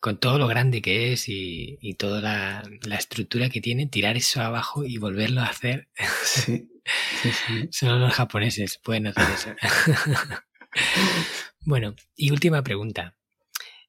Con 0.00 0.18
todo 0.18 0.38
lo 0.38 0.48
grande 0.48 0.82
que 0.82 1.12
es 1.12 1.28
y, 1.28 1.78
y 1.80 1.94
toda 1.94 2.20
la, 2.20 2.62
la 2.82 2.96
estructura 2.96 3.50
que 3.50 3.60
tiene, 3.60 3.86
tirar 3.86 4.16
eso 4.16 4.40
abajo 4.40 4.84
y 4.84 4.98
volverlo 4.98 5.42
a 5.42 5.46
hacer. 5.46 5.88
Sí, 6.24 6.68
sí, 7.22 7.30
sí. 7.32 7.68
Solo 7.72 7.98
los 7.98 8.14
japoneses 8.14 8.78
pueden 8.82 9.08
hacer 9.08 9.24
eso. 9.30 9.54
bueno, 11.60 11.94
y 12.16 12.30
última 12.30 12.62
pregunta. 12.62 13.16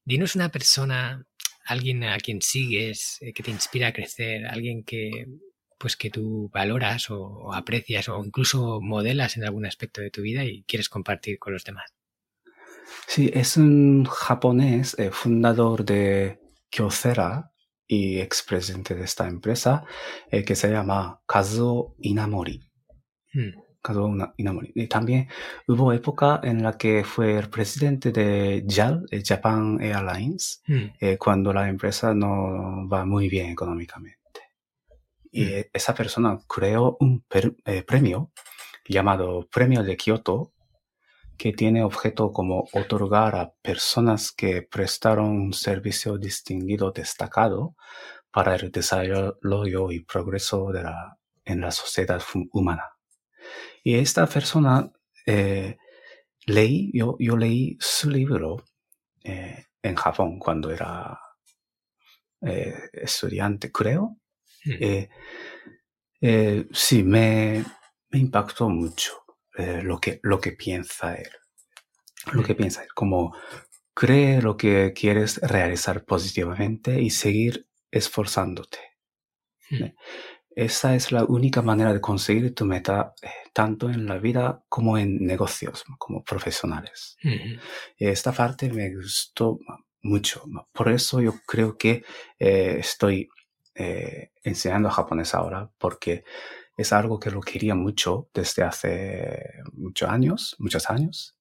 Dinos 0.04 0.36
una 0.36 0.50
persona, 0.50 1.26
alguien 1.66 2.04
a 2.04 2.18
quien 2.18 2.42
sigues, 2.42 3.18
eh, 3.22 3.34
que 3.34 3.44
te 3.44 3.52
inspira 3.52 3.90
a 3.90 3.94
crecer, 3.94 4.46
alguien 4.48 4.84
que 4.84 5.26
pues 5.78 5.98
que 5.98 6.12
tú 6.12 6.50
valoras 6.54 7.10
o, 7.10 7.20
o 7.20 7.54
aprecias 7.54 8.08
o 8.08 8.24
incluso 8.24 8.80
modelas 8.82 9.36
en 9.38 9.46
algún 9.46 9.66
aspecto 9.66 10.00
de 10.02 10.12
tu 10.12 10.22
vida 10.22 10.44
y 10.44 10.64
quieres 10.64 10.90
compartir 10.90 11.40
con 11.40 11.54
los 11.54 11.64
demás. 11.64 11.92
Sí, 13.08 13.32
es 13.34 13.58
un 13.58 14.06
japonés 14.06 14.98
eh, 15.00 15.12
fundador 15.12 15.84
de 15.86 16.40
Kyocera 16.70 17.52
y 17.88 18.20
expresidente 18.20 18.96
de 18.96 19.04
esta 19.04 19.28
empresa, 19.28 19.84
eh, 20.30 20.46
que 20.46 20.56
se 20.56 20.70
llama 20.70 21.22
Kazuo 21.28 21.96
Inamori. 22.00 22.71
Kazuo 23.82 24.06
Una- 24.06 24.34
Inamori. 24.38 24.72
Y 24.76 24.88
también 24.88 25.28
hubo 25.68 25.92
época 25.92 26.40
en 26.44 26.62
la 26.62 26.78
que 26.78 27.04
fue 27.04 27.38
el 27.38 27.50
presidente 27.50 28.12
de 28.12 28.64
JAL, 28.68 29.06
eh, 29.10 29.24
Japan 29.26 29.80
Airlines, 29.82 30.62
mm, 30.68 30.86
eh, 31.00 31.18
cuando 31.18 31.52
la 31.52 31.68
empresa 31.68 32.14
no 32.14 32.88
va 32.88 33.06
muy 33.06 33.28
bien 33.30 33.50
económicamente. 33.52 34.20
Y 35.32 35.44
Mm. 35.46 35.48
eh, 35.48 35.70
esa 35.74 35.94
persona 35.96 36.38
creó 36.48 36.98
un 37.00 37.22
per- 37.22 37.56
eh, 37.66 37.84
premio 37.84 38.32
llamado 38.88 39.48
Premio 39.52 39.82
de 39.84 39.96
Kioto, 39.98 40.52
que 41.38 41.54
tiene 41.54 41.84
objeto 41.84 42.32
como 42.32 42.68
otorgar 42.74 43.36
a 43.36 43.52
personas 43.64 44.32
que 44.32 44.62
prestaron 44.62 45.30
un 45.30 45.54
servicio 45.54 46.18
distinguido 46.20 46.92
destacado 46.92 47.76
para 48.32 48.56
el 48.56 48.72
desarrollo 48.72 49.92
y 49.92 50.02
progreso 50.02 50.72
de 50.72 50.84
la, 50.84 51.18
en 51.46 51.62
la 51.62 51.72
sociedad 51.72 52.22
humana. 52.52 52.84
Y 53.84 53.96
esta 53.96 54.28
persona, 54.28 54.92
eh, 55.26 55.78
leí, 56.46 56.92
yo, 56.94 57.16
yo 57.20 57.38
leí 57.38 57.78
su 57.80 58.10
libro 58.10 58.64
eh, 59.24 59.66
en 59.82 59.96
Japón 59.96 60.40
cuando 60.40 60.72
era 60.72 61.20
eh, 62.42 62.90
estudiante, 62.94 63.72
creo. 63.72 64.18
mm. 64.66 64.72
Eh, 64.80 65.10
eh, 66.22 66.68
sí, 66.72 67.04
me, 67.04 67.64
me 68.10 68.20
impactó 68.20 68.70
mucho 68.70 69.24
eh, 69.58 69.82
lo, 69.84 70.00
que, 70.00 70.20
lo 70.24 70.40
que 70.40 70.52
piensa 70.54 71.16
él. 71.16 71.30
Lo 72.34 72.44
que 72.44 72.54
Mm. 72.54 72.58
piensa 72.58 72.84
él, 72.84 72.94
como 72.94 73.36
cree 73.94 74.42
lo 74.42 74.56
que 74.56 74.94
quieres 74.94 75.38
realizar 75.42 76.06
positivamente 76.06 77.02
y 77.02 77.10
seguir 77.10 77.68
esforzándote. 77.92 78.78
Mm. 79.72 79.86
Esa 80.56 80.96
es 80.96 81.12
la 81.12 81.24
única 81.24 81.62
manera 81.62 81.94
de 81.94 82.02
conseguir 82.02 82.54
tu 82.54 82.66
meta, 82.66 83.14
eh, 83.22 83.30
tanto 83.54 83.90
en 83.90 84.06
la 84.06 84.18
vida 84.18 84.64
como 84.68 84.98
en 84.98 85.26
negocios, 85.26 85.86
como 85.98 86.24
profesionales. 86.24 87.18
Esta 87.98 88.34
parte 88.34 88.70
me 88.70 88.94
gustó 88.94 89.60
mucho. 90.02 90.44
Por 90.74 90.90
eso 90.90 91.22
yo 91.22 91.36
creo 91.46 91.78
que 91.78 92.04
eh, 92.38 92.78
estoy 92.80 93.30
eh, 93.76 94.32
enseñando 94.44 94.90
japonés 94.90 95.34
ahora, 95.34 95.70
porque 95.78 96.26
es 96.76 96.92
algo 96.92 97.20
que 97.20 97.32
lo 97.32 97.40
quería 97.40 97.76
mucho 97.76 98.30
desde 98.34 98.64
hace 98.64 99.62
muchos 99.74 100.10
años, 100.10 100.56
muchos 100.60 100.90
años. 100.90 101.38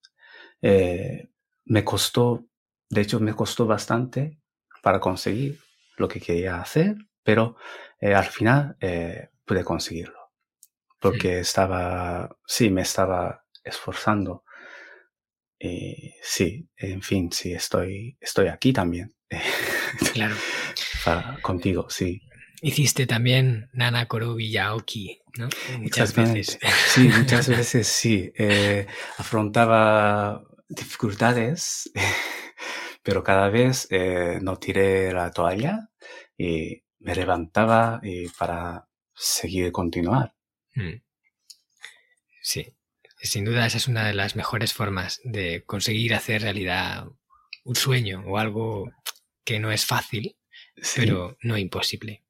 Me 0.62 1.84
costó, 1.84 2.44
de 2.88 3.00
hecho 3.00 3.18
me 3.18 3.34
costó 3.34 3.66
bastante 3.66 4.38
para 4.82 5.00
conseguir 5.00 5.58
lo 5.96 6.08
que 6.08 6.20
quería 6.20 6.60
hacer, 6.60 6.96
pero 7.22 7.56
eh, 8.00 8.14
al 8.14 8.24
final 8.26 8.76
eh, 8.80 9.28
pude 9.44 9.64
conseguirlo. 9.64 10.18
Porque 10.98 11.40
estaba, 11.40 12.36
sí, 12.46 12.70
me 12.70 12.82
estaba 12.82 13.44
esforzando. 13.64 14.44
Y 15.58 16.14
sí, 16.22 16.68
en 16.76 17.02
fin, 17.02 17.30
sí, 17.32 17.52
estoy, 17.52 18.16
estoy 18.20 18.48
aquí 18.48 18.72
también. 18.72 19.14
Claro. 20.12 20.36
Para- 21.04 21.38
contigo, 21.42 21.90
sí. 21.90 22.22
Hiciste 22.62 23.06
también 23.06 23.70
Nana 23.72 24.06
Korobi 24.06 24.50
Yaoki, 24.50 25.20
¿no? 25.38 25.48
Muchas 25.78 26.14
veces. 26.14 26.58
Sí, 26.88 27.08
muchas 27.08 27.48
veces 27.48 27.88
sí. 27.88 28.30
Eh, 28.36 28.86
afrontaba 29.16 30.44
dificultades, 30.68 31.90
pero 33.02 33.24
cada 33.24 33.48
vez 33.48 33.88
eh, 33.90 34.38
no 34.42 34.58
tiré 34.58 35.12
la 35.12 35.30
toalla 35.30 35.88
y 36.36 36.82
me 37.00 37.14
levantaba 37.14 38.00
y 38.02 38.28
para 38.28 38.88
seguir 39.14 39.66
y 39.66 39.72
continuar. 39.72 40.34
Mm. 40.74 41.02
Sí, 42.42 42.74
sin 43.22 43.44
duda 43.44 43.66
esa 43.66 43.76
es 43.78 43.88
una 43.88 44.06
de 44.06 44.14
las 44.14 44.36
mejores 44.36 44.72
formas 44.72 45.20
de 45.24 45.64
conseguir 45.64 46.14
hacer 46.14 46.42
realidad 46.42 47.06
un 47.64 47.74
sueño 47.76 48.22
o 48.26 48.38
algo 48.38 48.90
que 49.44 49.60
no 49.60 49.72
es 49.72 49.84
fácil, 49.84 50.36
Sí. 50.82 51.00
pero 51.00 51.36
no 51.42 51.58
imposible. 51.58 52.22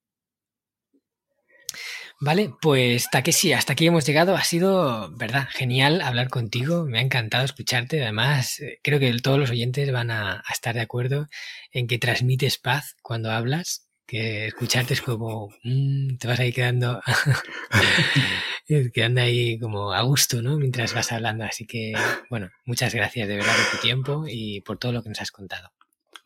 Vale, 2.23 2.53
pues 2.61 3.09
Takeshi, 3.11 3.53
hasta 3.55 3.73
aquí 3.73 3.87
hemos 3.87 4.05
llegado. 4.05 4.35
Ha 4.37 4.45
sido, 4.45 5.11
verdad, 5.17 5.49
genial 5.51 6.03
hablar 6.03 6.29
contigo. 6.29 6.85
Me 6.85 6.99
ha 6.99 7.03
encantado 7.03 7.45
escucharte. 7.45 8.03
Además, 8.03 8.61
eh, 8.61 8.79
creo 8.83 8.99
que 8.99 9.11
todos 9.21 9.39
los 9.39 9.51
oyentes 9.51 9.91
van 9.91 10.11
a, 10.11 10.43
a 10.45 10.53
estar 10.53 10.75
de 10.75 10.83
acuerdo 10.83 11.29
en 11.73 11.87
que 11.87 11.99
transmites 11.99 12.59
paz 12.59 12.97
cuando 13.01 13.31
hablas, 13.31 13.89
que 14.11 14.49
escucharte 14.49 14.95
es 14.95 15.03
como, 15.03 15.55
mm, 15.63 16.17
te 16.17 16.27
vas 16.27 16.41
ahí 16.41 16.53
quedando, 16.53 17.01
quedando 18.93 19.21
ahí 19.21 19.57
como 19.61 19.93
a 19.93 20.03
gusto, 20.03 20.43
¿no? 20.43 20.57
Mientras 20.59 20.93
vas 20.95 21.13
hablando. 21.13 21.45
Así 21.45 21.65
que, 21.65 21.93
bueno, 22.29 22.51
muchas 22.65 22.93
gracias 22.93 23.29
de 23.29 23.37
verdad 23.37 23.55
por 23.55 23.79
tu 23.79 23.83
tiempo 23.83 24.25
y 24.27 24.63
por 24.63 24.79
todo 24.79 24.91
lo 24.91 25.05
que 25.05 25.11
nos 25.11 25.21
has 25.21 25.31
contado. 25.31 25.71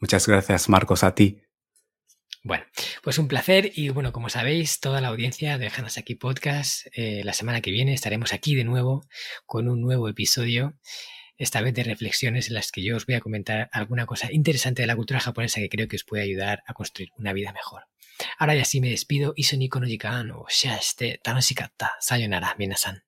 Muchas 0.01 0.27
gracias, 0.27 0.71
Marcos, 0.71 1.05
a 1.05 1.15
ti. 1.15 1.43
Bueno, 2.43 2.65
pues 3.03 3.19
un 3.19 3.29
placer 3.29 3.73
y 3.75 3.91
bueno, 3.91 4.13
como 4.13 4.31
sabéis, 4.31 4.81
toda 4.81 5.03
la 5.03 5.09
audiencia 5.09 5.59
de 5.59 5.69
Hanasaki 5.69 6.15
Podcast, 6.15 6.87
eh, 6.95 7.23
la 7.23 7.35
semana 7.35 7.61
que 7.61 7.71
viene 7.71 7.93
estaremos 7.93 8.33
aquí 8.33 8.55
de 8.55 8.65
nuevo 8.65 9.07
con 9.45 9.69
un 9.69 9.81
nuevo 9.81 10.09
episodio, 10.09 10.75
esta 11.37 11.61
vez 11.61 11.75
de 11.75 11.85
reflexiones 11.85 12.49
en 12.49 12.55
las 12.55 12.71
que 12.71 12.83
yo 12.83 12.97
os 12.97 13.07
voy 13.07 13.17
a 13.17 13.21
comentar 13.21 13.69
alguna 13.73 14.07
cosa 14.07 14.33
interesante 14.33 14.83
de 14.83 14.87
la 14.87 14.97
cultura 14.97 15.21
japonesa 15.21 15.61
que 15.61 15.69
creo 15.69 15.89
que 15.89 15.97
os 15.97 16.05
puede 16.05 16.23
ayudar 16.23 16.63
a 16.67 16.75
construir 16.75 17.11
una 17.17 17.33
vida 17.33 17.53
mejor. 17.53 17.83
Ahora 18.39 18.55
ya 18.55 18.65
sí 18.65 18.81
me 18.81 18.91
despido, 18.91 19.33
Isoniko 19.37 19.81
no 19.81 19.87
jikan 19.87 20.31
o 20.31 20.47
shiaste 20.49 21.21
tanoshikatta. 21.23 21.95
Sayonara, 22.01 22.55
minasan. 22.59 23.05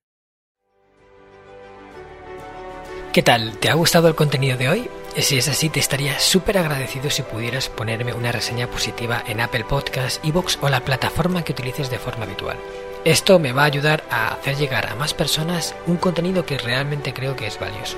¿Qué 3.13 3.23
tal? 3.23 3.57
¿Te 3.57 3.69
ha 3.69 3.73
gustado 3.73 4.07
el 4.09 4.15
contenido 4.15 4.57
de 4.57 4.69
hoy? 4.69 4.89
Si 5.17 5.39
es 5.39 5.47
así, 5.47 5.69
te 5.69 5.79
estaría 5.79 6.19
súper 6.19 6.59
agradecido 6.59 7.09
si 7.09 7.23
pudieras 7.23 7.69
ponerme 7.69 8.13
una 8.13 8.31
reseña 8.31 8.69
positiva 8.69 9.23
en 9.25 9.39
Apple 9.39 9.63
Podcasts, 9.63 10.19
Evox 10.23 10.59
o 10.61 10.69
la 10.69 10.85
plataforma 10.85 11.43
que 11.43 11.53
utilices 11.53 11.89
de 11.89 11.97
forma 11.97 12.25
habitual. 12.25 12.57
Esto 13.07 13.39
me 13.39 13.53
va 13.53 13.61
a 13.61 13.67
ayudar 13.67 14.03
a 14.11 14.33
hacer 14.33 14.57
llegar 14.57 14.87
a 14.87 14.95
más 14.95 15.13
personas 15.13 15.73
un 15.85 15.95
contenido 15.95 16.45
que 16.45 16.57
realmente 16.57 17.13
creo 17.13 17.37
que 17.37 17.47
es 17.47 17.57
valioso. 17.57 17.97